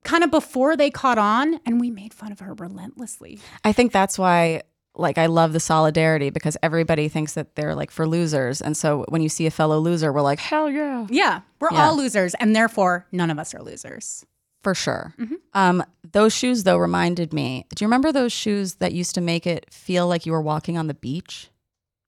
kind 0.03 0.25
of 0.25 0.31
before 0.31 0.75
they 0.77 0.91
caught 0.91 1.19
on, 1.19 1.61
and 1.67 1.79
we 1.79 1.91
made 1.91 2.15
fun 2.15 2.33
of 2.33 2.41
her 2.41 2.55
relentlessly. 2.55 3.39
I 3.65 3.73
think 3.73 3.93
that's 3.93 4.19
why 4.19 4.63
like 5.01 5.19
I 5.19 5.27
love 5.27 5.53
the 5.53 5.61
solidarity 5.61 6.31
because 6.31 6.57
everybody 6.63 7.09
thinks 7.09 7.35
that 7.35 7.55
they're 7.57 7.75
like 7.75 7.91
for 7.91 8.07
losers. 8.07 8.61
And 8.61 8.77
so 8.77 9.05
when 9.09 9.23
you 9.23 9.29
see 9.29 9.47
a 9.47 9.51
fellow 9.51 9.79
loser, 9.79 10.13
we're 10.13 10.21
like, 10.21 10.39
hell 10.39 10.71
yeah. 10.71 11.07
Yeah, 11.11 11.41
we're 11.61 11.69
Yeah. 11.73 11.87
all 11.87 11.97
losers, 11.97 12.35
and 12.35 12.55
therefore 12.55 13.07
none 13.11 13.31
of 13.31 13.39
us 13.39 13.55
are 13.55 13.63
losers. 13.63 14.25
For 14.63 14.75
sure. 14.75 15.15
Mm-hmm. 15.19 15.35
Um, 15.55 15.83
those 16.13 16.35
shoes 16.35 16.65
though 16.65 16.77
reminded 16.77 17.33
me. 17.33 17.65
Do 17.75 17.83
you 17.83 17.87
remember 17.89 18.13
those 18.13 18.33
shoes 18.33 18.75
that 18.75 18.93
used 18.93 19.15
to 19.15 19.21
make 19.21 19.47
it 19.47 19.67
feel 19.73 20.07
like 20.07 20.27
you 20.27 20.33
were 20.33 20.43
walking 20.43 20.77
on 20.77 20.87
the 20.87 20.95
beach? 20.95 21.49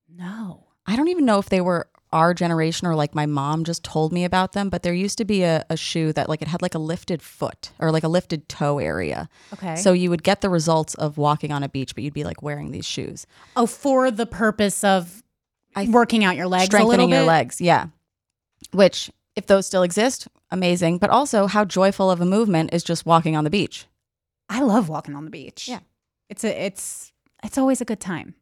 No. 0.08 0.66
I 0.86 0.96
don't 0.96 1.08
even 1.08 1.24
know 1.24 1.38
if 1.38 1.48
they 1.48 1.60
were 1.60 1.88
our 2.12 2.34
generation 2.34 2.86
or 2.86 2.94
like 2.94 3.14
my 3.14 3.26
mom 3.26 3.64
just 3.64 3.82
told 3.82 4.12
me 4.12 4.24
about 4.24 4.52
them, 4.52 4.68
but 4.68 4.82
there 4.82 4.92
used 4.94 5.18
to 5.18 5.24
be 5.24 5.42
a, 5.42 5.64
a 5.70 5.76
shoe 5.76 6.12
that 6.12 6.28
like 6.28 6.42
it 6.42 6.48
had 6.48 6.62
like 6.62 6.74
a 6.74 6.78
lifted 6.78 7.22
foot 7.22 7.70
or 7.78 7.90
like 7.90 8.02
a 8.04 8.08
lifted 8.08 8.48
toe 8.48 8.78
area. 8.78 9.28
Okay. 9.54 9.76
So 9.76 9.92
you 9.92 10.10
would 10.10 10.22
get 10.22 10.40
the 10.40 10.50
results 10.50 10.94
of 10.94 11.16
walking 11.18 11.52
on 11.52 11.62
a 11.62 11.68
beach, 11.68 11.94
but 11.94 12.04
you'd 12.04 12.14
be 12.14 12.24
like 12.24 12.42
wearing 12.42 12.70
these 12.70 12.84
shoes. 12.86 13.26
oh, 13.56 13.66
for 13.66 14.10
the 14.10 14.26
purpose 14.26 14.84
of 14.84 15.22
I- 15.74 15.88
working 15.90 16.24
out 16.24 16.36
your 16.36 16.46
legs, 16.46 16.68
a 16.68 16.72
little 16.72 16.86
strengthening 16.90 17.10
bit. 17.10 17.16
your 17.16 17.24
legs. 17.26 17.60
Yeah. 17.60 17.86
Which, 18.72 19.10
if 19.34 19.46
those 19.46 19.66
still 19.66 19.82
exist, 19.82 20.28
amazing. 20.50 20.98
But 20.98 21.10
also, 21.10 21.46
how 21.46 21.64
joyful 21.64 22.10
of 22.10 22.20
a 22.20 22.26
movement 22.26 22.72
is 22.72 22.84
just 22.84 23.06
walking 23.06 23.36
on 23.36 23.44
the 23.44 23.50
beach. 23.50 23.86
I 24.48 24.60
love 24.60 24.88
walking 24.88 25.14
on 25.14 25.24
the 25.24 25.30
beach. 25.30 25.66
Yeah. 25.68 25.80
It's 26.28 26.44
a 26.44 26.64
it's 26.66 27.12
it's 27.42 27.58
always 27.58 27.80
a 27.80 27.84
good 27.84 28.00
time. 28.00 28.34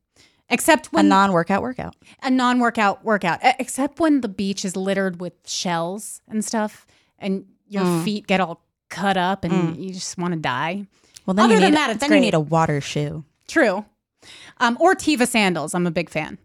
Except 0.51 0.93
when 0.93 1.07
A 1.07 1.09
non 1.09 1.33
workout 1.33 1.63
workout. 1.63 1.95
a 2.23 2.31
non-workout 2.31 3.05
workout. 3.05 3.39
Except 3.43 4.01
when 4.01 4.21
the 4.21 4.29
beach 4.29 4.65
is 4.65 4.77
littered 4.77 5.21
with 5.21 5.33
shells 5.47 6.21
and 6.29 6.45
stuff 6.45 6.87
and 7.19 7.45
your 7.69 7.85
Mm. 7.85 8.05
feet 8.05 8.27
get 8.27 8.41
all 8.41 8.63
cut 8.89 9.17
up 9.17 9.45
and 9.45 9.77
you 9.77 9.93
just 9.95 10.19
want 10.19 10.35
to 10.35 10.41
die. 10.41 10.87
Well, 11.25 11.35
then 11.35 11.45
Other 11.45 11.55
you 11.55 11.61
than 11.61 11.71
need, 11.71 11.77
that, 11.79 11.91
it's 11.91 12.01
then 12.01 12.09
great. 12.11 12.17
you 12.19 12.23
need 12.23 12.35
a 12.35 12.41
water 12.41 12.81
shoe. 12.81 13.25
True. 13.47 13.85
Um, 14.59 14.77
or 14.81 14.95
Teva 14.95 15.27
sandals. 15.29 15.75
I'm 15.75 15.87
a 15.87 15.91
big 15.91 16.11
fan. 16.11 16.39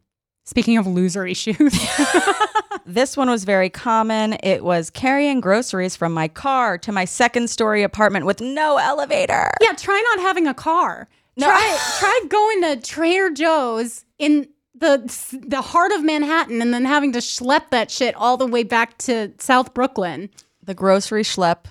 Speaking 0.45 0.77
of 0.77 0.85
losery 0.85 1.35
shoes. 1.35 1.73
This 2.87 3.17
one 3.17 3.31
was 3.31 3.45
very 3.45 3.69
common. 3.71 4.33
It 4.43 4.63
was 4.63 4.91
carrying 4.91 5.41
groceries 5.41 5.95
from 5.95 6.13
my 6.13 6.27
car 6.27 6.77
to 6.79 6.91
my 6.91 7.03
second 7.03 7.49
story 7.49 7.81
apartment 7.81 8.27
with 8.27 8.41
no 8.41 8.77
elevator. 8.77 9.49
yeah, 9.59 9.71
try 9.71 9.99
not 10.13 10.21
having 10.21 10.45
a 10.45 10.53
car. 10.53 11.07
Try 11.39 11.77
try 11.99 12.21
going 12.29 12.61
to 12.63 12.75
Trader 12.81 13.29
Joe's 13.31 14.05
in 14.17 14.47
the 14.73 15.41
the 15.47 15.61
heart 15.61 15.91
of 15.91 16.03
Manhattan 16.03 16.61
and 16.61 16.73
then 16.73 16.85
having 16.85 17.11
to 17.13 17.19
schlep 17.19 17.69
that 17.71 17.91
shit 17.91 18.15
all 18.15 18.37
the 18.37 18.47
way 18.47 18.63
back 18.63 18.97
to 18.99 19.31
South 19.39 19.73
Brooklyn. 19.73 20.29
The 20.63 20.73
grocery 20.73 21.23
schlep 21.23 21.65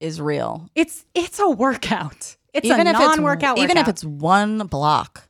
is 0.00 0.20
real. 0.20 0.68
It's 0.74 1.04
it's 1.14 1.38
a 1.38 1.48
workout. 1.48 2.36
It's 2.52 2.66
even 2.66 2.86
a 2.86 2.90
if 2.90 2.98
non-workout 2.98 3.56
it's 3.56 3.64
even 3.64 3.78
if 3.78 3.88
it's 3.88 4.04
one 4.04 4.66
block. 4.66 5.28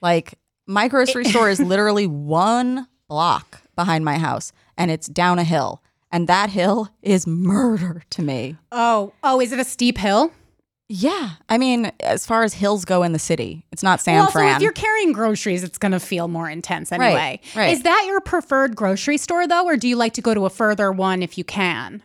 Like 0.00 0.34
my 0.66 0.88
grocery 0.88 1.24
store 1.24 1.48
is 1.48 1.60
literally 1.74 2.06
one 2.06 2.88
block 3.08 3.62
behind 3.76 4.04
my 4.04 4.18
house 4.18 4.52
and 4.76 4.90
it's 4.90 5.06
down 5.06 5.38
a 5.38 5.44
hill. 5.44 5.82
And 6.10 6.28
that 6.28 6.50
hill 6.50 6.88
is 7.02 7.26
murder 7.26 8.02
to 8.10 8.22
me. 8.22 8.56
oh 8.72 9.12
oh 9.22 9.40
is 9.40 9.52
it 9.52 9.58
a 9.60 9.64
steep 9.64 9.98
hill? 9.98 10.32
Yeah. 10.88 11.30
I 11.48 11.58
mean, 11.58 11.90
as 12.00 12.24
far 12.26 12.44
as 12.44 12.54
hills 12.54 12.84
go 12.84 13.02
in 13.02 13.12
the 13.12 13.18
city, 13.18 13.66
it's 13.72 13.82
not 13.82 14.00
San 14.00 14.20
well, 14.20 14.30
Fran. 14.30 14.52
so 14.52 14.56
if 14.56 14.62
you're 14.62 14.72
carrying 14.72 15.12
groceries, 15.12 15.64
it's 15.64 15.78
going 15.78 15.92
to 15.92 16.00
feel 16.00 16.28
more 16.28 16.48
intense 16.48 16.92
anyway. 16.92 17.40
right. 17.56 17.72
Is 17.72 17.82
that 17.82 18.04
your 18.06 18.20
preferred 18.20 18.76
grocery 18.76 19.16
store 19.16 19.48
though, 19.48 19.64
or 19.66 19.76
do 19.76 19.88
you 19.88 19.96
like 19.96 20.14
to 20.14 20.22
go 20.22 20.32
to 20.32 20.46
a 20.46 20.50
further 20.50 20.92
one 20.92 21.22
if 21.22 21.36
you 21.36 21.44
can? 21.44 22.02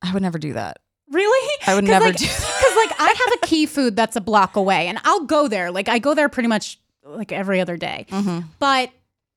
I 0.00 0.12
would 0.12 0.22
never 0.22 0.38
do 0.38 0.54
that. 0.54 0.78
Really? 1.10 1.58
I 1.66 1.74
would 1.74 1.84
never 1.84 2.06
like, 2.06 2.16
do 2.16 2.26
that. 2.26 2.54
Because 2.58 2.76
like 2.76 3.00
I 3.00 3.08
have 3.08 3.42
a 3.42 3.46
key 3.46 3.66
food 3.66 3.96
that's 3.96 4.16
a 4.16 4.20
block 4.20 4.56
away, 4.56 4.88
and 4.88 4.98
I'll 5.04 5.26
go 5.26 5.46
there. 5.46 5.70
Like 5.70 5.88
I 5.88 5.98
go 5.98 6.14
there 6.14 6.30
pretty 6.30 6.48
much 6.48 6.80
like 7.04 7.32
every 7.32 7.60
other 7.60 7.76
day. 7.76 8.06
Mm-hmm. 8.08 8.46
But 8.58 8.90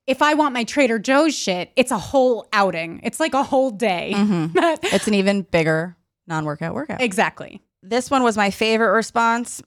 if 0.07 0.21
I 0.21 0.35
want 0.35 0.53
my 0.53 0.63
Trader 0.63 0.99
Joe's 0.99 1.35
shit, 1.35 1.71
it's 1.75 1.91
a 1.91 1.97
whole 1.97 2.47
outing. 2.53 3.01
It's 3.03 3.19
like 3.19 3.33
a 3.33 3.43
whole 3.43 3.71
day. 3.71 4.13
Mm-hmm. 4.15 4.57
It's 4.95 5.07
an 5.07 5.15
even 5.15 5.41
bigger 5.41 5.97
non 6.27 6.45
workout 6.45 6.73
workout. 6.73 7.01
exactly. 7.01 7.61
This 7.87 8.09
one 8.09 8.23
was 8.23 8.35
my 8.35 8.49
favorite 8.51 8.91
response 8.91 9.61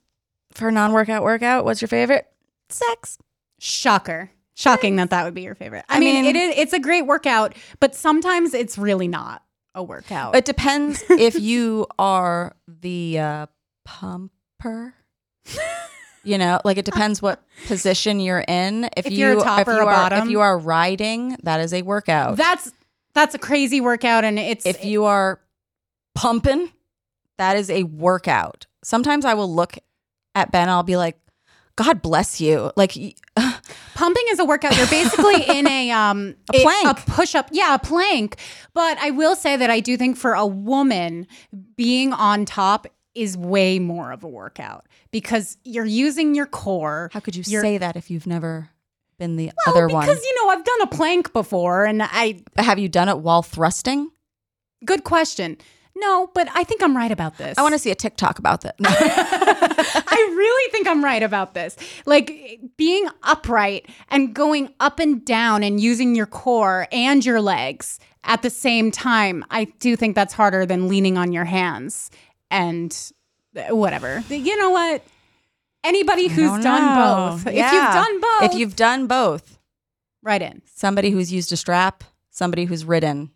for 0.51 0.71
non 0.71 0.91
workout 0.93 1.23
workout. 1.23 1.65
What's 1.65 1.81
your 1.81 1.87
favorite? 1.87 2.27
Sex. 2.69 3.17
Shocker. 3.59 4.31
Shocking 4.55 4.97
that 4.97 5.11
that 5.11 5.23
would 5.23 5.33
be 5.33 5.41
your 5.41 5.55
favorite. 5.55 5.85
I, 5.87 5.97
I 5.97 5.99
mean, 5.99 6.23
mean- 6.25 6.35
it 6.35 6.39
is. 6.39 6.55
It's 6.57 6.73
a 6.73 6.79
great 6.79 7.03
workout, 7.03 7.55
but 7.79 7.95
sometimes 7.95 8.53
it's 8.53 8.77
really 8.77 9.07
not 9.07 9.41
a 9.73 9.81
workout. 9.81 10.35
It 10.35 10.43
depends 10.45 11.01
if 11.09 11.39
you 11.39 11.87
are 11.97 12.55
the 12.67 13.19
uh, 13.19 13.45
pumper. 13.85 14.93
You 16.25 16.37
know, 16.37 16.59
like 16.65 16.77
it 16.77 16.83
depends 16.83 17.21
what 17.21 17.41
position 17.67 18.19
you're 18.19 18.43
in. 18.45 18.83
If, 18.97 19.05
If 19.07 19.13
you, 19.13 19.19
you're 19.19 19.37
a 19.39 19.41
top 19.41 19.61
if 19.61 19.67
or 19.69 19.79
a 19.79 19.85
are, 19.85 19.85
bottom. 19.85 20.23
if 20.23 20.29
you 20.29 20.41
are 20.41 20.57
riding, 20.59 21.37
that 21.43 21.61
is 21.61 21.73
a 21.73 21.81
workout. 21.81 22.35
that's 22.35 22.71
that's 23.13 23.33
a 23.35 23.39
crazy 23.39 23.79
workout, 23.79 24.25
and 24.25 24.37
it's 24.37 24.65
if 24.65 24.83
you 24.83 25.05
are 25.05 25.39
pumping, 26.15 26.69
that 27.39 27.57
is 27.57 27.69
a 27.71 27.83
workout. 27.83 28.67
Sometimes 28.83 29.25
I 29.25 29.33
will 29.33 29.53
look 29.53 29.77
at 30.35 30.51
Ben, 30.51 30.69
I'll 30.69 30.83
be 30.83 30.95
like, 30.97 31.19
God 31.75 32.01
bless 32.01 32.39
you. 32.39 32.71
Like, 32.75 32.93
Pumping 33.95 34.23
is 34.29 34.39
a 34.39 34.45
workout. 34.45 34.77
You're 34.77 34.87
basically 34.87 35.43
in 35.57 35.67
a 35.67 35.91
um 35.91 36.35
A 36.53 36.61
plank. 36.61 36.87
a 36.87 36.93
push 37.11 37.35
up. 37.35 37.49
Yeah, 37.51 37.75
a 37.75 37.79
plank. 37.79 38.37
But 38.73 38.97
I 38.99 39.11
will 39.11 39.35
say 39.35 39.55
that 39.57 39.69
I 39.69 39.79
do 39.79 39.97
think 39.97 40.17
for 40.17 40.33
a 40.33 40.45
woman, 40.45 41.25
being 41.75 42.13
on 42.13 42.45
top 42.45 42.87
is 43.15 43.35
way 43.37 43.79
more 43.79 44.11
of 44.11 44.23
a 44.23 44.27
workout 44.27 44.85
because 45.11 45.57
you're 45.65 45.85
using 45.85 46.35
your 46.35 46.45
core. 46.45 47.09
how 47.13 47.19
could 47.19 47.35
you 47.35 47.43
say 47.43 47.77
that 47.77 47.95
if 47.95 48.09
you've 48.11 48.27
never 48.27 48.69
been 49.17 49.35
the 49.35 49.51
Well, 49.65 49.75
other 49.75 49.87
because 49.87 49.93
one? 49.93 50.05
Because 50.07 50.23
you 50.23 50.35
know 50.45 50.49
I've 50.51 50.63
done 50.63 50.81
a 50.81 50.87
plank 50.87 51.33
before, 51.33 51.85
and 51.85 52.01
I 52.03 52.41
Have 52.57 52.79
you 52.79 52.87
done 52.89 53.09
it 53.09 53.19
while 53.19 53.41
thrusting? 53.41 54.09
good 54.85 55.03
question. 55.03 55.57
No, 55.95 56.29
but 56.33 56.47
I 56.53 56.63
think 56.63 56.81
I'm 56.81 56.95
right 56.95 57.11
about 57.11 57.37
this. 57.37 57.57
I 57.57 57.61
want 57.61 57.73
to 57.73 57.79
see 57.79 57.91
a 57.91 57.95
TikTok 57.95 58.39
about 58.39 58.61
that. 58.61 58.75
I 58.83 60.33
really 60.37 60.71
think 60.71 60.87
I'm 60.87 61.03
right 61.03 61.21
about 61.23 61.53
this. 61.53 61.75
Like 62.05 62.59
being 62.77 63.07
upright 63.23 63.87
and 64.09 64.33
going 64.33 64.73
up 64.79 64.99
and 64.99 65.25
down 65.25 65.61
and 65.63 65.79
using 65.79 66.15
your 66.15 66.25
core 66.25 66.87
and 66.91 67.25
your 67.25 67.41
legs 67.41 67.99
at 68.23 68.41
the 68.43 68.49
same 68.49 68.91
time. 68.91 69.43
I 69.49 69.65
do 69.79 69.95
think 69.95 70.15
that's 70.15 70.33
harder 70.33 70.65
than 70.65 70.87
leaning 70.87 71.17
on 71.17 71.31
your 71.33 71.45
hands 71.45 72.11
and 72.49 72.95
uh, 73.57 73.75
whatever. 73.75 74.23
You 74.29 74.57
know 74.57 74.69
what? 74.69 75.03
Anybody 75.83 76.27
who's 76.27 76.63
done 76.63 76.95
both. 76.95 77.47
If 77.47 77.55
you've 77.55 77.93
done 77.93 78.21
both, 78.21 78.43
If 78.43 78.53
you've 78.53 78.75
done 78.75 79.07
both, 79.07 79.57
right 80.21 80.41
in. 80.41 80.61
somebody 80.65 81.09
who's 81.09 81.31
used 81.31 81.51
a 81.53 81.57
strap, 81.57 82.03
somebody 82.29 82.65
who's 82.65 82.83
ridden, 82.85 83.31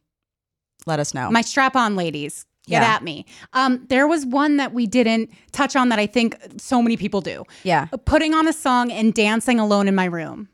let 0.86 0.99
us 0.99 1.13
know. 1.13 1.29
My 1.31 1.41
strap 1.41 1.75
on 1.75 1.95
ladies. 1.95 2.45
Get 2.65 2.81
Yeah. 2.81 2.93
at 2.95 3.03
me. 3.03 3.25
Um, 3.51 3.86
there 3.89 4.07
was 4.07 4.25
one 4.25 4.55
that 4.55 4.73
we 4.73 4.88
didn't 4.88 5.29
touch 5.51 5.75
on 5.75 5.89
that 5.89 5.99
I 5.99 6.07
think 6.07 6.38
so 6.57 6.81
many 6.81 6.95
people 6.95 7.19
do. 7.19 7.43
yeah. 7.63 7.88
Putting 8.05 8.34
on 8.34 8.47
a 8.47 8.53
song 8.53 8.89
and 8.89 9.13
dancing 9.13 9.59
alone 9.59 9.89
in 9.89 9.95
my 9.95 10.05
room. 10.05 10.47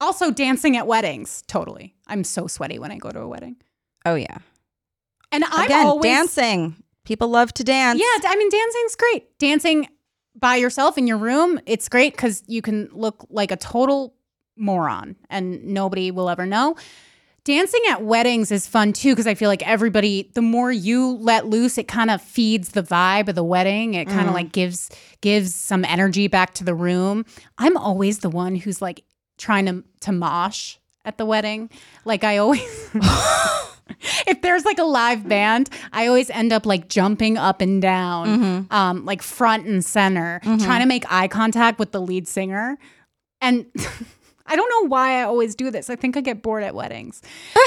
Also 0.00 0.30
dancing 0.30 0.78
at 0.78 0.86
weddings. 0.86 1.42
Totally. 1.48 1.94
I'm 2.06 2.24
so 2.24 2.46
sweaty 2.46 2.78
when 2.78 2.90
I 2.90 2.96
go 2.96 3.10
to 3.10 3.20
a 3.20 3.28
wedding. 3.28 3.56
Oh 4.06 4.14
yeah. 4.14 4.38
And 5.30 5.44
I'm 5.44 5.66
Again, 5.66 5.86
always 5.86 6.02
dancing. 6.10 6.76
People 7.04 7.28
love 7.28 7.52
to 7.54 7.62
dance. 7.64 8.00
Yeah, 8.00 8.28
I 8.30 8.36
mean 8.36 8.48
dancing's 8.50 8.96
great. 8.96 9.38
Dancing 9.38 9.86
by 10.34 10.56
yourself 10.56 10.96
in 10.96 11.06
your 11.06 11.18
room, 11.18 11.60
it's 11.66 11.90
great 11.90 12.16
cuz 12.16 12.42
you 12.46 12.62
can 12.62 12.88
look 12.92 13.26
like 13.28 13.50
a 13.52 13.56
total 13.56 14.14
moron 14.56 15.16
and 15.28 15.62
nobody 15.64 16.10
will 16.10 16.30
ever 16.30 16.46
know. 16.46 16.76
Dancing 17.50 17.80
at 17.90 18.04
weddings 18.04 18.52
is 18.52 18.68
fun 18.68 18.92
too 18.92 19.10
because 19.10 19.26
I 19.26 19.34
feel 19.34 19.48
like 19.48 19.66
everybody 19.66 20.30
the 20.34 20.40
more 20.40 20.70
you 20.70 21.16
let 21.16 21.46
loose 21.48 21.78
it 21.78 21.88
kind 21.88 22.08
of 22.08 22.22
feeds 22.22 22.68
the 22.68 22.82
vibe 22.84 23.26
of 23.26 23.34
the 23.34 23.42
wedding. 23.42 23.94
It 23.94 24.06
kind 24.06 24.20
of 24.20 24.28
mm. 24.28 24.34
like 24.34 24.52
gives 24.52 24.88
gives 25.20 25.52
some 25.52 25.84
energy 25.84 26.28
back 26.28 26.54
to 26.54 26.64
the 26.64 26.76
room. 26.76 27.26
I'm 27.58 27.76
always 27.76 28.20
the 28.20 28.30
one 28.30 28.54
who's 28.54 28.80
like 28.80 29.02
trying 29.36 29.66
to 29.66 29.82
to 30.02 30.12
mosh 30.12 30.76
at 31.04 31.18
the 31.18 31.26
wedding. 31.26 31.70
Like 32.04 32.22
I 32.22 32.36
always 32.36 32.60
if 34.28 34.42
there's 34.42 34.64
like 34.64 34.78
a 34.78 34.84
live 34.84 35.28
band, 35.28 35.70
I 35.92 36.06
always 36.06 36.30
end 36.30 36.52
up 36.52 36.66
like 36.66 36.88
jumping 36.88 37.36
up 37.36 37.60
and 37.60 37.82
down, 37.82 38.28
mm-hmm. 38.28 38.72
um, 38.72 39.04
like 39.04 39.22
front 39.22 39.66
and 39.66 39.84
center, 39.84 40.40
mm-hmm. 40.44 40.64
trying 40.64 40.82
to 40.82 40.86
make 40.86 41.04
eye 41.10 41.26
contact 41.26 41.80
with 41.80 41.90
the 41.90 42.00
lead 42.00 42.28
singer. 42.28 42.78
And 43.40 43.66
I 44.50 44.56
don't 44.56 44.68
know 44.68 44.88
why 44.88 45.20
I 45.20 45.22
always 45.22 45.54
do 45.54 45.70
this. 45.70 45.88
I 45.88 45.96
think 45.96 46.16
I 46.16 46.20
get 46.20 46.42
bored 46.42 46.62
at 46.64 46.74
weddings. 46.74 47.22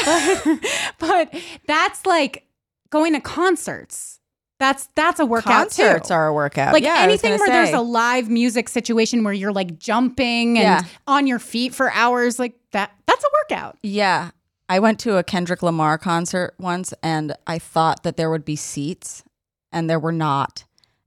but, 0.05 0.59
but 0.99 1.33
that's 1.67 2.05
like 2.05 2.45
going 2.89 3.13
to 3.13 3.21
concerts. 3.21 4.19
That's 4.59 4.87
that's 4.95 5.19
a 5.19 5.25
workout 5.25 5.51
Concerts 5.53 6.07
too. 6.09 6.13
are 6.13 6.27
a 6.27 6.33
workout. 6.33 6.73
like 6.73 6.83
Yeah, 6.83 6.97
anything 6.99 7.37
where 7.37 7.49
there's 7.49 7.73
a 7.73 7.81
live 7.81 8.29
music 8.29 8.69
situation 8.69 9.23
where 9.23 9.33
you're 9.33 9.51
like 9.51 9.77
jumping 9.79 10.57
and 10.57 10.85
Yeah. 10.85 10.89
on 11.07 11.27
your 11.27 11.39
feet 11.39 11.73
for 11.73 11.91
hours, 11.91 12.39
like 12.39 12.53
that. 12.71 12.91
That's 13.07 13.23
a 13.23 13.27
workout. 13.41 13.77
Yeah. 13.81 14.29
I 14.69 14.79
went 14.79 14.99
to 15.01 15.17
a 15.17 15.23
Kendrick 15.23 15.63
Lamar 15.63 15.97
concert 15.97 16.53
once 16.59 16.93
and 17.03 17.35
I 17.45 17.59
thought 17.59 18.03
that 18.03 18.15
there 18.15 18.29
would 18.29 18.45
be 18.45 18.55
seats 18.55 19.23
and 19.71 19.89
there 19.89 19.99
were 19.99 20.13
not. 20.13 20.63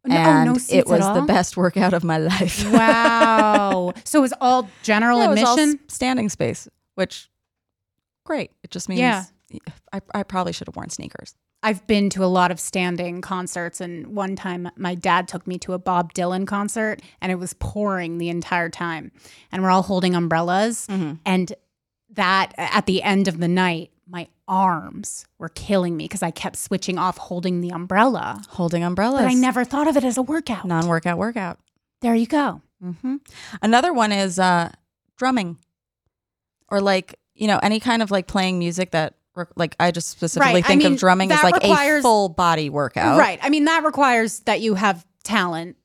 No- 0.06 0.16
oh, 0.16 0.18
and 0.18 0.44
no 0.46 0.56
it 0.68 0.86
was 0.86 1.00
the 1.14 1.24
best 1.26 1.56
workout 1.56 1.92
of 1.92 2.04
my 2.04 2.18
life. 2.32 2.64
Wow. 2.72 3.92
so 4.04 4.18
it 4.18 4.22
was 4.22 4.34
all 4.40 4.68
general 4.82 5.18
was 5.28 5.42
all 5.42 5.54
admission? 5.58 5.80
standing 5.88 6.28
space, 6.28 6.68
which 6.94 7.30
great. 8.24 8.50
It 8.62 8.70
just 8.70 8.88
means 8.88 9.00
Yeah. 9.00 9.24
I, 9.92 10.00
I 10.14 10.22
probably 10.22 10.52
should 10.52 10.66
have 10.66 10.76
worn 10.76 10.90
sneakers. 10.90 11.34
I've 11.62 11.86
been 11.86 12.10
to 12.10 12.24
a 12.24 12.26
lot 12.26 12.50
of 12.50 12.60
standing 12.60 13.20
concerts, 13.22 13.80
and 13.80 14.08
one 14.14 14.36
time 14.36 14.68
my 14.76 14.94
dad 14.94 15.26
took 15.26 15.46
me 15.46 15.58
to 15.60 15.72
a 15.72 15.78
Bob 15.78 16.12
Dylan 16.14 16.46
concert, 16.46 17.00
and 17.20 17.32
it 17.32 17.36
was 17.36 17.54
pouring 17.54 18.18
the 18.18 18.28
entire 18.28 18.68
time, 18.68 19.10
and 19.50 19.62
we're 19.62 19.70
all 19.70 19.82
holding 19.82 20.14
umbrellas, 20.14 20.86
Mm-hmm. 20.88 21.14
and 21.24 21.52
that 22.10 22.52
at 22.56 22.86
the 22.86 23.02
end 23.02 23.26
of 23.26 23.38
the 23.40 23.48
night, 23.48 23.90
my 24.08 24.28
arms 24.46 25.26
were 25.38 25.48
killing 25.48 25.96
me 25.96 26.04
because 26.04 26.22
I 26.22 26.30
kept 26.30 26.56
switching 26.56 26.96
off 26.98 27.18
holding 27.18 27.60
the 27.60 27.70
umbrella, 27.70 28.42
Holding 28.50 28.84
umbrellas. 28.84 29.22
but 29.22 29.30
I 29.30 29.34
never 29.34 29.64
thought 29.64 29.88
of 29.88 29.96
it 29.96 30.04
as 30.04 30.16
a 30.16 30.22
workout. 30.22 30.64
non 30.64 30.86
workout 30.86 31.18
workout. 31.18 31.58
there 32.02 32.14
you 32.14 32.26
go. 32.26 32.60
hmm 32.80 33.16
Another 33.62 33.92
one 33.92 34.12
is 34.12 34.38
uh, 34.38 34.70
drumming, 35.16 35.58
or 36.68 36.80
like 36.80 37.18
you 37.34 37.46
know 37.48 37.58
any 37.62 37.80
kind 37.80 38.02
of 38.02 38.10
like 38.10 38.26
playing 38.26 38.58
music 38.58 38.92
that 38.92 39.14
like 39.56 39.74
I 39.80 39.90
just 39.90 40.08
specifically 40.08 40.54
Right, 40.54 40.64
I 40.64 40.68
think 40.68 40.82
mean, 40.84 40.92
of 40.94 40.98
drumming 40.98 41.30
as 41.32 41.42
like 41.42 41.62
a 41.62 42.00
full 42.00 42.28
body 42.30 42.70
workout. 42.70 43.18
Right. 43.18 43.38
I 43.42 43.50
mean, 43.50 43.64
that 43.66 43.84
requires 43.84 44.40
that 44.40 44.60
you 44.62 44.74
have 44.76 45.04
talent, 45.24 45.76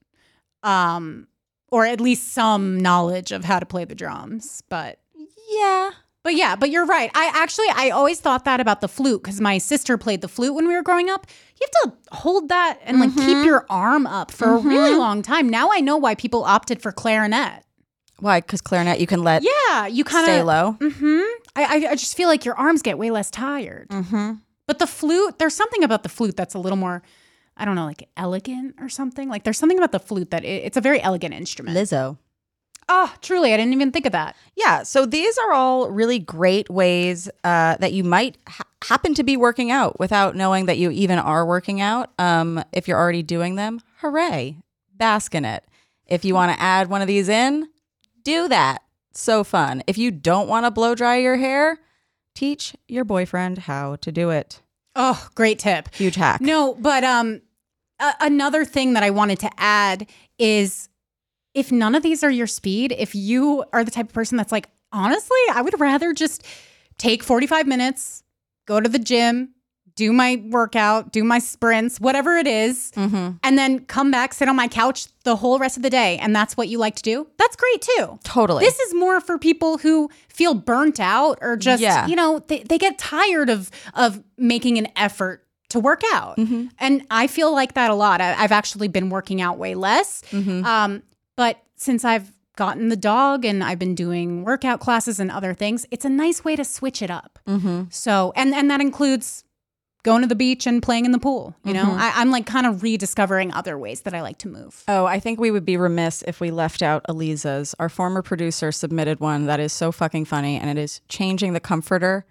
um, 0.63 1.27
or 1.69 1.85
at 1.85 1.99
least 1.99 2.31
some 2.33 2.79
knowledge 2.79 3.31
of 3.33 3.43
how 3.43 3.59
to 3.59 3.65
play 3.65 3.83
the 3.83 3.95
drums. 3.95 4.63
But 4.69 4.99
Yeah. 5.49 5.91
But 6.23 6.35
yeah, 6.35 6.55
but 6.55 6.69
you're 6.69 6.85
right. 6.85 7.09
I 7.15 7.31
actually 7.33 7.67
I 7.73 7.89
always 7.89 8.19
thought 8.19 8.45
that 8.45 8.59
about 8.59 8.81
the 8.81 8.87
flute 8.87 9.23
because 9.23 9.41
my 9.41 9.57
sister 9.57 9.97
played 9.97 10.21
the 10.21 10.27
flute 10.27 10.53
when 10.53 10.67
we 10.67 10.75
were 10.75 10.83
growing 10.83 11.09
up. 11.09 11.25
You 11.59 11.67
have 11.67 11.91
to 11.91 12.15
hold 12.17 12.49
that 12.49 12.79
and 12.83 12.99
like 12.99 13.15
keep 13.15 13.45
your 13.45 13.65
arm 13.69 14.05
up 14.07 14.31
for 14.31 14.55
a 14.55 14.57
really 14.57 14.95
long 14.95 15.21
time. 15.21 15.49
Now 15.49 15.71
I 15.71 15.79
know 15.79 15.97
why 15.97 16.15
people 16.15 16.43
opted 16.43 16.81
for 16.81 16.91
clarinet. 16.91 17.63
Why? 18.19 18.39
Because 18.39 18.61
clarinet, 18.61 18.99
you 18.99 19.07
can 19.07 19.23
let 19.23 19.43
Yeah, 19.43 19.87
you 19.87 20.03
kind 20.03 20.27
of 20.27 20.33
stay 20.33 20.43
low. 20.43 20.77
Mm-hmm. 20.79 21.41
I, 21.55 21.63
I 21.63 21.91
I 21.91 21.95
just 21.95 22.15
feel 22.15 22.27
like 22.27 22.45
your 22.45 22.55
arms 22.55 22.81
get 22.83 22.97
way 22.97 23.09
less 23.09 23.31
tired. 23.31 23.89
Mm-hmm. 23.89 24.33
But 24.67 24.79
the 24.79 24.87
flute, 24.87 25.39
there's 25.39 25.55
something 25.55 25.83
about 25.83 26.03
the 26.03 26.09
flute 26.09 26.37
that's 26.37 26.53
a 26.53 26.59
little 26.59 26.77
more, 26.77 27.01
I 27.57 27.65
don't 27.65 27.75
know, 27.75 27.85
like 27.85 28.07
elegant 28.15 28.75
or 28.79 28.89
something. 28.89 29.27
Like 29.27 29.43
there's 29.43 29.57
something 29.57 29.77
about 29.77 29.91
the 29.91 29.99
flute 29.99 30.29
that 30.31 30.43
it, 30.45 30.63
it's 30.65 30.77
a 30.77 30.81
very 30.81 31.01
elegant 31.01 31.33
instrument. 31.33 31.75
Lizzo. 31.75 32.17
Oh, 32.93 33.13
truly, 33.21 33.53
I 33.53 33.57
didn't 33.57 33.71
even 33.71 33.93
think 33.93 34.05
of 34.05 34.11
that. 34.11 34.35
Yeah. 34.57 34.83
So 34.83 35.05
these 35.05 35.37
are 35.37 35.53
all 35.53 35.89
really 35.89 36.19
great 36.19 36.69
ways 36.69 37.29
uh, 37.45 37.77
that 37.77 37.93
you 37.93 38.03
might 38.03 38.37
ha- 38.49 38.65
happen 38.83 39.13
to 39.13 39.23
be 39.23 39.37
working 39.37 39.71
out 39.71 39.97
without 39.97 40.35
knowing 40.35 40.65
that 40.65 40.77
you 40.77 40.91
even 40.91 41.17
are 41.17 41.45
working 41.45 41.79
out. 41.79 42.09
Um, 42.19 42.61
if 42.73 42.89
you're 42.89 42.97
already 42.99 43.23
doing 43.23 43.55
them, 43.55 43.79
hooray, 43.99 44.57
bask 44.93 45.33
in 45.33 45.45
it. 45.45 45.63
If 46.05 46.25
you 46.25 46.33
want 46.33 46.51
to 46.53 46.61
add 46.61 46.89
one 46.89 47.01
of 47.01 47.07
these 47.07 47.29
in, 47.29 47.69
do 48.23 48.49
that. 48.49 48.81
So 49.13 49.45
fun. 49.45 49.83
If 49.87 49.97
you 49.97 50.11
don't 50.11 50.49
want 50.49 50.65
to 50.65 50.71
blow 50.71 50.93
dry 50.93 51.15
your 51.15 51.37
hair, 51.37 51.79
teach 52.35 52.75
your 52.89 53.05
boyfriend 53.05 53.59
how 53.59 53.95
to 53.97 54.11
do 54.11 54.31
it. 54.31 54.61
Oh, 54.97 55.29
great 55.33 55.59
tip. 55.59 55.95
Huge 55.95 56.15
hack. 56.15 56.41
No, 56.41 56.73
but 56.73 57.05
um, 57.05 57.41
a- 58.01 58.15
another 58.19 58.65
thing 58.65 58.95
that 58.95 59.03
I 59.03 59.11
wanted 59.11 59.39
to 59.39 59.49
add 59.57 60.07
is 60.37 60.89
if 61.53 61.71
none 61.71 61.95
of 61.95 62.03
these 62.03 62.23
are 62.23 62.31
your 62.31 62.47
speed, 62.47 62.93
if 62.97 63.13
you 63.15 63.63
are 63.73 63.83
the 63.83 63.91
type 63.91 64.07
of 64.07 64.13
person 64.13 64.37
that's 64.37 64.51
like, 64.51 64.69
honestly, 64.91 65.39
I 65.53 65.61
would 65.61 65.79
rather 65.79 66.13
just 66.13 66.45
take 66.97 67.23
45 67.23 67.67
minutes, 67.67 68.23
go 68.67 68.79
to 68.79 68.87
the 68.89 68.99
gym, 68.99 69.53
do 69.95 70.13
my 70.13 70.41
workout, 70.49 71.11
do 71.11 71.23
my 71.23 71.39
sprints, 71.39 71.99
whatever 71.99 72.37
it 72.37 72.47
is, 72.47 72.91
Mm-hmm. 72.95 73.31
and 73.43 73.57
then 73.57 73.79
come 73.85 74.09
back, 74.11 74.33
sit 74.33 74.47
on 74.47 74.55
my 74.55 74.69
couch 74.69 75.07
the 75.25 75.35
whole 75.35 75.59
rest 75.59 75.75
of 75.75 75.83
the 75.83 75.89
day, 75.89 76.17
and 76.19 76.33
that's 76.35 76.55
what 76.55 76.69
you 76.69 76.77
like 76.77 76.95
to 76.95 77.03
do, 77.03 77.27
that's 77.37 77.57
great 77.57 77.81
too. 77.81 78.17
Totally. 78.23 78.63
This 78.63 78.79
is 78.79 78.93
more 78.93 79.19
for 79.19 79.37
people 79.37 79.77
who 79.79 80.09
feel 80.29 80.53
burnt 80.53 80.99
out 81.01 81.39
or 81.41 81.57
just, 81.57 81.81
Yeah. 81.81 82.07
you 82.07 82.15
know, 82.15 82.39
they, 82.47 82.59
they 82.63 82.77
get 82.77 82.97
tired 82.97 83.49
of 83.49 83.69
of 83.93 84.23
making 84.37 84.77
an 84.77 84.87
effort 84.95 85.45
to 85.69 85.79
work 85.79 86.01
out. 86.13 86.37
Mm-hmm. 86.37 86.67
And 86.79 87.05
I 87.11 87.27
feel 87.27 87.53
like 87.53 87.73
that 87.73 87.91
a 87.91 87.95
lot. 87.95 88.21
I, 88.21 88.33
I've 88.35 88.51
actually 88.53 88.87
been 88.87 89.09
working 89.09 89.41
out 89.41 89.57
way 89.57 89.75
less. 89.75 90.21
Mm-hmm. 90.31 90.65
Um, 90.65 91.03
but 91.41 91.55
since 91.75 92.03
I've 92.05 92.27
gotten 92.55 92.89
the 92.89 92.95
dog 93.13 93.45
and 93.45 93.63
I've 93.63 93.79
been 93.79 93.95
doing 93.95 94.43
workout 94.43 94.79
classes 94.79 95.19
and 95.19 95.31
other 95.31 95.53
things, 95.55 95.85
it's 95.89 96.05
a 96.05 96.09
nice 96.09 96.43
way 96.45 96.55
to 96.55 96.63
switch 96.63 97.01
it 97.01 97.09
up. 97.09 97.39
mm-hmm. 97.47 97.83
So, 97.89 98.31
and 98.35 98.53
and 98.53 98.69
that 98.69 98.81
includes 98.81 99.43
going 100.03 100.21
to 100.21 100.27
the 100.27 100.35
beach 100.35 100.65
and 100.67 100.81
playing 100.81 101.05
in 101.05 101.11
the 101.11 101.19
pool. 101.19 101.55
You 101.63 101.73
know, 101.73 101.85
Mhm. 101.85 101.97
I, 101.99 102.11
I'm 102.19 102.29
like 102.31 102.45
kind 102.45 102.65
of 102.65 102.81
rediscovering 102.83 103.53
other 103.53 103.77
ways 103.77 104.01
that 104.01 104.13
I 104.15 104.21
like 104.21 104.37
to 104.39 104.47
move. 104.47 104.83
Oh, 104.87 105.05
I 105.05 105.19
think 105.19 105.39
we 105.39 105.49
would 105.51 105.63
be 105.65 105.77
remiss 105.77 106.23
if 106.27 106.39
we 106.41 106.49
left 106.51 106.81
out 106.81 107.05
Eliza's. 107.09 107.73
Our 107.79 107.89
former 107.89 108.21
producer 108.21 108.71
submitted 108.71 109.19
one 109.19 109.45
that 109.45 109.59
is 109.59 109.71
so 109.73 109.91
fucking 109.91 110.25
funny, 110.25 110.57
and 110.59 110.69
it 110.69 110.77
is 110.81 111.01
changing 111.07 111.53
the 111.53 111.59
comforter. 111.59 112.25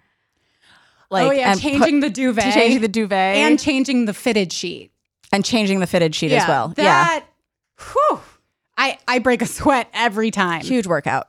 oh 1.11 1.31
yeah, 1.31 1.51
and 1.51 1.59
put- 1.61 1.69
changing 1.71 1.99
the 2.01 2.09
duvet, 2.09 2.53
changing 2.53 2.81
the 2.81 2.87
duvet, 2.87 3.35
and 3.37 3.59
changing 3.59 4.05
the 4.05 4.13
fitted 4.13 4.51
sheet. 4.53 4.91
and 5.33 5.43
changing 5.45 5.79
the 5.79 5.87
fitted 5.87 6.13
sheet 6.15 6.31
as 6.33 6.47
well. 6.47 6.69
That, 6.75 7.23
whew, 7.93 8.19
I 8.81 8.97
I 9.07 9.19
break 9.19 9.41
a 9.41 9.45
sweat 9.57 9.87
every 9.93 10.31
time. 10.31 10.61
huge 10.61 10.87
workout. 10.87 11.27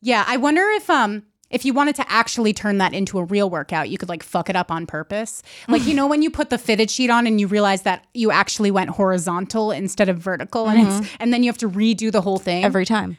Yeah, 0.00 0.24
I 0.26 0.36
wonder 0.36 0.62
if 0.76 0.88
um 0.88 1.24
if 1.50 1.64
you 1.64 1.72
wanted 1.72 1.96
to 1.96 2.04
actually 2.12 2.52
turn 2.52 2.76
that 2.78 2.92
into 2.92 3.18
a 3.18 3.24
real 3.24 3.48
workout, 3.48 3.88
you 3.88 3.96
could 3.96 4.08
like 4.10 4.22
fuck 4.22 4.50
it 4.50 4.56
up 4.56 4.70
on 4.70 4.86
purpose. 4.86 5.42
Like 5.66 5.86
you 5.86 5.94
know 5.98 6.06
when 6.06 6.22
you 6.22 6.30
put 6.30 6.50
the 6.50 6.58
fitted 6.58 6.90
sheet 6.90 7.10
on 7.10 7.26
and 7.26 7.40
you 7.40 7.46
realize 7.46 7.82
that 7.82 8.06
you 8.14 8.30
actually 8.30 8.70
went 8.70 8.90
horizontal 8.90 9.70
instead 9.72 10.08
of 10.08 10.18
vertical 10.18 10.68
and 10.68 10.86
it's 10.86 11.10
and 11.18 11.32
then 11.32 11.42
you 11.42 11.48
have 11.48 11.58
to 11.58 11.68
redo 11.68 12.12
the 12.12 12.20
whole 12.20 12.38
thing. 12.38 12.64
Every 12.64 12.84
time 12.86 13.18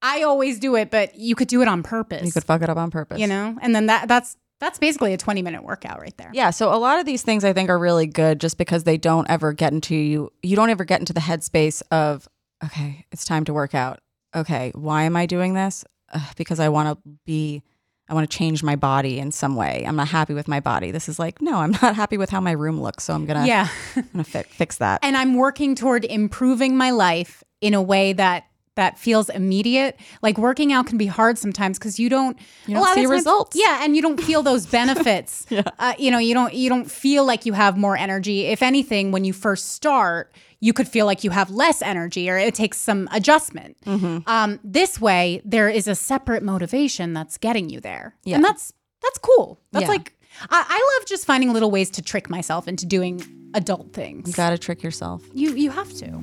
I 0.00 0.22
always 0.22 0.58
do 0.58 0.76
it, 0.76 0.90
but 0.90 1.16
you 1.16 1.34
could 1.34 1.48
do 1.48 1.60
it 1.60 1.68
on 1.68 1.82
purpose. 1.82 2.24
you 2.24 2.32
could 2.32 2.44
fuck 2.44 2.62
it 2.62 2.70
up 2.70 2.76
on 2.76 2.90
purpose. 2.90 3.18
you 3.18 3.26
know? 3.26 3.56
And 3.60 3.74
then 3.74 3.86
that 3.86 4.08
that's 4.08 4.36
that's 4.60 4.78
basically 4.78 5.12
a 5.12 5.16
20 5.16 5.42
minute 5.42 5.62
workout 5.62 6.00
right 6.00 6.16
there. 6.16 6.30
Yeah, 6.32 6.50
so 6.50 6.72
a 6.74 6.78
lot 6.78 6.98
of 6.98 7.06
these 7.06 7.22
things 7.22 7.44
I 7.44 7.52
think 7.52 7.70
are 7.70 7.78
really 7.78 8.06
good 8.06 8.40
just 8.40 8.58
because 8.58 8.82
they 8.84 8.96
don't 8.96 9.28
ever 9.30 9.52
get 9.52 9.72
into 9.72 9.94
you. 9.94 10.32
You 10.42 10.56
don't 10.56 10.70
ever 10.70 10.84
get 10.84 10.98
into 11.00 11.12
the 11.12 11.20
headspace 11.20 11.80
of, 11.92 12.28
okay, 12.64 13.04
it's 13.12 13.24
time 13.24 13.44
to 13.44 13.52
work 13.52 13.74
out. 13.74 14.00
Okay, 14.34 14.72
why 14.74 15.04
am 15.04 15.16
I 15.16 15.26
doing 15.26 15.54
this? 15.54 15.84
Uh, 16.12 16.20
because 16.36 16.60
I 16.60 16.68
want 16.68 16.98
to 17.04 17.10
be, 17.26 17.62
I 18.08 18.14
want 18.14 18.30
to 18.30 18.36
change 18.36 18.62
my 18.62 18.76
body 18.76 19.18
in 19.18 19.30
some 19.32 19.56
way. 19.56 19.84
I'm 19.86 19.96
not 19.96 20.08
happy 20.08 20.34
with 20.34 20.48
my 20.48 20.60
body. 20.60 20.90
This 20.90 21.08
is 21.08 21.18
like, 21.18 21.40
no, 21.42 21.58
I'm 21.58 21.70
not 21.82 21.94
happy 21.96 22.16
with 22.18 22.30
how 22.30 22.40
my 22.40 22.52
room 22.52 22.80
looks. 22.80 23.04
So 23.04 23.14
I'm 23.14 23.26
gonna, 23.26 23.46
Yeah. 23.46 23.68
I'm 23.96 24.08
gonna 24.12 24.24
fi- 24.24 24.42
fix 24.42 24.78
that. 24.78 25.00
and 25.02 25.16
I'm 25.16 25.34
working 25.34 25.74
toward 25.74 26.04
improving 26.04 26.76
my 26.76 26.90
life 26.90 27.42
in 27.60 27.74
a 27.74 27.82
way 27.82 28.12
that 28.14 28.44
that 28.76 28.96
feels 28.96 29.28
immediate. 29.28 29.98
Like 30.22 30.38
working 30.38 30.72
out 30.72 30.86
can 30.86 30.98
be 30.98 31.06
hard 31.06 31.36
sometimes 31.36 31.78
because 31.80 31.98
you 31.98 32.08
don't 32.08 32.38
You 32.66 32.74
don't 32.74 32.82
lot 32.82 32.90
of 32.90 32.94
see 32.94 33.00
times- 33.02 33.10
results. 33.10 33.56
Yeah, 33.56 33.80
and 33.82 33.96
you 33.96 34.02
don't 34.02 34.22
feel 34.22 34.42
those 34.42 34.66
benefits. 34.78 35.46
uh, 35.50 35.94
you 35.98 36.10
know, 36.12 36.18
you 36.18 36.32
don't 36.32 36.54
you 36.54 36.68
don't 36.68 36.88
feel 36.88 37.24
like 37.24 37.44
you 37.44 37.54
have 37.54 37.76
more 37.76 37.96
energy. 37.96 38.46
If 38.46 38.62
anything, 38.62 39.10
when 39.10 39.24
you 39.24 39.32
first 39.32 39.72
start, 39.72 40.32
you 40.60 40.72
could 40.72 40.88
feel 40.88 41.06
like 41.06 41.22
you 41.24 41.30
have 41.30 41.50
less 41.50 41.82
energy, 41.82 42.28
or 42.28 42.36
it 42.36 42.54
takes 42.54 42.78
some 42.78 43.08
adjustment. 43.12 43.76
Mm-hmm. 43.84 44.28
Um, 44.28 44.58
this 44.64 45.00
way, 45.00 45.40
there 45.44 45.68
is 45.68 45.86
a 45.86 45.94
separate 45.94 46.42
motivation 46.42 47.12
that's 47.12 47.38
getting 47.38 47.70
you 47.70 47.80
there, 47.80 48.14
Yeah. 48.24 48.36
and 48.36 48.44
that's 48.44 48.72
that's 49.02 49.18
cool. 49.18 49.60
That's 49.72 49.84
Yeah. 49.84 49.88
like 49.90 50.14
I, 50.50 50.64
I 50.68 50.98
love 50.98 51.08
just 51.08 51.24
finding 51.26 51.52
little 51.52 51.70
ways 51.70 51.90
to 51.90 52.02
trick 52.02 52.28
myself 52.28 52.66
into 52.68 52.86
doing 52.86 53.22
adult 53.54 53.92
things. 53.92 54.28
You 54.28 54.34
got 54.34 54.50
to 54.50 54.58
trick 54.58 54.82
yourself. 54.82 55.22
you 55.32 55.52
you 55.54 55.70
have 55.70 55.92
to. 55.94 56.22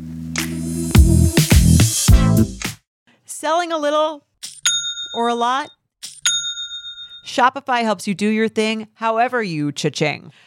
Selling 3.25 3.71
a 3.71 3.77
little 3.77 4.25
or 5.15 5.27
a 5.27 5.35
lot? 5.35 5.69
Shopify 7.25 7.81
helps 7.83 8.07
you 8.07 8.13
do 8.13 8.27
your 8.29 8.47
thing 8.47 8.87
however 8.93 9.41
you 9.41 9.71
cha-ching. 9.71 10.31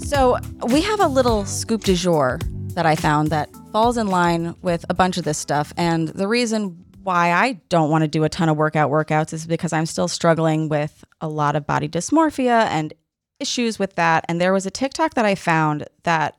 So 0.00 0.38
we 0.68 0.80
have 0.80 1.00
a 1.00 1.06
little 1.06 1.44
scoop 1.44 1.84
du 1.84 1.94
jour 1.94 2.38
that 2.74 2.86
I 2.86 2.96
found 2.96 3.28
that 3.30 3.50
falls 3.72 3.96
in 3.96 4.06
line 4.06 4.54
with 4.62 4.84
a 4.88 4.94
bunch 4.94 5.18
of 5.18 5.24
this 5.24 5.38
stuff. 5.38 5.72
And 5.76 6.08
the 6.08 6.26
reason 6.26 6.84
why 7.02 7.32
I 7.32 7.60
don't 7.68 7.90
want 7.90 8.02
to 8.02 8.08
do 8.08 8.24
a 8.24 8.28
ton 8.28 8.48
of 8.48 8.56
workout 8.56 8.90
workouts 8.90 9.32
is 9.32 9.46
because 9.46 9.72
I'm 9.72 9.86
still 9.86 10.08
struggling 10.08 10.68
with 10.68 11.04
a 11.20 11.28
lot 11.28 11.56
of 11.56 11.66
body 11.66 11.88
dysmorphia 11.88 12.66
and 12.66 12.94
issues 13.40 13.78
with 13.78 13.94
that. 13.94 14.24
And 14.28 14.40
there 14.40 14.52
was 14.52 14.66
a 14.66 14.70
TikTok 14.70 15.14
that 15.14 15.24
I 15.24 15.34
found 15.34 15.86
that 16.02 16.36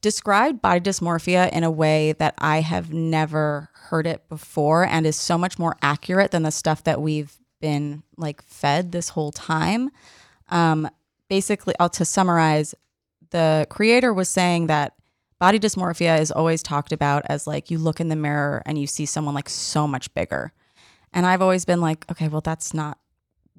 described 0.00 0.62
body 0.62 0.80
dysmorphia 0.80 1.50
in 1.50 1.64
a 1.64 1.70
way 1.70 2.12
that 2.12 2.34
I 2.38 2.60
have 2.60 2.92
never 2.92 3.70
heard 3.72 4.06
it 4.06 4.28
before 4.28 4.84
and 4.84 5.06
is 5.06 5.16
so 5.16 5.36
much 5.38 5.58
more 5.58 5.76
accurate 5.82 6.30
than 6.30 6.42
the 6.42 6.50
stuff 6.50 6.84
that 6.84 7.00
we've 7.00 7.36
been 7.60 8.02
like 8.16 8.42
fed 8.42 8.92
this 8.92 9.10
whole 9.10 9.32
time. 9.32 9.90
Um, 10.48 10.88
basically, 11.28 11.74
uh, 11.78 11.88
to 11.90 12.04
summarize, 12.04 12.74
the 13.30 13.66
creator 13.70 14.12
was 14.14 14.28
saying 14.28 14.66
that 14.68 14.94
body 15.38 15.58
dysmorphia 15.58 16.20
is 16.20 16.30
always 16.30 16.62
talked 16.62 16.92
about 16.92 17.22
as 17.26 17.46
like 17.46 17.70
you 17.70 17.78
look 17.78 18.00
in 18.00 18.08
the 18.08 18.16
mirror 18.16 18.62
and 18.64 18.78
you 18.78 18.86
see 18.86 19.04
someone 19.06 19.34
like 19.34 19.48
so 19.48 19.86
much 19.86 20.12
bigger. 20.14 20.52
And 21.12 21.26
I've 21.26 21.42
always 21.42 21.64
been 21.64 21.80
like, 21.80 22.04
okay, 22.10 22.28
well, 22.28 22.40
that's 22.40 22.74
not 22.74 22.98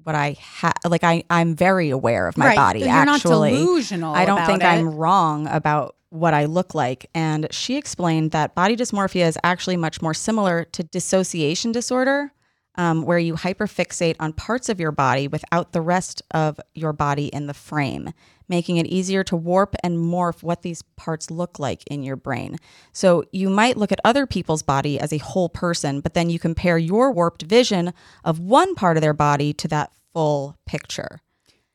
what 0.04 0.14
I 0.14 0.36
have. 0.40 0.74
Like, 0.86 1.04
I, 1.04 1.24
I'm 1.28 1.54
very 1.54 1.90
aware 1.90 2.28
of 2.28 2.38
my 2.38 2.46
Right. 2.46 2.56
body. 2.56 2.80
You're 2.80 3.04
not 3.04 3.16
actually, 3.16 3.50
delusional 3.50 4.14
I 4.14 4.24
don't 4.24 4.44
think 4.46 4.62
it. 4.62 4.66
I'm 4.66 4.88
wrong 4.90 5.46
about 5.48 5.96
what 6.10 6.34
I 6.34 6.46
look 6.46 6.74
like. 6.74 7.10
And 7.14 7.46
she 7.50 7.76
explained 7.76 8.30
that 8.30 8.54
body 8.54 8.76
dysmorphia 8.76 9.26
is 9.26 9.36
actually 9.44 9.76
much 9.76 10.00
more 10.00 10.14
similar 10.14 10.64
to 10.72 10.82
dissociation 10.82 11.72
disorder, 11.72 12.32
um, 12.78 13.02
where 13.02 13.18
you 13.18 13.34
hyperfixate 13.34 14.14
on 14.20 14.32
parts 14.32 14.68
of 14.68 14.80
your 14.80 14.92
body 14.92 15.28
without 15.28 15.72
the 15.72 15.80
rest 15.80 16.22
of 16.30 16.58
your 16.74 16.92
body 16.92 17.26
in 17.26 17.46
the 17.46 17.54
frame, 17.54 18.12
making 18.48 18.76
it 18.78 18.86
easier 18.86 19.24
to 19.24 19.36
warp 19.36 19.74
and 19.82 19.98
morph 19.98 20.42
what 20.42 20.62
these 20.62 20.82
parts 20.96 21.30
look 21.30 21.58
like 21.58 21.82
in 21.88 22.04
your 22.04 22.16
brain. 22.16 22.56
So 22.92 23.24
you 23.32 23.50
might 23.50 23.76
look 23.76 23.92
at 23.92 24.00
other 24.04 24.26
people's 24.26 24.62
body 24.62 24.98
as 24.98 25.12
a 25.12 25.18
whole 25.18 25.48
person, 25.48 26.00
but 26.00 26.14
then 26.14 26.30
you 26.30 26.38
compare 26.38 26.78
your 26.78 27.10
warped 27.10 27.42
vision 27.42 27.92
of 28.24 28.38
one 28.38 28.74
part 28.76 28.96
of 28.96 29.02
their 29.02 29.12
body 29.12 29.52
to 29.54 29.68
that 29.68 29.92
full 30.12 30.56
picture. 30.64 31.20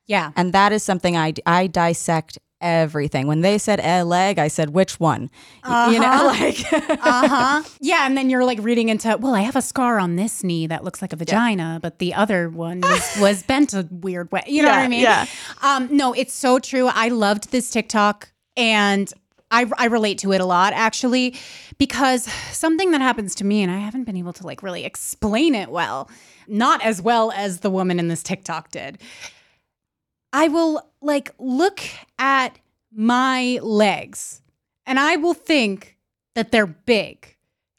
Yeah. 0.05 0.31
And 0.35 0.53
that 0.53 0.71
is 0.71 0.83
something 0.83 1.15
I, 1.15 1.33
I 1.45 1.67
dissect 1.67 2.37
everything. 2.63 3.27
When 3.27 3.41
they 3.41 3.57
said 3.59 3.79
a 3.81 4.03
leg, 4.03 4.39
I 4.39 4.47
said, 4.47 4.71
which 4.71 4.99
one? 4.99 5.29
Y- 5.67 5.91
You 5.91 5.99
know, 5.99 6.25
like, 6.39 6.73
uh 6.73 7.27
huh. 7.27 7.63
Yeah, 7.81 8.07
and 8.07 8.17
then 8.17 8.29
you're 8.31 8.45
like 8.45 8.59
reading 8.61 8.89
into, 8.89 9.15
well, 9.19 9.35
I 9.35 9.41
have 9.41 9.55
a 9.55 9.61
scar 9.61 9.99
on 9.99 10.15
this 10.15 10.43
knee 10.43 10.65
that 10.67 10.83
looks 10.83 11.01
like 11.01 11.13
a 11.13 11.15
vagina, 11.17 11.79
but 11.81 11.99
the 11.99 12.13
other 12.13 12.49
one 12.49 12.81
was, 12.81 13.17
was 13.19 13.43
bent 13.43 13.73
a 13.73 13.87
weird 13.91 14.31
way. 14.31 14.41
You 14.47 14.63
know 14.63 14.69
what 14.69 14.79
I 14.79 14.87
mean? 14.87 15.01
yeah. 15.01 15.25
Um, 15.61 15.89
no, 15.95 16.13
it's 16.13 16.33
so 16.33 16.57
true. 16.57 16.87
I 16.87 17.09
loved 17.09 17.51
this 17.51 17.69
TikTok 17.69 18.31
and 18.57 19.13
I, 19.51 19.69
I 19.77 19.85
relate 19.85 20.17
to 20.19 20.31
it 20.33 20.41
a 20.41 20.45
lot 20.45 20.73
actually 20.73 21.35
because 21.77 22.23
something 22.51 22.89
that 22.91 23.01
happens 23.01 23.35
to 23.35 23.43
me 23.45 23.61
and 23.61 23.71
I 23.71 23.77
haven't 23.77 24.05
been 24.05 24.17
able 24.17 24.33
to 24.33 24.47
like 24.47 24.63
really 24.63 24.83
explain 24.85 25.53
it 25.53 25.69
well, 25.69 26.09
not 26.47 26.81
as 26.83 27.01
well 27.01 27.31
as 27.31 27.59
the 27.59 27.69
woman 27.69 27.99
in 27.99 28.07
this 28.07 28.23
TikTok 28.23 28.71
did. 28.71 28.97
I 30.31 30.47
will 30.47 30.81
like 31.03 31.31
look 31.37 31.81
at 32.17 32.57
my 32.91 33.59
legs 33.61 34.41
and 34.85 34.99
I 34.99 35.15
will 35.15 35.33
think 35.33 35.97
that 36.35 36.51
they're 36.51 36.67
big. 36.67 37.35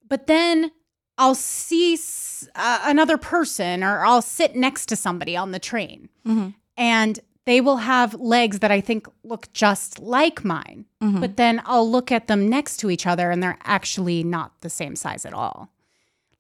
But 0.06 0.26
then 0.26 0.70
I'll 1.18 1.34
see 1.34 1.94
s- 1.94 2.48
uh, 2.54 2.80
another 2.84 3.16
person 3.16 3.82
or 3.82 4.04
I'll 4.04 4.22
sit 4.22 4.56
next 4.56 4.86
to 4.86 4.96
somebody 4.96 5.36
on 5.36 5.52
the 5.52 5.58
train 5.58 6.08
mm-hmm. 6.26 6.50
and 6.76 7.20
they 7.46 7.60
will 7.60 7.78
have 7.78 8.14
legs 8.14 8.60
that 8.60 8.70
I 8.70 8.80
think 8.80 9.06
look 9.22 9.52
just 9.52 9.98
like 9.98 10.44
mine. 10.44 10.86
Mm-hmm. 11.02 11.20
But 11.20 11.36
then 11.36 11.62
I'll 11.66 11.88
look 11.88 12.10
at 12.10 12.26
them 12.26 12.48
next 12.48 12.78
to 12.78 12.90
each 12.90 13.06
other 13.06 13.30
and 13.30 13.42
they're 13.42 13.58
actually 13.64 14.24
not 14.24 14.52
the 14.60 14.70
same 14.70 14.96
size 14.96 15.24
at 15.24 15.34
all. 15.34 15.70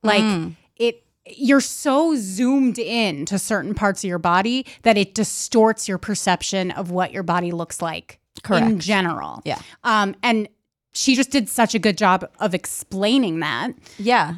Like 0.02 0.22
mm. 0.22 0.56
it 0.76 1.03
you're 1.26 1.60
so 1.60 2.14
zoomed 2.16 2.78
in 2.78 3.24
to 3.26 3.38
certain 3.38 3.74
parts 3.74 4.04
of 4.04 4.08
your 4.08 4.18
body 4.18 4.66
that 4.82 4.98
it 4.98 5.14
distorts 5.14 5.88
your 5.88 5.98
perception 5.98 6.70
of 6.72 6.90
what 6.90 7.12
your 7.12 7.22
body 7.22 7.50
looks 7.52 7.80
like 7.80 8.20
Correct. 8.42 8.66
in 8.66 8.78
general. 8.80 9.40
Yeah. 9.44 9.60
Um 9.84 10.14
and 10.22 10.48
she 10.92 11.16
just 11.16 11.30
did 11.30 11.48
such 11.48 11.74
a 11.74 11.78
good 11.78 11.98
job 11.98 12.28
of 12.40 12.54
explaining 12.54 13.40
that. 13.40 13.70
yeah, 13.98 14.34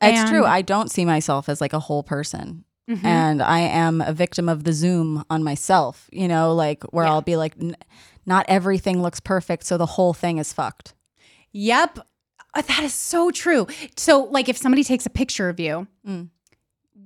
it's 0.00 0.18
And- 0.20 0.28
true. 0.28 0.44
I 0.44 0.62
don't 0.62 0.90
see 0.90 1.04
myself 1.04 1.48
as 1.48 1.60
like 1.60 1.72
a 1.72 1.80
whole 1.80 2.02
person. 2.02 2.64
and 3.02 3.42
I 3.42 3.58
am 3.60 4.00
a 4.00 4.12
victim 4.12 4.48
of 4.48 4.62
the 4.62 4.72
zoom 4.72 5.24
on 5.28 5.42
myself, 5.42 6.08
you 6.12 6.28
know, 6.28 6.54
like 6.54 6.84
where 6.92 7.04
I'll 7.04 7.20
be 7.22 7.34
like, 7.36 7.54
"N- 7.60 7.76
not 8.26 8.46
everything 8.48 9.02
looks 9.02 9.18
perfect, 9.18 9.64
so 9.64 9.76
the 9.76 9.86
whole 9.86 10.14
thing 10.14 10.38
is 10.38 10.52
fucked. 10.52 10.94
Yep. 11.50 11.98
Uh, 12.56 12.62
That 12.62 12.82
is 12.84 12.94
so 12.94 13.30
true. 13.30 13.66
So, 13.96 14.24
like, 14.24 14.48
if 14.48 14.56
somebody 14.56 14.82
takes 14.84 15.06
a 15.06 15.10
picture 15.10 15.48
of 15.48 15.60
you, 15.60 15.86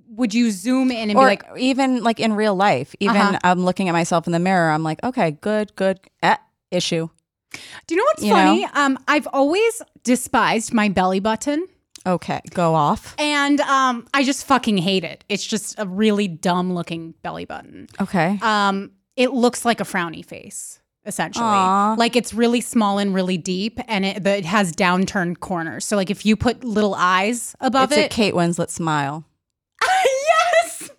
would 0.08 0.34
you 0.34 0.50
zoom 0.50 0.90
in 0.90 1.10
and 1.10 1.18
or 1.18 1.22
be 1.24 1.26
like, 1.30 1.44
even 1.58 2.02
like 2.02 2.20
in 2.20 2.32
real 2.34 2.54
life, 2.54 2.94
even 3.00 3.16
Uh-huh. 3.16 3.38
I'm 3.44 3.60
looking 3.64 3.88
at 3.88 3.92
myself 3.92 4.26
in 4.26 4.32
the 4.32 4.38
mirror, 4.38 4.70
I'm 4.70 4.82
like, 4.82 5.02
okay, 5.04 5.32
good, 5.32 5.74
good, 5.76 6.00
eh, 6.22 6.36
issue. 6.70 7.08
do 7.86 7.94
you 7.94 7.96
know 8.00 8.04
what's 8.06 8.22
You 8.24 8.32
funny? 8.32 8.62
know? 8.62 8.68
Um, 8.74 8.98
I've 9.08 9.26
always 9.32 9.82
despised 10.04 10.72
my 10.72 10.88
belly 10.88 11.20
button. 11.20 11.66
Okay, 12.06 12.40
go 12.54 12.74
off. 12.74 13.14
And 13.18 13.60
um, 13.60 14.06
I 14.14 14.22
just 14.24 14.46
fucking 14.46 14.78
hate 14.78 15.04
it. 15.04 15.22
It's 15.28 15.44
just 15.46 15.74
a 15.78 15.86
really 15.86 16.28
dumb 16.28 16.72
looking 16.72 17.14
belly 17.22 17.44
button. 17.44 17.88
Okay. 18.00 18.38
Um, 18.40 18.92
it 19.16 19.32
looks 19.32 19.64
like 19.64 19.80
a 19.80 19.84
frowny 19.84 20.24
face, 20.24 20.79
essentially. 21.10 21.44
Aw. 21.44 21.96
Like 21.98 22.14
it's 22.14 22.32
really 22.32 22.60
small 22.60 22.98
and 22.98 23.12
really 23.12 23.36
deep, 23.36 23.80
and 23.88 24.04
it, 24.06 24.24
it 24.24 24.44
has 24.44 24.72
downturned 24.72 25.40
corners. 25.40 25.84
So, 25.84 25.96
like 25.96 26.08
if 26.08 26.24
you 26.24 26.36
put 26.36 26.62
little 26.62 26.94
eyes 26.94 27.56
above 27.60 27.90
it. 27.90 27.98
it's 27.98 28.14
a 28.14 28.16
Kate 28.16 28.32
Winslet 28.32 28.70
smile. 28.70 29.24
yes, 29.82 30.90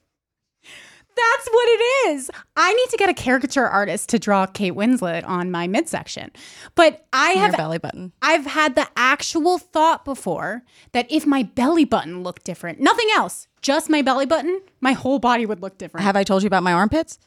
that's 1.16 1.50
what 1.50 1.68
it 1.70 2.10
is. 2.10 2.30
I 2.58 2.74
need 2.74 2.90
to 2.90 2.98
get 2.98 3.10
a 3.10 3.14
caricature 3.14 3.66
artist 3.66 4.10
to 4.10 4.20
draw 4.20 4.46
Kate 4.46 4.74
Winslet 4.74 5.26
on 5.26 5.50
my 5.50 5.68
midsection. 5.68 6.32
But 6.76 7.06
I 7.14 7.32
Your 7.32 7.44
have 7.44 7.58
belly 7.58 7.78
button. 7.78 8.12
I've 8.22 8.46
had 8.46 8.76
the 8.76 8.90
actual 8.98 9.58
thought 9.58 10.04
before 10.04 10.64
that 10.92 11.10
if 11.10 11.26
my 11.26 11.44
belly 11.44 11.86
button 11.86 12.22
looked 12.22 12.44
different, 12.44 12.82
nothing 12.82 13.08
else, 13.16 13.48
just 13.62 13.90
my 13.90 14.02
belly 14.02 14.26
button, 14.26 14.60
my 14.82 14.92
whole 14.92 15.20
body 15.20 15.46
would 15.46 15.62
look 15.62 15.78
different. 15.78 16.04
Have 16.04 16.18
I 16.18 16.24
told 16.24 16.44
you 16.44 16.48
about 16.48 16.64
my 16.64 16.74
armpits? 16.74 17.18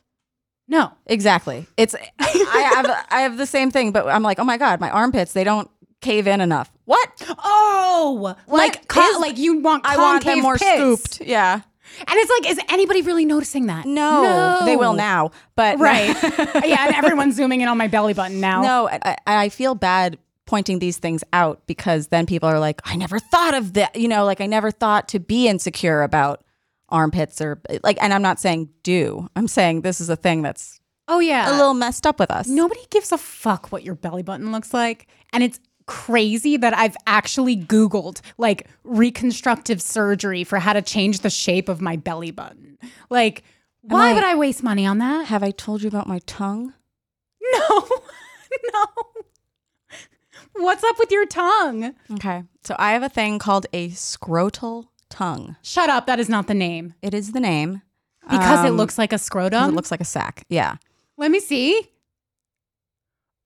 No. 0.69 0.93
Exactly. 1.07 1.67
It's 1.77 1.95
I 2.19 2.71
have 2.75 3.07
I 3.11 3.21
have 3.21 3.37
the 3.37 3.47
same 3.47 3.71
thing, 3.71 3.93
but 3.93 4.07
I'm 4.09 4.23
like, 4.23 4.39
oh 4.39 4.45
my 4.45 4.57
god, 4.57 4.81
my 4.81 4.91
armpits 4.91 5.33
they 5.33 5.45
don't 5.45 5.71
cave 6.01 6.27
in 6.27 6.41
enough. 6.41 6.71
What? 6.85 7.09
Oh, 7.43 8.37
like 8.47 8.87
co- 8.89 9.01
is- 9.03 9.19
like 9.21 9.39
you 9.39 9.61
want 9.61 9.87
I 9.87 9.97
want 9.97 10.25
them 10.25 10.41
more 10.41 10.57
pits. 10.57 10.75
scooped. 10.77 11.21
Yeah. 11.27 11.61
And 11.99 12.09
it's 12.11 12.31
like, 12.31 12.51
is 12.51 12.61
anybody 12.71 13.03
really 13.03 13.25
noticing 13.25 13.67
that? 13.67 13.87
No, 13.87 14.63
they 14.65 14.75
will 14.77 14.95
now. 14.95 15.31
But 15.55 15.79
Right. 15.79 16.09
yeah, 16.65 16.87
and 16.87 16.95
everyone's 16.95 17.37
zooming 17.37 17.61
in 17.61 17.69
on 17.69 17.79
my 17.79 17.87
belly 17.89 18.15
button 18.15 18.41
now. 18.41 18.63
no, 18.63 18.89
I, 18.91 19.17
I 19.27 19.49
feel 19.49 19.75
bad 19.75 20.19
pointing 20.47 20.79
these 20.79 20.99
things 20.99 21.23
out 21.33 21.63
because 21.67 22.09
then 22.09 22.27
people 22.27 22.49
are 22.49 22.59
like, 22.59 22.81
I 22.85 22.97
never 22.97 23.19
thought 23.19 23.55
of 23.55 23.75
that. 23.75 23.97
You 23.97 24.09
know, 24.09 24.25
like 24.25 24.41
I 24.41 24.47
never 24.47 24.71
thought 24.71 25.09
to 25.09 25.21
be 25.21 25.47
insecure 25.49 26.03
about 26.03 26.44
armpits 26.95 27.41
or 27.43 27.61
like. 27.83 27.99
And 28.01 28.15
I'm 28.15 28.23
not 28.23 28.41
saying 28.41 28.71
do. 28.83 29.29
I'm 29.37 29.49
saying 29.49 29.83
this 29.83 30.01
is 30.01 30.09
a 30.09 30.17
thing 30.17 30.41
that's 30.43 30.81
Oh 31.09 31.19
yeah. 31.21 31.51
a 31.51 31.53
little 31.57 31.75
messed 31.75 32.07
up 32.07 32.19
with 32.19 32.31
us. 32.31 32.47
Nobody 32.49 32.81
gives 32.91 33.13
a 33.13 33.19
fuck 33.19 33.71
what 33.73 33.83
your 33.85 33.95
belly 33.95 34.23
button 34.23 34.53
looks 34.53 34.73
like. 34.73 35.07
And 35.35 35.43
it's 35.43 35.61
crazy 35.87 36.57
that 36.57 36.73
I've 36.75 36.97
actually 37.07 37.57
Googled 37.59 38.23
like 38.39 38.67
reconstructive 38.85 39.83
surgery 39.83 40.43
for 40.45 40.59
how 40.59 40.73
to 40.73 40.81
change 40.81 41.21
the 41.21 41.29
shape 41.29 41.69
of 41.69 41.83
my 41.83 41.97
belly 41.97 42.31
button. 42.31 42.79
Like, 43.11 43.43
why 43.83 44.11
I- 44.11 44.15
would 44.15 44.25
I 44.25 44.35
waste 44.35 44.63
money 44.63 44.87
on 44.87 44.97
that? 44.99 45.27
Have 45.27 45.43
I 45.43 45.51
told 45.51 45.83
you 45.83 45.89
about 45.89 46.07
my 46.07 46.21
tongue? 46.21 46.73
No, 47.53 47.89
no. 48.73 48.85
What's 50.57 50.85
up 50.85 50.97
with 50.99 51.11
your 51.11 51.27
tongue? 51.27 51.95
Okay. 52.13 52.45
So 52.63 52.77
I 52.79 52.93
have 52.93 53.03
a 53.03 53.09
thing 53.09 53.39
called 53.39 53.67
a 53.73 53.89
scrotal 53.91 54.87
tongue. 55.15 55.57
Shut 55.63 55.89
up. 55.89 56.07
That 56.07 56.19
is 56.21 56.29
not 56.29 56.47
the 56.49 56.55
name. 56.55 56.95
It 57.03 57.15
is 57.15 57.33
the 57.33 57.41
name. 57.41 57.83
Because 58.29 58.65
it 58.65 58.71
Um, 58.71 58.77
looks 58.77 58.97
like 58.99 59.13
a 59.13 59.15
'cause 59.15 59.23
scrotum. 59.23 59.69
It 59.71 59.75
looks 59.75 59.91
like 59.91 60.01
a 60.01 60.05
sack. 60.05 60.45
Yeah. 60.49 60.77
Let 61.17 61.31
me 61.31 61.41
see. 61.41 61.89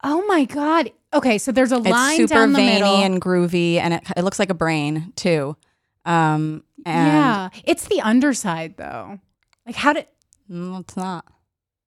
Oh 0.05 0.25
my 0.27 0.45
god. 0.45 0.93
Okay, 1.12 1.39
so 1.39 1.51
there's 1.53 1.73
a 1.73 1.77
It's 1.79 1.89
line 1.89 2.16
super 2.16 2.35
down 2.35 2.53
the 2.53 2.59
veiny 2.59 2.75
middle. 2.75 2.97
and 3.03 3.21
groovy, 3.21 3.77
and 3.77 3.95
it, 3.95 4.03
it 4.16 4.23
looks 4.23 4.39
like 4.39 4.51
a 4.51 4.55
brain 4.55 5.12
too. 5.16 5.57
Um, 6.05 6.62
and 6.87 7.09
yeah, 7.09 7.49
it's 7.64 7.87
the 7.89 8.01
underside 8.01 8.77
though. 8.77 9.19
Like 9.66 9.75
how 9.77 9.93
did? 9.95 10.07
Mm, 10.51 10.81
it's 10.81 10.97
not. 10.97 11.25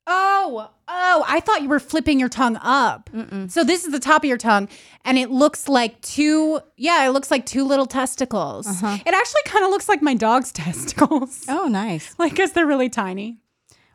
Oh, 0.08 0.70
oh! 0.88 1.24
I 1.28 1.40
thought 1.40 1.62
you 1.62 1.70
were 1.70 1.80
flipping 1.80 2.20
your 2.20 2.28
tongue 2.30 2.58
up. 2.62 3.10
So 3.50 3.64
this 3.64 3.86
is 3.86 3.92
the 3.92 4.00
top 4.00 4.24
of 4.24 4.28
your 4.28 4.38
tongue, 4.38 4.68
and 5.06 5.18
it 5.18 5.30
looks 5.30 5.68
like 5.70 6.02
two. 6.02 6.60
Yeah, 6.76 7.06
it 7.08 7.12
looks 7.12 7.30
like 7.30 7.46
two 7.46 7.64
little 7.66 7.86
testicles. 7.86 8.68
It 8.68 9.14
actually 9.14 9.42
kind 9.46 9.64
of 9.64 9.70
looks 9.72 9.88
like 9.88 10.02
my 10.02 10.16
dog's 10.16 10.52
testicles. 10.54 11.46
Oh, 11.48 11.68
nice. 11.68 12.16
Like, 12.20 12.36
cause 12.36 12.52
they're 12.52 12.66
really 12.68 12.90
tiny. 12.90 13.38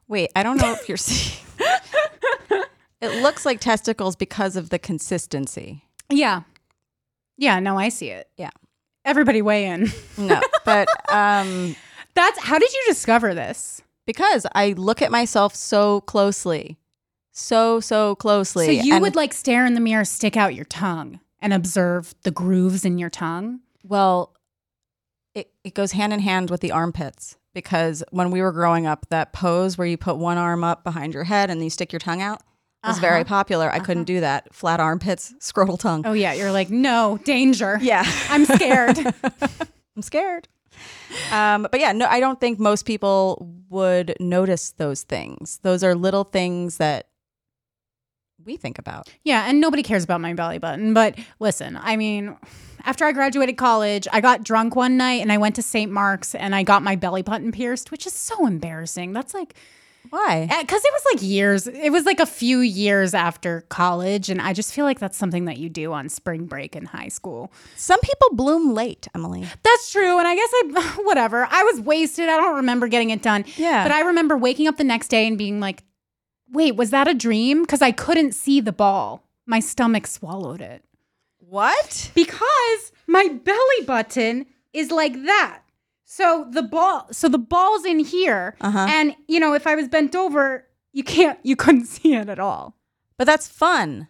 Wait, 0.09 0.31
I 0.37 0.43
don't 0.43 0.61
know 0.61 0.73
if 0.73 0.89
you're 0.89 0.97
seeing. 0.97 1.45
it 3.01 3.23
looks 3.23 3.45
like 3.45 3.61
testicles 3.61 4.15
because 4.17 4.57
of 4.57 4.71
the 4.71 4.79
consistency. 4.79 5.83
Yeah, 6.09 6.43
yeah. 7.37 7.59
No, 7.61 7.77
I 7.79 7.89
see 7.89 8.11
it. 8.11 8.29
Yeah. 8.37 8.51
Everybody 9.05 9.43
weigh 9.43 9.67
in. 9.67 9.89
No, 10.17 10.41
but 10.65 10.89
um, 11.13 11.75
That's 12.15 12.39
how 12.41 12.59
did 12.59 12.73
you 12.73 12.83
discover 12.89 13.35
this? 13.35 13.83
Because 14.07 14.47
I 14.55 14.73
look 14.73 15.03
at 15.03 15.11
myself 15.11 15.55
so 15.55 16.01
closely, 16.03 16.79
so 17.33 17.81
so 17.81 18.15
closely. 18.15 18.67
So 18.67 18.85
you 18.85 18.95
and- 18.95 19.03
would 19.03 19.17
like 19.17 19.33
stare 19.33 19.67
in 19.67 19.75
the 19.75 19.81
mirror, 19.81 20.05
stick 20.05 20.37
out 20.37 20.55
your 20.55 20.65
tongue, 20.65 21.21
and 21.41 21.53
observe 21.53 22.15
the 22.23 22.31
grooves 22.31 22.85
in 22.85 22.99
your 22.99 23.11
tongue. 23.11 23.61
Well, 23.85 24.35
it, 25.35 25.51
it 25.65 25.75
goes 25.75 25.93
hand 25.93 26.13
in 26.13 26.21
hand 26.21 26.51
with 26.51 26.61
the 26.61 26.73
armpits 26.73 27.37
because 27.53 28.03
when 28.11 28.31
we 28.31 28.41
were 28.41 28.53
growing 28.53 28.87
up, 28.87 29.07
that 29.11 29.33
pose 29.33 29.77
where 29.77 29.87
you 29.87 29.97
put 29.97 30.17
one 30.17 30.39
arm 30.39 30.65
up 30.65 30.83
behind 30.83 31.15
your 31.15 31.25
head 31.25 31.51
and 31.51 31.63
you 31.63 31.71
stick 31.71 31.93
your 31.93 32.01
tongue 32.01 32.23
out 32.23 32.43
was 32.87 32.99
very 32.99 33.21
uh-huh. 33.21 33.25
popular. 33.25 33.71
I 33.71 33.79
couldn't 33.79 34.03
uh-huh. 34.03 34.17
do 34.17 34.21
that. 34.21 34.55
Flat 34.55 34.81
armpits, 34.81 35.35
scrotal 35.41 35.79
tongue. 35.79 36.03
Oh 36.07 36.13
yeah, 36.13 36.33
you're 36.33 36.53
like 36.53 36.71
no 36.71 37.19
danger. 37.25 37.79
Yeah. 37.81 38.05
I'm 38.29 38.45
scared. 38.45 38.99
I'm 39.97 40.03
scared. 40.03 40.49
Um, 41.33 41.67
but 41.71 41.81
yeah, 41.81 41.93
no, 41.93 42.07
I 42.07 42.21
don't 42.21 42.41
think 42.41 42.59
most 42.59 42.87
people 42.87 43.53
would 43.69 44.15
notice 44.21 44.71
those 44.73 45.03
things. 45.03 45.59
Those 45.63 45.83
are 45.83 45.95
little 45.95 46.25
things 46.25 46.79
that 46.79 47.09
we 48.45 48.57
think 48.57 48.79
about. 48.79 49.09
yeah, 49.25 49.47
and 49.49 49.61
nobody 49.61 49.83
cares 49.83 50.05
about 50.05 50.21
my 50.21 50.33
belly 50.33 50.59
button. 50.59 50.95
But 50.95 51.19
listen, 51.41 51.77
I 51.83 51.97
mean, 51.97 52.37
after 52.85 53.05
I 53.05 53.11
graduated 53.11 53.57
college, 53.57 54.07
I 54.13 54.21
got 54.21 54.45
drunk 54.45 54.77
one 54.77 54.97
night 54.97 55.21
and 55.21 55.33
I 55.33 55.39
went 55.39 55.57
to 55.57 55.63
St. 55.63 55.91
Mark's 55.91 56.35
and 56.35 56.55
I 56.55 56.63
got 56.63 56.83
my 56.83 56.95
belly 56.95 57.23
button 57.23 57.51
pierced, 57.51 57.91
which 57.91 58.07
is 58.07 58.13
so 58.13 58.47
embarrassing. 58.47 59.13
That's 59.13 59.35
like 59.35 59.55
Why? 60.11 60.49
Eh, 60.51 60.61
because 60.63 60.85
it 60.85 60.93
was 60.93 61.03
like 61.15 61.23
years. 61.23 61.67
It 61.67 61.91
was 61.91 62.05
like 62.05 62.21
a 62.21 62.27
few 62.27 62.61
years 62.61 63.15
after 63.15 63.63
college, 63.69 64.29
and 64.29 64.41
I 64.41 64.53
just 64.53 64.73
feel 64.73 64.85
like 64.85 64.99
that's 64.99 65.17
something 65.17 65.47
that 65.47 65.59
you 65.59 65.69
do 65.69 65.93
on 65.93 66.09
spring 66.09 66.47
break 66.47 66.77
in 66.77 66.85
high 66.87 67.09
school. 67.09 67.53
Some 67.77 68.01
people 68.01 68.29
bloom 68.33 68.75
late, 68.75 69.09
Emily. 69.15 69.47
That's 69.63 69.93
true. 69.93 70.19
And 70.19 70.27
I 70.27 70.35
guess 70.35 70.51
I, 70.53 71.01
whatever. 71.05 71.47
I 71.51 71.63
was 71.65 71.81
wasted. 71.81 72.29
I 72.29 72.37
don't 72.37 72.57
remember 72.57 72.89
getting 72.89 73.11
it 73.11 73.23
done. 73.23 73.45
Yeah. 73.57 73.85
But 73.85 73.93
I 73.93 74.01
remember 74.01 74.37
waking 74.37 74.69
up 74.69 74.77
the 74.77 74.85
next 74.85 75.09
day 75.09 75.27
and 75.27 75.37
being 75.39 75.61
like, 75.61 75.83
wait, 76.51 76.77
was 76.77 76.91
that 76.91 77.09
a 77.09 77.15
dream? 77.15 77.63
Because 77.63 77.83
I 77.83 77.93
couldn't 77.93 78.33
see 78.33 78.61
the 78.61 78.73
ball. 78.73 79.25
My 79.47 79.61
stomach 79.61 80.07
swallowed 80.07 80.61
it. 80.61 80.85
What? 81.39 82.11
Because 82.15 82.93
my 83.07 83.29
belly 83.29 83.87
button 83.87 84.47
is 84.73 84.91
like 84.91 85.15
that. 85.25 85.63
So 86.09 86.47
the 86.51 86.63
ball, 86.63 87.09
so 87.11 87.29
the 87.29 87.37
ball's 87.39 87.85
in 87.85 87.99
here. 87.99 88.55
Uh-huh. 88.61 88.87
And, 88.89 89.17
you 89.27 89.41
know, 89.41 89.55
if 89.55 89.67
I 89.67 89.75
was 89.75 89.89
bent 89.89 90.15
over, 90.15 90.65
you 90.93 91.03
can't, 91.03 91.39
you 91.43 91.57
couldn't 91.57 91.85
see 91.97 92.15
it 92.15 92.29
at 92.29 92.39
all. 92.39 92.77
But 93.19 93.25
that's 93.27 93.49
fun. 93.49 94.07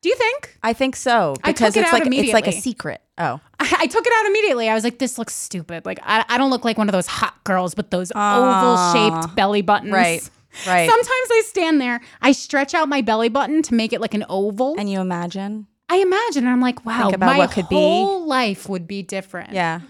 Do 0.00 0.08
you 0.08 0.16
think? 0.16 0.58
I 0.62 0.72
think 0.72 0.94
so 0.96 1.34
I 1.44 1.52
because 1.52 1.74
took 1.74 1.78
it 1.82 1.86
it's 1.86 1.92
out 1.94 2.00
like 2.04 2.12
it's 2.14 2.32
like 2.32 2.46
a 2.48 2.52
secret. 2.52 3.00
Oh, 3.18 3.40
I, 3.58 3.76
I 3.80 3.86
took 3.86 4.06
it 4.06 4.12
out 4.16 4.26
immediately. 4.26 4.68
I 4.68 4.74
was 4.74 4.84
like, 4.84 4.98
this 4.98 5.16
looks 5.18 5.34
stupid. 5.34 5.86
Like, 5.86 6.00
I, 6.02 6.24
I 6.28 6.38
don't 6.38 6.50
look 6.50 6.64
like 6.64 6.76
one 6.78 6.88
of 6.88 6.92
those 6.92 7.06
hot 7.06 7.42
girls 7.44 7.76
with 7.76 7.90
those 7.90 8.10
oval 8.14 8.92
shaped 8.92 9.34
belly 9.34 9.62
buttons. 9.62 9.92
Right, 9.92 10.22
right. 10.66 10.88
Sometimes 10.88 11.28
I 11.32 11.42
stand 11.46 11.80
there, 11.80 12.00
I 12.22 12.32
stretch 12.32 12.74
out 12.74 12.88
my 12.88 13.00
belly 13.00 13.28
button 13.28 13.62
to 13.62 13.74
make 13.74 13.92
it 13.92 14.00
like 14.00 14.14
an 14.14 14.24
oval. 14.28 14.76
and 14.78 14.88
you 14.90 15.00
imagine? 15.00 15.66
I 15.88 15.96
imagine, 15.96 16.44
and 16.44 16.52
I'm 16.52 16.60
like, 16.60 16.84
wow, 16.86 17.04
Think 17.04 17.14
about 17.16 17.26
my 17.26 17.38
what 17.38 17.50
could 17.50 17.68
be. 17.68 17.74
whole 17.74 18.26
life 18.26 18.68
would 18.68 18.86
be 18.86 19.02
different 19.02 19.52
Yeah, 19.52 19.80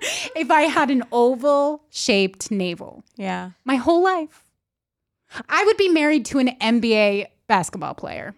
if 0.36 0.50
I 0.50 0.62
had 0.62 0.90
an 0.90 1.04
oval 1.12 1.82
shaped 1.90 2.50
navel. 2.50 3.04
yeah. 3.16 3.50
My 3.64 3.76
whole 3.76 4.02
life. 4.02 4.44
I 5.48 5.62
would 5.64 5.76
be 5.76 5.88
married 5.90 6.24
to 6.26 6.38
an 6.38 6.48
NBA 6.60 7.26
basketball 7.48 7.94
player. 7.94 8.34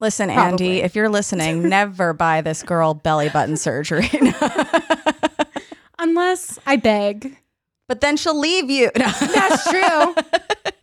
Listen, 0.00 0.28
Probably. 0.30 0.66
Andy, 0.66 0.80
if 0.82 0.94
you're 0.94 1.08
listening, 1.08 1.68
never 1.68 2.12
buy 2.12 2.42
this 2.42 2.62
girl 2.62 2.92
belly 2.92 3.30
button 3.30 3.56
surgery. 3.56 4.10
Unless 5.98 6.58
I 6.66 6.76
beg. 6.76 7.36
but 7.88 8.00
then 8.02 8.16
she'll 8.16 8.38
leave 8.38 8.70
you. 8.70 8.90
No. 8.98 9.06
That's 9.20 9.70
true. 9.70 10.14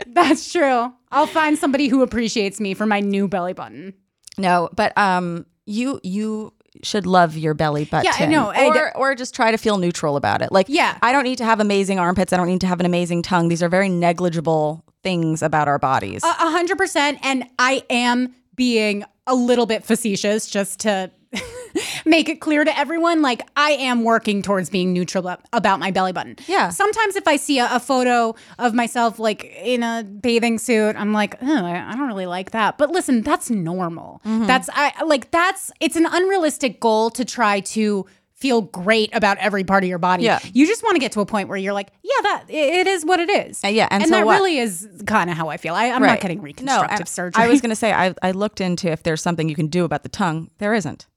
That's 0.07 0.51
true. 0.51 0.91
I'll 1.11 1.27
find 1.27 1.57
somebody 1.57 1.87
who 1.87 2.01
appreciates 2.01 2.59
me 2.59 2.73
for 2.73 2.85
my 2.87 2.99
new 2.99 3.27
belly 3.27 3.53
button. 3.53 3.93
No, 4.37 4.69
but 4.75 4.97
um, 4.97 5.45
you 5.67 5.99
you 6.03 6.53
should 6.81 7.05
love 7.05 7.37
your 7.37 7.53
belly 7.53 7.85
button. 7.85 8.11
Yeah, 8.17 8.25
I 8.25 8.29
know. 8.29 8.49
I 8.49 8.67
Or, 8.67 8.97
or 8.97 9.15
just 9.15 9.35
try 9.35 9.51
to 9.51 9.57
feel 9.57 9.77
neutral 9.77 10.15
about 10.15 10.41
it. 10.41 10.51
Like, 10.51 10.67
Yeah. 10.69 10.97
I 11.01 11.11
don't 11.11 11.23
need 11.23 11.37
to 11.37 11.45
have 11.45 11.59
amazing 11.59 11.99
armpits. 11.99 12.33
I 12.33 12.37
don't 12.37 12.47
need 12.47 12.61
to 12.61 12.67
have 12.67 12.79
an 12.79 12.85
amazing 12.85 13.21
tongue. 13.21 13.47
These 13.49 13.61
are 13.61 13.69
very 13.69 13.89
negligible 13.89 14.83
things 15.03 15.41
about 15.41 15.67
our 15.67 15.79
bodies. 15.79 16.23
A 16.23 16.27
hundred 16.31 16.77
percent. 16.77 17.19
And 17.23 17.45
I 17.59 17.83
am 17.89 18.33
being 18.55 19.03
a 19.27 19.35
little 19.35 19.65
bit 19.65 19.83
facetious 19.83 20.49
just 20.49 20.79
to 20.81 21.11
make 22.05 22.29
it 22.29 22.41
clear 22.41 22.63
to 22.63 22.77
everyone. 22.77 23.21
Like 23.21 23.47
I 23.55 23.71
am 23.71 24.03
working 24.03 24.41
towards 24.41 24.69
being 24.69 24.93
neutral 24.93 25.35
about 25.53 25.79
my 25.79 25.91
belly 25.91 26.11
button. 26.11 26.37
Yeah. 26.47 26.69
Sometimes 26.69 27.15
if 27.15 27.27
I 27.27 27.35
see 27.35 27.59
a, 27.59 27.67
a 27.71 27.79
photo 27.79 28.35
of 28.59 28.73
myself 28.73 29.19
like 29.19 29.45
in 29.63 29.83
a 29.83 30.03
bathing 30.03 30.57
suit, 30.59 30.95
I'm 30.95 31.13
like, 31.13 31.35
oh, 31.41 31.65
I 31.65 31.91
I 31.91 31.95
don't 31.95 32.07
really 32.07 32.25
like 32.25 32.51
that. 32.51 32.77
But 32.77 32.91
listen, 32.91 33.21
that's 33.21 33.49
normal. 33.49 34.21
That's 34.23 34.69
I 34.73 35.03
like 35.03 35.31
that's 35.31 35.71
it's 35.79 35.95
an 35.95 36.05
unrealistic 36.09 36.79
goal 36.79 37.09
to 37.11 37.25
try 37.25 37.59
to 37.61 38.05
feel 38.43 38.61
great 38.61 39.09
about 39.15 39.37
every 39.37 39.63
part 39.63 39.85
of 39.85 39.87
your 39.87 39.97
body. 39.97 40.25
Yeah. 40.25 40.37
You 40.51 40.67
just 40.67 40.83
want 40.83 40.95
to 40.95 40.99
get 40.99 41.13
to 41.13 41.21
a 41.21 41.25
point 41.25 41.47
where 41.47 41.57
you're 41.57 41.71
like, 41.71 41.93
yeah, 42.03 42.21
that 42.23 42.43
it 42.49 42.87
is 42.87 43.05
what 43.05 43.21
it 43.21 43.29
is. 43.29 43.63
Uh, 43.63 43.69
yeah, 43.69 43.87
and 43.89 44.03
and 44.03 44.09
so 44.09 44.17
that 44.17 44.25
what? 44.25 44.35
really 44.35 44.57
is 44.57 44.85
kind 45.05 45.29
of 45.29 45.37
how 45.37 45.47
I 45.47 45.55
feel. 45.55 45.73
I, 45.73 45.85
I'm 45.85 46.01
not 46.01 46.19
getting 46.19 46.41
reconstructive 46.41 46.99
and 46.99 47.07
surgery. 47.07 47.41
I 47.41 47.47
was 47.47 47.61
going 47.61 47.69
to 47.69 47.75
say, 47.75 47.93
I, 47.93 48.13
I 48.21 48.31
looked 48.31 48.59
into 48.59 48.91
if 48.91 49.03
there's 49.03 49.21
something 49.21 49.47
you 49.47 49.55
can 49.55 49.67
do 49.67 49.85
about 49.85 50.03
the 50.03 50.09
tongue. 50.09 50.51
There 50.57 50.73
isn't. 50.73 51.07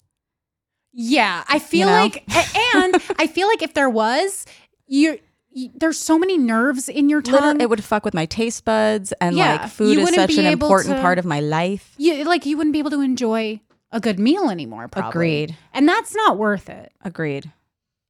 Yeah, 0.99 1.45
I 1.47 1.59
feel 1.59 1.89
know? 1.89 2.03
like, 2.05 2.25
and 2.75 2.95
I 3.19 3.27
feel 3.27 3.47
like 3.49 3.63
if 3.63 3.75
there 3.75 3.91
was, 3.91 4.47
you, 4.87 5.19
you 5.51 5.71
there's 5.75 5.99
so 5.99 6.19
many 6.19 6.39
nerves 6.39 6.89
in 6.89 7.11
your 7.11 7.21
tongue. 7.21 7.35
Literally, 7.35 7.63
it 7.65 7.69
would 7.71 7.85
fuck 7.85 8.05
with 8.05 8.15
my 8.15 8.25
taste 8.25 8.65
buds, 8.65 9.13
and 9.21 9.37
Yeah, 9.37 9.57
like 9.57 9.71
food 9.71 9.99
is 9.99 10.15
such 10.15 10.39
an 10.39 10.47
important 10.47 10.97
to- 10.97 11.03
part 11.03 11.19
of 11.19 11.27
my 11.27 11.41
life. 11.41 11.93
you 11.99 12.25
like 12.25 12.47
you 12.47 12.57
wouldn't 12.57 12.73
be 12.73 12.79
able 12.79 12.91
to 12.93 13.03
enjoy 13.03 13.61
a 13.93 14.01
good 14.01 14.19
meal 14.19 14.49
anymore. 14.51 14.89
Probably. 14.89 15.11
Agreed. 15.11 15.57
and 15.75 15.87
that's 15.87 16.15
not 16.15 16.39
worth 16.39 16.69
it. 16.71 16.93
Agreed. 17.05 17.53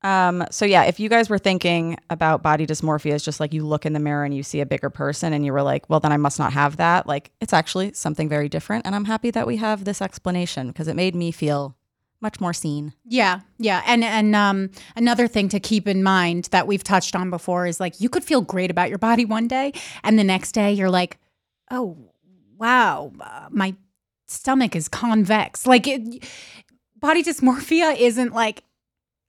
Um, 0.03 0.45
so 0.53 0.65
yeah, 0.65 0.85
if 0.85 1.01
you 1.01 1.09
guys 1.09 1.29
were 1.29 1.39
thinking 1.39 1.97
about 2.11 2.43
body 2.43 2.67
dysmorphia 2.67 3.13
as 3.13 3.25
just 3.25 3.41
like 3.41 3.53
you 3.53 3.67
look 3.67 3.85
in 3.85 3.93
the 3.93 3.99
mirror 3.99 4.25
and 4.25 4.33
you 4.35 4.45
see 4.45 4.61
a 4.61 4.67
bigger 4.67 4.89
person 4.91 5.33
and 5.33 5.45
you 5.45 5.53
were 5.53 5.63
like, 5.63 5.89
well, 5.91 5.99
then 5.99 6.13
I 6.13 6.17
must 6.17 6.39
not 6.39 6.53
have 6.53 6.77
that. 6.77 7.09
Like 7.09 7.33
it's 7.41 7.53
actually 7.53 7.93
something 7.95 8.29
very 8.29 8.49
different. 8.49 8.87
And 8.87 8.95
I'm 8.95 9.07
happy 9.07 9.33
that 9.33 9.47
we 9.49 9.57
have 9.57 9.85
this 9.85 10.01
explanation 10.01 10.69
because 10.69 10.87
it 10.87 10.95
made 10.95 11.15
me 11.17 11.33
feel 11.33 11.76
much 12.21 12.41
more 12.41 12.53
seen. 12.53 12.93
Yeah, 13.05 13.41
yeah, 13.59 13.83
and 13.87 14.03
and 14.03 14.35
um, 14.35 14.71
another 14.97 15.29
thing 15.29 15.49
to 15.51 15.61
keep 15.61 15.87
in 15.87 16.03
mind 16.03 16.49
that 16.51 16.67
we've 16.67 16.85
touched 16.85 17.15
on 17.15 17.31
before 17.31 17.67
is 17.67 17.81
like 17.81 18.01
you 18.01 18.09
could 18.09 18.25
feel 18.25 18.41
great 18.41 18.71
about 18.71 18.89
your 18.89 18.99
body 18.99 19.25
one 19.25 19.49
day, 19.49 19.73
and 20.03 20.19
the 20.19 20.25
next 20.25 20.53
day 20.53 20.73
you're 20.73 20.91
like, 20.91 21.19
oh, 21.71 21.97
wow, 22.59 23.13
uh, 23.21 23.49
my 23.51 23.75
stomach 24.27 24.75
is 24.75 24.89
convex. 24.89 25.67
Like 25.67 25.87
it, 25.87 26.25
body 26.99 27.23
dysmorphia 27.23 27.97
isn't 27.99 28.33
like 28.33 28.65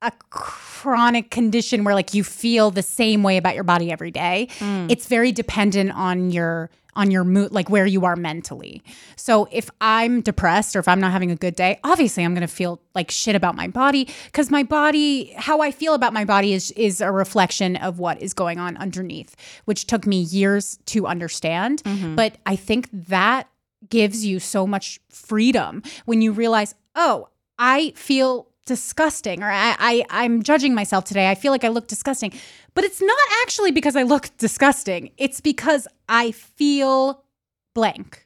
a 0.00 0.12
chronic 0.30 1.30
condition 1.30 1.82
where 1.84 1.94
like 1.94 2.14
you 2.14 2.22
feel 2.22 2.70
the 2.70 2.82
same 2.82 3.22
way 3.22 3.36
about 3.36 3.54
your 3.54 3.64
body 3.64 3.90
every 3.90 4.10
day. 4.10 4.48
It's 4.88 5.06
very 5.06 5.32
dependent 5.32 5.90
on 5.92 6.30
your 6.30 6.70
on 6.98 7.12
your 7.12 7.22
mood 7.24 7.52
like 7.52 7.70
where 7.70 7.86
you 7.86 8.04
are 8.04 8.16
mentally. 8.16 8.82
So 9.16 9.48
if 9.52 9.70
I'm 9.80 10.20
depressed 10.20 10.74
or 10.74 10.80
if 10.80 10.88
I'm 10.88 11.00
not 11.00 11.12
having 11.12 11.30
a 11.30 11.36
good 11.36 11.54
day, 11.54 11.78
obviously 11.84 12.24
I'm 12.24 12.34
going 12.34 12.46
to 12.46 12.52
feel 12.52 12.80
like 12.94 13.10
shit 13.10 13.36
about 13.36 13.54
my 13.54 13.68
body 13.68 14.08
cuz 14.32 14.50
my 14.50 14.64
body 14.64 15.32
how 15.36 15.60
I 15.60 15.70
feel 15.70 15.94
about 15.94 16.12
my 16.12 16.24
body 16.24 16.52
is 16.52 16.72
is 16.72 17.00
a 17.00 17.12
reflection 17.12 17.76
of 17.76 18.00
what 18.00 18.20
is 18.20 18.34
going 18.34 18.58
on 18.58 18.76
underneath, 18.76 19.36
which 19.64 19.86
took 19.86 20.06
me 20.06 20.20
years 20.20 20.78
to 20.86 21.06
understand. 21.06 21.82
Mm-hmm. 21.84 22.16
But 22.16 22.36
I 22.44 22.56
think 22.56 22.88
that 22.92 23.48
gives 23.88 24.26
you 24.26 24.40
so 24.40 24.66
much 24.66 24.98
freedom 25.08 25.84
when 26.04 26.20
you 26.20 26.32
realize, 26.32 26.74
"Oh, 26.96 27.28
I 27.58 27.92
feel 27.94 28.48
disgusting 28.68 29.42
or 29.42 29.50
I, 29.50 29.74
I 29.78 30.04
i'm 30.10 30.42
judging 30.42 30.74
myself 30.74 31.04
today 31.04 31.30
i 31.30 31.34
feel 31.34 31.52
like 31.52 31.64
i 31.64 31.68
look 31.68 31.88
disgusting 31.88 32.34
but 32.78 32.84
it's 32.84 33.02
not 33.02 33.18
actually 33.42 33.72
because 33.72 33.96
i 33.96 34.04
look 34.04 34.30
disgusting 34.38 35.10
it's 35.16 35.40
because 35.40 35.88
i 36.08 36.30
feel 36.30 37.24
blank 37.74 38.24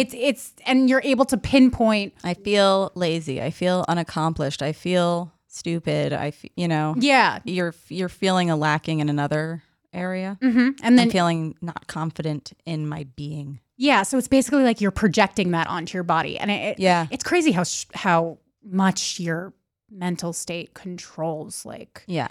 it's 0.00 0.14
it's 0.14 0.54
and 0.66 0.88
you're 0.88 1.02
able 1.04 1.26
to 1.26 1.36
pinpoint 1.36 2.14
I 2.24 2.32
feel 2.32 2.92
lazy. 2.94 3.42
I 3.42 3.50
feel 3.50 3.84
unaccomplished. 3.88 4.62
I 4.62 4.72
feel 4.72 5.32
stupid. 5.48 6.14
I, 6.14 6.28
f- 6.28 6.44
you 6.56 6.66
know, 6.66 6.94
yeah 6.98 7.40
you're 7.44 7.74
you're 7.88 8.08
feeling 8.08 8.48
a 8.50 8.56
lacking 8.56 9.00
in 9.00 9.08
another 9.10 9.62
area. 9.92 10.38
hmm 10.40 10.70
and 10.82 10.96
then 10.98 11.08
I'm 11.08 11.10
feeling 11.10 11.56
not 11.60 11.86
confident 11.88 12.54
in 12.64 12.88
my 12.88 13.04
being. 13.16 13.60
yeah 13.76 14.02
so 14.02 14.16
it's 14.16 14.28
basically 14.28 14.62
like 14.64 14.80
you're 14.80 14.90
projecting 15.04 15.50
that 15.50 15.66
onto 15.66 15.92
your 15.98 16.04
body 16.04 16.38
and 16.38 16.50
it, 16.50 16.60
it- 16.72 16.78
Yeah. 16.78 17.06
it's 17.10 17.24
crazy 17.24 17.52
how 17.52 17.64
sh- 17.64 17.84
how 17.94 18.38
much 18.64 19.20
your 19.20 19.52
mental 19.90 20.32
state 20.32 20.72
controls 20.72 21.66
like 21.66 22.02
Yeah. 22.06 22.28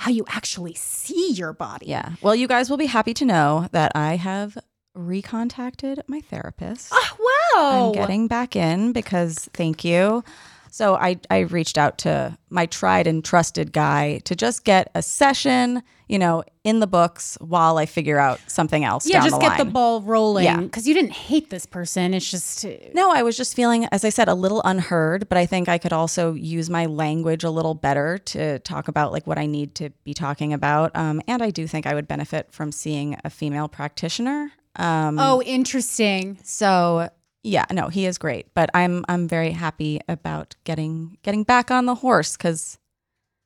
How 0.00 0.10
you 0.10 0.24
actually 0.28 0.74
see 0.74 1.32
your 1.32 1.52
body 1.52 1.86
Yeah. 1.86 2.12
Well, 2.22 2.34
you 2.34 2.48
guys 2.48 2.70
will 2.70 2.78
be 2.78 2.86
happy 2.86 3.12
to 3.14 3.24
know 3.26 3.68
that 3.72 3.92
I 3.94 4.16
have 4.16 4.56
recontacted 4.96 6.00
my 6.08 6.20
therapist. 6.20 6.90
oh 6.92 7.16
wow 7.54 7.86
I'm 7.88 7.92
getting 7.92 8.26
back 8.26 8.56
in 8.56 8.92
because 8.92 9.48
thank 9.52 9.84
you. 9.84 10.24
So 10.70 10.94
I 10.94 11.18
I 11.30 11.40
reached 11.40 11.76
out 11.78 11.98
to 11.98 12.36
my 12.48 12.66
tried 12.66 13.06
and 13.06 13.24
trusted 13.24 13.72
guy 13.72 14.18
to 14.24 14.34
just 14.36 14.64
get 14.64 14.90
a 14.94 15.02
session, 15.02 15.82
you 16.08 16.18
know, 16.18 16.42
in 16.64 16.80
the 16.80 16.86
books 16.86 17.36
while 17.40 17.78
I 17.78 17.86
figure 17.86 18.18
out 18.18 18.38
something 18.48 18.84
else. 18.84 19.06
yeah 19.08 19.20
just 19.22 19.40
the 19.40 19.40
get 19.40 19.58
the 19.58 19.64
ball 19.64 20.02
rolling 20.02 20.44
Yeah. 20.44 20.60
because 20.60 20.86
you 20.86 20.94
didn't 20.94 21.12
hate 21.12 21.50
this 21.50 21.66
person 21.66 22.12
it's 22.14 22.30
just 22.30 22.64
No, 22.94 23.10
I 23.10 23.22
was 23.22 23.36
just 23.36 23.54
feeling, 23.56 23.86
as 23.92 24.04
I 24.04 24.10
said, 24.10 24.28
a 24.28 24.34
little 24.34 24.60
unheard, 24.64 25.28
but 25.28 25.38
I 25.38 25.46
think 25.46 25.68
I 25.68 25.78
could 25.78 25.92
also 25.92 26.34
use 26.34 26.68
my 26.70 26.86
language 26.86 27.44
a 27.44 27.50
little 27.50 27.74
better 27.74 28.18
to 28.18 28.58
talk 28.60 28.88
about 28.88 29.12
like 29.12 29.26
what 29.26 29.38
I 29.38 29.46
need 29.46 29.74
to 29.76 29.90
be 30.04 30.14
talking 30.14 30.52
about. 30.52 30.94
Um, 30.94 31.20
and 31.26 31.42
I 31.42 31.50
do 31.50 31.66
think 31.66 31.86
I 31.86 31.94
would 31.94 32.06
benefit 32.08 32.52
from 32.52 32.72
seeing 32.72 33.16
a 33.24 33.30
female 33.30 33.68
practitioner. 33.68 34.52
Um, 34.76 35.18
Oh, 35.18 35.42
interesting. 35.42 36.38
so 36.44 37.08
yeah, 37.42 37.64
no, 37.72 37.88
he 37.88 38.06
is 38.06 38.18
great, 38.18 38.52
but 38.54 38.68
I'm 38.74 39.04
I'm 39.08 39.26
very 39.28 39.52
happy 39.52 40.00
about 40.08 40.56
getting 40.64 41.18
getting 41.22 41.42
back 41.44 41.70
on 41.70 41.86
the 41.86 41.94
horse 41.96 42.36
because 42.36 42.78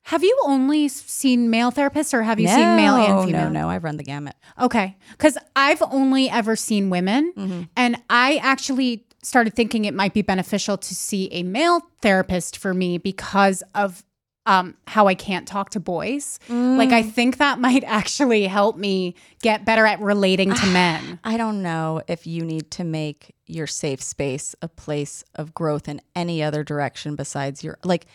Have 0.08 0.22
you 0.22 0.38
only 0.44 0.88
seen 0.88 1.48
male 1.48 1.72
therapists 1.72 2.12
or 2.12 2.22
have 2.22 2.38
you 2.38 2.46
seen 2.46 2.76
male 2.76 2.94
and 2.94 3.24
female? 3.24 3.48
No, 3.50 3.60
no, 3.62 3.70
I've 3.70 3.84
run 3.84 3.96
the 3.96 4.02
gamut. 4.02 4.36
Okay. 4.60 4.96
Because 5.12 5.38
I've 5.56 5.80
only 5.80 6.28
ever 6.28 6.56
seen 6.56 6.90
women. 6.90 7.32
Mm-hmm. 7.34 7.62
And 7.74 7.96
I 8.10 8.36
actually 8.42 9.06
started 9.22 9.54
thinking 9.54 9.86
it 9.86 9.94
might 9.94 10.12
be 10.12 10.20
beneficial 10.20 10.76
to 10.76 10.94
see 10.94 11.28
a 11.32 11.42
male 11.42 11.80
therapist 12.02 12.58
for 12.58 12.74
me 12.74 12.98
because 12.98 13.62
of 13.74 14.04
um, 14.46 14.76
how 14.86 15.06
I 15.06 15.14
can't 15.14 15.48
talk 15.48 15.70
to 15.70 15.80
boys. 15.80 16.38
Like, 16.48 16.90
I 16.90 17.02
think 17.02 17.38
that 17.38 17.58
might 17.58 17.84
actually 17.86 18.46
help 18.46 18.76
me 18.76 19.14
get 19.40 19.64
better 19.64 19.86
at 19.86 20.00
relating 20.00 20.52
to 20.52 20.66
men. 20.72 21.18
I 21.24 21.36
don't 21.36 21.62
know 21.62 22.02
if 22.08 22.26
you 22.26 22.44
need 22.44 22.70
to 22.72 22.84
make 22.84 23.34
your 23.46 23.66
safe 23.66 24.02
space 24.02 24.54
a 24.62 24.68
place 24.68 25.24
of 25.34 25.54
growth 25.54 25.88
in 25.88 26.00
any 26.14 26.42
other 26.42 26.62
direction 26.62 27.16
besides 27.16 27.64
your 27.64 27.78
like. 27.84 28.06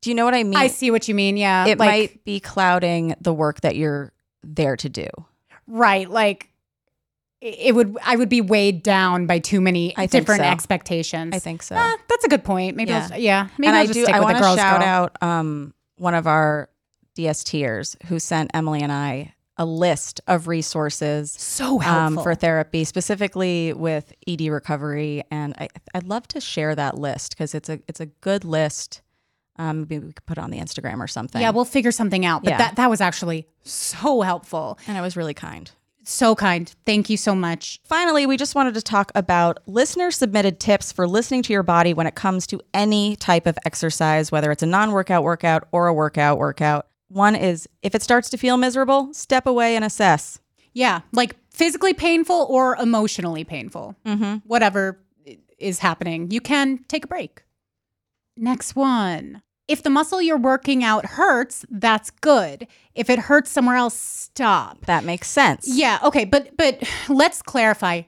Do 0.00 0.10
you 0.10 0.16
know 0.16 0.24
what 0.24 0.34
I 0.34 0.42
mean? 0.42 0.56
I 0.56 0.66
see 0.66 0.90
what 0.90 1.06
you 1.06 1.14
mean. 1.14 1.36
Yeah. 1.36 1.66
it 1.66 1.78
like, 1.78 1.88
might 1.88 2.24
be 2.24 2.40
clouding 2.40 3.14
the 3.20 3.32
work 3.32 3.60
that 3.60 3.76
you're 3.76 4.12
there 4.42 4.76
to 4.76 4.88
do. 4.88 5.06
Right. 5.68 6.10
Like, 6.10 6.51
it 7.44 7.74
would, 7.74 7.96
I 8.04 8.14
would 8.16 8.28
be 8.28 8.40
weighed 8.40 8.82
down 8.82 9.26
by 9.26 9.38
too 9.40 9.60
many 9.60 9.96
I 9.96 10.06
different 10.06 10.42
so. 10.42 10.46
expectations. 10.46 11.34
I 11.34 11.38
think 11.40 11.62
so. 11.62 11.74
Ah, 11.76 11.96
that's 12.08 12.24
a 12.24 12.28
good 12.28 12.44
point. 12.44 12.76
Maybe, 12.76 12.90
Yeah. 12.90 13.08
I'll, 13.12 13.18
yeah. 13.18 13.48
Maybe 13.58 13.68
and 13.68 13.76
I'll 13.76 13.82
I 13.82 13.86
just 13.86 13.94
do. 13.94 14.04
stick 14.04 14.14
I 14.14 14.18
with 14.20 14.24
want 14.24 14.34
the 14.36 14.40
to 14.40 14.44
girls. 14.46 14.56
shout 14.58 14.80
girl. 14.80 14.88
out 14.88 15.22
um, 15.22 15.74
one 15.96 16.14
of 16.14 16.26
our 16.26 16.68
DSTers 17.16 18.02
who 18.06 18.18
sent 18.18 18.50
Emily 18.54 18.80
and 18.80 18.92
I 18.92 19.34
a 19.58 19.66
list 19.66 20.20
of 20.26 20.48
resources 20.48 21.30
So 21.32 21.74
um, 21.74 21.80
helpful 21.80 22.22
for 22.22 22.34
therapy, 22.34 22.84
specifically 22.84 23.72
with 23.74 24.12
ED 24.26 24.42
recovery. 24.48 25.22
And 25.30 25.54
I, 25.58 25.68
I'd 25.94 26.04
love 26.06 26.26
to 26.28 26.40
share 26.40 26.74
that 26.74 26.96
list 26.98 27.32
because 27.36 27.54
it's 27.54 27.68
a 27.68 27.80
it's 27.86 28.00
a 28.00 28.06
good 28.06 28.44
list. 28.44 29.02
Um, 29.56 29.80
maybe 29.80 29.98
we 29.98 30.12
could 30.14 30.24
put 30.24 30.38
it 30.38 30.40
on 30.40 30.50
the 30.50 30.58
Instagram 30.58 31.00
or 31.00 31.06
something. 31.06 31.40
Yeah, 31.42 31.50
we'll 31.50 31.66
figure 31.66 31.92
something 31.92 32.24
out. 32.24 32.42
But 32.44 32.52
Yeah. 32.52 32.58
that 32.58 32.76
that 32.76 32.88
was 32.90 33.00
actually 33.02 33.46
so 33.62 34.22
helpful. 34.22 34.78
and 34.88 34.96
it 34.96 35.02
was 35.02 35.16
really 35.16 35.34
kind. 35.34 35.70
So 36.04 36.34
kind. 36.34 36.72
Thank 36.84 37.08
you 37.08 37.16
so 37.16 37.34
much. 37.34 37.80
Finally, 37.84 38.26
we 38.26 38.36
just 38.36 38.54
wanted 38.54 38.74
to 38.74 38.82
talk 38.82 39.12
about 39.14 39.58
listener 39.66 40.10
submitted 40.10 40.58
tips 40.58 40.92
for 40.92 41.06
listening 41.06 41.42
to 41.44 41.52
your 41.52 41.62
body 41.62 41.94
when 41.94 42.06
it 42.06 42.14
comes 42.14 42.46
to 42.48 42.60
any 42.74 43.16
type 43.16 43.46
of 43.46 43.58
exercise, 43.64 44.32
whether 44.32 44.50
it's 44.50 44.62
a 44.62 44.66
non 44.66 44.92
workout 44.92 45.22
workout 45.22 45.68
or 45.72 45.86
a 45.86 45.94
workout 45.94 46.38
workout. 46.38 46.86
One 47.08 47.36
is 47.36 47.68
if 47.82 47.94
it 47.94 48.02
starts 48.02 48.30
to 48.30 48.36
feel 48.36 48.56
miserable, 48.56 49.12
step 49.12 49.46
away 49.46 49.76
and 49.76 49.84
assess. 49.84 50.40
Yeah, 50.72 51.00
like 51.12 51.36
physically 51.50 51.92
painful 51.92 52.46
or 52.48 52.76
emotionally 52.76 53.44
painful. 53.44 53.94
Mm-hmm. 54.06 54.36
Whatever 54.46 54.98
is 55.58 55.78
happening, 55.78 56.30
you 56.30 56.40
can 56.40 56.84
take 56.88 57.04
a 57.04 57.08
break. 57.08 57.42
Next 58.36 58.74
one. 58.74 59.42
If 59.68 59.82
the 59.82 59.90
muscle 59.90 60.20
you're 60.20 60.36
working 60.36 60.82
out 60.84 61.06
hurts, 61.06 61.64
that's 61.70 62.10
good. 62.10 62.66
If 62.94 63.08
it 63.08 63.18
hurts 63.18 63.50
somewhere 63.50 63.76
else, 63.76 63.94
stop. 63.94 64.84
That 64.86 65.04
makes 65.04 65.28
sense. 65.30 65.66
Yeah, 65.68 65.98
okay, 66.02 66.24
but 66.24 66.56
but 66.56 66.82
let's 67.08 67.42
clarify. 67.42 68.02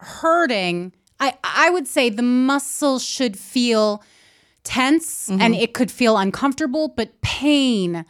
Hurting, 0.00 0.92
I 1.18 1.34
I 1.42 1.70
would 1.70 1.88
say 1.88 2.10
the 2.10 2.22
muscle 2.22 2.98
should 2.98 3.38
feel 3.38 4.02
tense 4.62 5.28
Mm-hmm. 5.28 5.40
and 5.40 5.54
it 5.54 5.72
could 5.74 5.90
feel 5.90 6.18
uncomfortable, 6.18 6.88
but 6.88 7.20
pain 7.22 8.04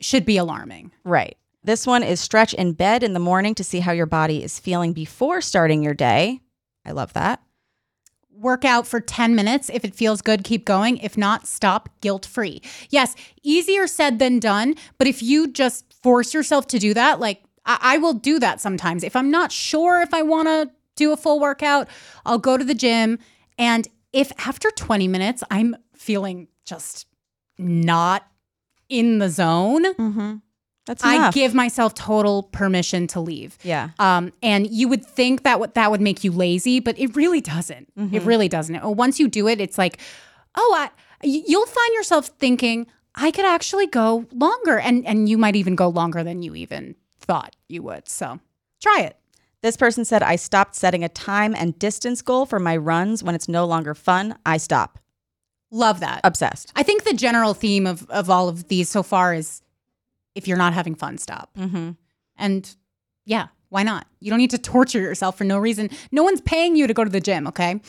should 0.00 0.24
be 0.24 0.36
alarming. 0.38 0.92
Right. 1.04 1.36
This 1.62 1.86
one 1.86 2.02
is 2.02 2.20
stretch 2.20 2.54
in 2.54 2.72
bed 2.72 3.02
in 3.02 3.12
the 3.12 3.18
morning 3.20 3.54
to 3.56 3.64
see 3.64 3.80
how 3.80 3.92
your 3.92 4.06
body 4.06 4.42
is 4.42 4.58
feeling 4.58 4.92
before 4.92 5.40
starting 5.40 5.82
your 5.82 5.94
day. 5.94 6.40
I 6.84 6.92
love 6.92 7.12
that. 7.14 7.42
Work 8.38 8.64
out 8.64 8.86
for 8.86 9.00
10 9.00 9.34
minutes. 9.34 9.70
If 9.72 9.84
it 9.84 9.94
feels 9.94 10.20
good, 10.20 10.44
keep 10.44 10.64
going. 10.64 10.98
If 10.98 11.16
not, 11.16 11.46
stop 11.46 11.88
guilt 12.00 12.26
free. 12.26 12.60
Yes, 12.90 13.14
easier 13.42 13.86
said 13.86 14.18
than 14.18 14.38
done. 14.38 14.74
But 14.98 15.06
if 15.08 15.22
you 15.22 15.48
just 15.48 15.92
force 16.02 16.34
yourself 16.34 16.66
to 16.68 16.78
do 16.78 16.92
that, 16.94 17.18
like 17.18 17.42
I, 17.64 17.78
I 17.80 17.98
will 17.98 18.12
do 18.14 18.38
that 18.38 18.60
sometimes. 18.60 19.02
If 19.02 19.16
I'm 19.16 19.30
not 19.30 19.52
sure 19.52 20.02
if 20.02 20.12
I 20.12 20.22
want 20.22 20.48
to 20.48 20.70
do 20.96 21.12
a 21.12 21.16
full 21.16 21.40
workout, 21.40 21.88
I'll 22.24 22.38
go 22.38 22.56
to 22.56 22.64
the 22.64 22.74
gym. 22.74 23.18
And 23.58 23.88
if 24.12 24.32
after 24.46 24.70
20 24.70 25.08
minutes 25.08 25.42
I'm 25.50 25.76
feeling 25.94 26.48
just 26.64 27.06
not 27.58 28.26
in 28.88 29.18
the 29.18 29.28
zone, 29.30 29.94
Mm-hmm. 29.94 30.34
That's 30.86 31.02
I 31.04 31.30
give 31.32 31.52
myself 31.52 31.94
total 31.94 32.44
permission 32.44 33.06
to 33.08 33.20
leave. 33.20 33.58
Yeah. 33.64 33.90
Um, 33.98 34.32
and 34.42 34.70
you 34.70 34.88
would 34.88 35.04
think 35.04 35.42
that 35.42 35.58
would 35.60 35.74
that 35.74 35.90
would 35.90 36.00
make 36.00 36.22
you 36.24 36.30
lazy, 36.32 36.78
but 36.80 36.98
it 36.98 37.14
really 37.16 37.40
doesn't. 37.40 37.92
It 38.12 38.22
really 38.22 38.48
doesn't. 38.48 38.76
Uh, 38.76 38.90
Once 38.90 39.18
you 39.18 39.26
do 39.28 39.48
it, 39.48 39.60
it's 39.60 39.78
like, 39.78 39.98
oh, 40.54 40.74
I, 40.78 40.90
you'll 41.24 41.66
find 41.66 41.94
yourself 41.94 42.28
thinking, 42.38 42.86
I 43.16 43.30
could 43.32 43.44
actually 43.44 43.88
go 43.88 44.26
longer, 44.32 44.78
and 44.78 45.04
and 45.06 45.28
you 45.28 45.36
might 45.36 45.56
even 45.56 45.74
go 45.74 45.88
longer 45.88 46.22
than 46.22 46.42
you 46.42 46.54
even 46.54 46.94
thought 47.18 47.56
you 47.68 47.82
would. 47.82 48.08
So 48.08 48.38
try 48.80 49.00
it. 49.00 49.16
This 49.62 49.76
person 49.76 50.04
said, 50.04 50.22
I 50.22 50.36
stopped 50.36 50.76
setting 50.76 51.02
a 51.02 51.08
time 51.08 51.52
and 51.56 51.76
distance 51.78 52.22
goal 52.22 52.46
for 52.46 52.60
my 52.60 52.76
runs 52.76 53.24
when 53.24 53.34
it's 53.34 53.48
no 53.48 53.64
longer 53.66 53.94
fun. 53.94 54.36
I 54.46 54.58
stop. 54.58 55.00
Love 55.72 55.98
that. 55.98 56.20
Obsessed. 56.22 56.70
I 56.76 56.84
think 56.84 57.02
the 57.02 57.14
general 57.14 57.54
theme 57.54 57.88
of 57.88 58.08
of 58.08 58.30
all 58.30 58.48
of 58.48 58.68
these 58.68 58.88
so 58.88 59.02
far 59.02 59.34
is, 59.34 59.62
if 60.36 60.46
you're 60.46 60.56
not 60.56 60.74
having 60.74 60.94
fun, 60.94 61.18
stop. 61.18 61.50
Mm-hmm. 61.58 61.92
And 62.36 62.76
yeah, 63.24 63.48
why 63.70 63.82
not? 63.82 64.06
You 64.20 64.30
don't 64.30 64.38
need 64.38 64.50
to 64.50 64.58
torture 64.58 65.00
yourself 65.00 65.38
for 65.38 65.44
no 65.44 65.58
reason. 65.58 65.90
No 66.12 66.22
one's 66.22 66.42
paying 66.42 66.76
you 66.76 66.86
to 66.86 66.94
go 66.94 67.02
to 67.02 67.10
the 67.10 67.20
gym, 67.20 67.46
okay? 67.48 67.80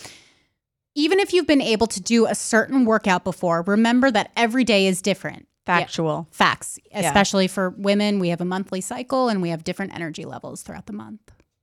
Even 0.96 1.20
if 1.20 1.34
you've 1.34 1.46
been 1.46 1.62
able 1.62 1.86
to 1.88 2.02
do 2.02 2.26
a 2.26 2.34
certain 2.34 2.86
workout 2.86 3.24
before, 3.24 3.62
remember 3.68 4.10
that 4.10 4.32
every 4.36 4.64
day 4.64 4.88
is 4.88 5.02
different. 5.02 5.48
Yeah, 5.68 5.80
Factual. 5.80 6.28
Facts, 6.32 6.80
especially 6.94 7.48
for 7.48 7.72
women. 7.72 8.20
We 8.20 8.30
have 8.30 8.40
a 8.40 8.46
monthly 8.46 8.80
cycle 8.80 9.28
and 9.28 9.42
we 9.42 9.50
have 9.50 9.66
different 9.66 9.94
energy 9.94 10.24
levels 10.24 10.64
throughout 10.64 10.86
the 10.86 10.94
month. 10.94 11.20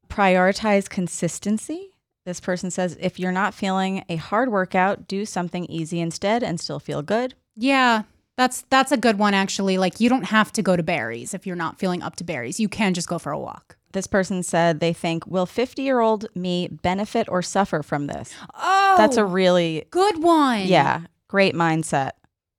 Prioritize 0.09 0.89
consistency. 0.89 1.91
This 2.26 2.39
person 2.39 2.70
says, 2.70 2.97
if 3.01 3.18
you're 3.18 3.32
not 3.32 3.55
feeling 3.55 4.05
a 4.09 4.16
hard 4.16 4.51
workout, 4.51 5.09
do 5.09 5.24
something 5.24 5.64
easy 5.66 6.01
instead 6.01 6.43
and 6.43 6.61
still 6.61 6.78
feel 6.78 7.03
good. 7.03 7.35
Yeah, 7.57 8.03
that's 8.37 8.62
that's 8.70 8.93
a 8.93 8.97
good 8.97 9.18
one 9.18 9.35
actually. 9.35 9.78
Like 9.78 10.01
you 10.01 10.09
don't 10.09 10.24
have 10.24 10.53
to 10.53 10.62
go 10.62 10.76
to 10.76 10.82
Barry's 10.82 11.35
if 11.35 11.47
you're 11.47 11.57
not 11.57 11.78
feeling 11.78 12.03
up 12.03 12.16
to 12.16 12.24
Barry's. 12.24 12.59
You 12.61 12.68
can 12.68 12.95
just 12.95 13.09
go 13.09 13.18
for 13.18 13.32
a 13.32 13.39
walk. 13.39 13.76
This 13.93 14.07
person 14.09 14.43
said 14.43 14.80
they 14.80 14.93
think, 14.93 15.24
will 15.26 15.47
50 15.47 15.82
year 15.82 16.01
old 16.01 16.26
me 16.35 16.66
benefit 16.68 17.28
or 17.28 17.43
suffer 17.43 17.82
from 17.82 18.09
this? 18.09 18.35
Oh, 18.55 18.95
That's 18.97 19.16
a 19.16 19.24
really, 19.24 19.87
good 19.91 20.20
one. 20.22 20.62
yeah, 20.66 21.03
great 21.28 21.55
mindset. 21.55 22.11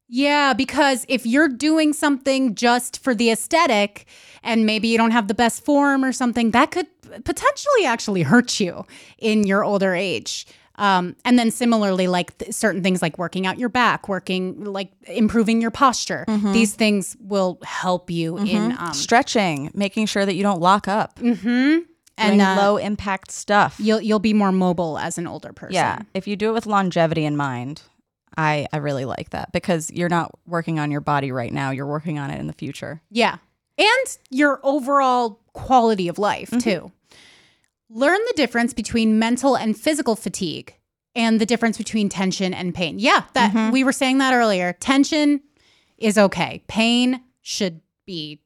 Yeah, 0.08 0.54
because 0.54 1.04
if 1.10 1.26
you're 1.26 1.50
doing 1.50 1.92
something 1.92 2.54
just 2.56 3.04
for 3.04 3.16
the 3.16 3.32
aesthetic 3.32 4.06
and 4.44 4.66
maybe 4.66 4.88
you 4.88 4.98
don't 4.98 5.12
have 5.12 5.28
the 5.28 5.34
best 5.34 5.66
form 5.66 6.06
or 6.06 6.14
something, 6.14 6.52
that 6.52 6.70
could 6.72 6.86
potentially 7.26 7.86
actually 7.86 8.22
hurt 8.22 8.60
you 8.60 8.86
in 9.18 9.46
your 9.46 9.64
older 9.64 9.94
age. 9.96 10.46
Um, 10.78 11.16
and 11.24 11.40
then 11.40 11.52
similarly, 11.52 12.08
like 12.08 12.38
th- 12.38 12.54
certain 12.54 12.84
things 12.84 13.02
like 13.02 13.18
working 13.18 13.48
out 13.48 13.58
your 13.58 13.70
back, 13.70 14.10
working 14.10 14.64
like 14.66 14.92
improving 15.08 15.62
your 15.62 15.72
posture, 15.72 16.26
these 16.28 16.74
things 16.76 17.16
will 17.20 17.60
help 17.64 18.12
you 18.12 18.38
in. 18.38 18.76
Um, 18.78 18.94
Stretching, 18.94 19.72
making 19.74 20.08
sure 20.08 20.26
that 20.26 20.36
you 20.36 20.44
don't 20.44 20.60
lock 20.60 20.88
up, 20.88 21.18
mhm. 21.20 21.86
and 22.18 22.42
And 22.42 22.42
uh, 22.42 22.56
low 22.58 22.78
impact 22.78 23.32
stuff. 23.32 23.76
you'll 23.80 24.02
you'll 24.02 24.20
be 24.20 24.34
more 24.34 24.52
mobile 24.52 24.98
as 24.98 25.18
an 25.18 25.28
older 25.28 25.54
person. 25.54 25.76
Yeah. 25.76 26.02
If 26.14 26.28
you 26.28 26.36
do 26.36 26.50
it 26.50 26.54
with 26.54 26.66
longevity 26.66 27.24
in 27.26 27.38
mind, 27.38 27.82
I, 28.38 28.68
I 28.74 28.78
really 28.78 29.06
like 29.06 29.30
that 29.30 29.54
because 29.54 29.90
you're 29.92 30.10
not 30.10 30.32
working 30.46 30.78
on 30.80 30.92
your 30.92 31.02
body 31.02 31.32
right 31.32 31.54
now. 31.54 31.72
You're 31.72 31.88
working 31.88 32.20
on 32.20 32.32
it 32.32 32.40
in 32.40 32.48
the 32.48 32.54
future. 32.54 33.02
Yeah. 33.10 33.38
And 33.78 34.18
your 34.30 34.60
overall 34.64 35.40
quality 35.54 36.08
of 36.10 36.18
life, 36.20 36.50
too. 36.60 36.92
Learn 37.90 38.20
the 38.28 38.34
difference 38.36 38.74
between 38.74 39.20
mental 39.20 39.56
and 39.56 39.78
physical 39.78 40.16
fatigue 40.16 40.76
and 41.14 41.40
the 41.40 41.46
difference 41.46 41.78
between 41.78 42.10
tension 42.10 42.54
and 42.54 42.74
pain. 42.74 43.00
Yeah, 43.00 43.24
that 43.34 43.72
we 43.72 43.84
were 43.84 43.92
saying 43.94 44.18
that 44.18 44.34
earlier. 44.34 44.74
Tension 44.74 45.42
is 45.98 46.18
okay. 46.18 46.64
Pain 46.68 47.22
should 47.42 47.82
be 48.06 48.42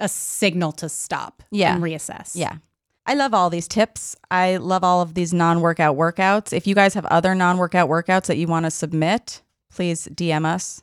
a 0.00 0.08
signal 0.08 0.72
to 0.72 0.88
stop 0.88 1.42
Yeah. 1.50 1.74
and 1.74 1.82
reassess. 1.82 2.32
Yeah. 2.34 2.58
I 3.04 3.14
love 3.14 3.34
all 3.34 3.50
these 3.50 3.66
tips. 3.66 4.14
I 4.30 4.58
love 4.58 4.84
all 4.84 5.00
of 5.02 5.14
these 5.14 5.32
non 5.34 5.60
workout 5.60 5.96
workouts. 5.96 6.52
If 6.52 6.66
you 6.66 6.74
guys 6.74 6.94
have 6.94 7.06
other 7.06 7.34
non 7.34 7.58
workout 7.58 7.88
workouts 7.88 8.26
that 8.26 8.36
you 8.36 8.46
want 8.46 8.64
to 8.66 8.70
submit, 8.70 9.42
please 9.74 10.06
DM 10.14 10.44
us. 10.46 10.82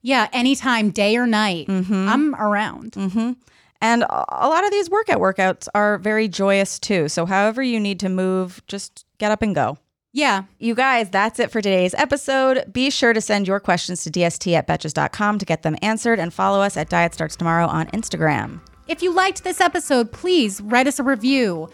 Yeah, 0.00 0.28
anytime, 0.32 0.90
day 0.90 1.16
or 1.16 1.26
night. 1.26 1.66
Mhm. 1.66 2.08
I'm 2.08 2.34
around. 2.36 2.94
hmm 2.94 3.32
And 3.80 4.02
a 4.02 4.24
a 4.28 4.48
lot 4.48 4.64
of 4.64 4.70
these 4.70 4.90
workout 4.90 5.18
workouts 5.18 5.68
are 5.74 5.98
very 5.98 6.28
joyous 6.28 6.78
too. 6.78 7.08
So, 7.08 7.26
however 7.26 7.62
you 7.62 7.80
need 7.80 8.00
to 8.00 8.08
move, 8.08 8.62
just 8.66 9.04
get 9.18 9.30
up 9.30 9.42
and 9.42 9.54
go. 9.54 9.78
Yeah. 10.12 10.44
You 10.58 10.74
guys, 10.74 11.10
that's 11.10 11.38
it 11.38 11.50
for 11.50 11.60
today's 11.60 11.92
episode. 11.92 12.72
Be 12.72 12.88
sure 12.88 13.12
to 13.12 13.20
send 13.20 13.46
your 13.46 13.60
questions 13.60 14.02
to 14.04 14.10
dst 14.10 14.54
at 14.54 14.66
betches.com 14.66 15.38
to 15.38 15.44
get 15.44 15.62
them 15.62 15.76
answered 15.82 16.18
and 16.18 16.32
follow 16.32 16.62
us 16.62 16.76
at 16.78 16.88
Diet 16.88 17.12
Starts 17.12 17.36
Tomorrow 17.36 17.66
on 17.66 17.88
Instagram. 17.88 18.60
If 18.88 19.02
you 19.02 19.12
liked 19.12 19.44
this 19.44 19.60
episode, 19.60 20.12
please 20.12 20.60
write 20.62 20.86
us 20.86 20.98
a 20.98 21.02
review. 21.02 21.68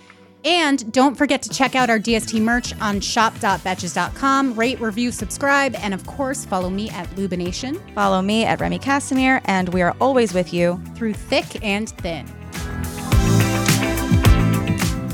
And 0.44 0.92
don't 0.92 1.16
forget 1.16 1.42
to 1.42 1.50
check 1.50 1.74
out 1.74 1.90
our 1.90 1.98
DST 1.98 2.40
merch 2.40 2.74
on 2.80 3.00
shop.betches.com. 3.00 4.54
Rate, 4.54 4.80
review, 4.80 5.12
subscribe, 5.12 5.74
and 5.76 5.94
of 5.94 6.06
course, 6.06 6.44
follow 6.44 6.70
me 6.70 6.90
at 6.90 7.08
Lubination 7.10 7.72
Follow 7.94 8.22
me 8.22 8.44
at 8.44 8.60
Remy 8.60 8.78
Kassimir, 8.78 9.40
and 9.44 9.68
we 9.70 9.82
are 9.82 9.94
always 10.00 10.32
with 10.34 10.52
you. 10.52 10.80
through 10.94 11.14
thick 11.14 11.62
and 11.64 11.90
thin. 11.90 12.26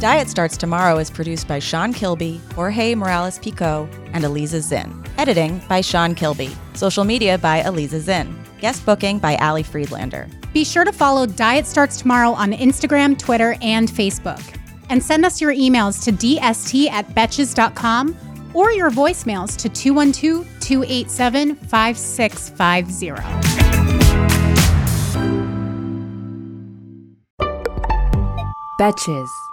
Diet 0.01 0.29
Starts 0.29 0.57
Tomorrow 0.57 0.99
is 0.99 1.11
produced 1.11 1.49
by 1.49 1.59
Sean 1.59 1.93
Kilby, 1.93 2.41
Jorge 2.55 2.95
Morales 2.95 3.39
Pico, 3.41 3.89
and 4.13 4.23
Eliza 4.25 4.61
Zinn. 4.61 5.05
Editing 5.17 5.61
by 5.69 5.81
Sean 5.81 6.15
Kilby. 6.15 6.57
Social 6.75 7.03
media 7.03 7.37
by 7.37 7.63
Eliza 7.65 8.01
Zinn. 8.01 8.39
Guest 8.61 8.87
booking 8.87 9.19
by 9.19 9.37
Ali 9.37 9.65
Friedlander. 9.65 10.29
Be 10.53 10.65
sure 10.65 10.85
to 10.85 10.93
follow 10.93 11.27
Diet 11.27 11.67
Starts 11.67 12.01
Tomorrow 12.01 12.31
on 12.31 12.53
Instagram, 12.53 13.19
Twitter, 13.19 13.57
and 13.61 13.89
Facebook. 13.89 14.58
And 14.91 15.03
send 15.03 15.25
us 15.25 15.41
your 15.41 15.55
emails 15.55 16.03
to 16.05 16.13
dst 16.13 16.91
at 16.91 17.09
betches.com 17.11 18.17
or 18.55 18.73
your 18.73 18.91
voicemails 18.91 19.57
to 19.59 19.69
212 19.69 20.47
287 20.61 21.55
5650. 21.55 23.69
Betches. 28.79 29.48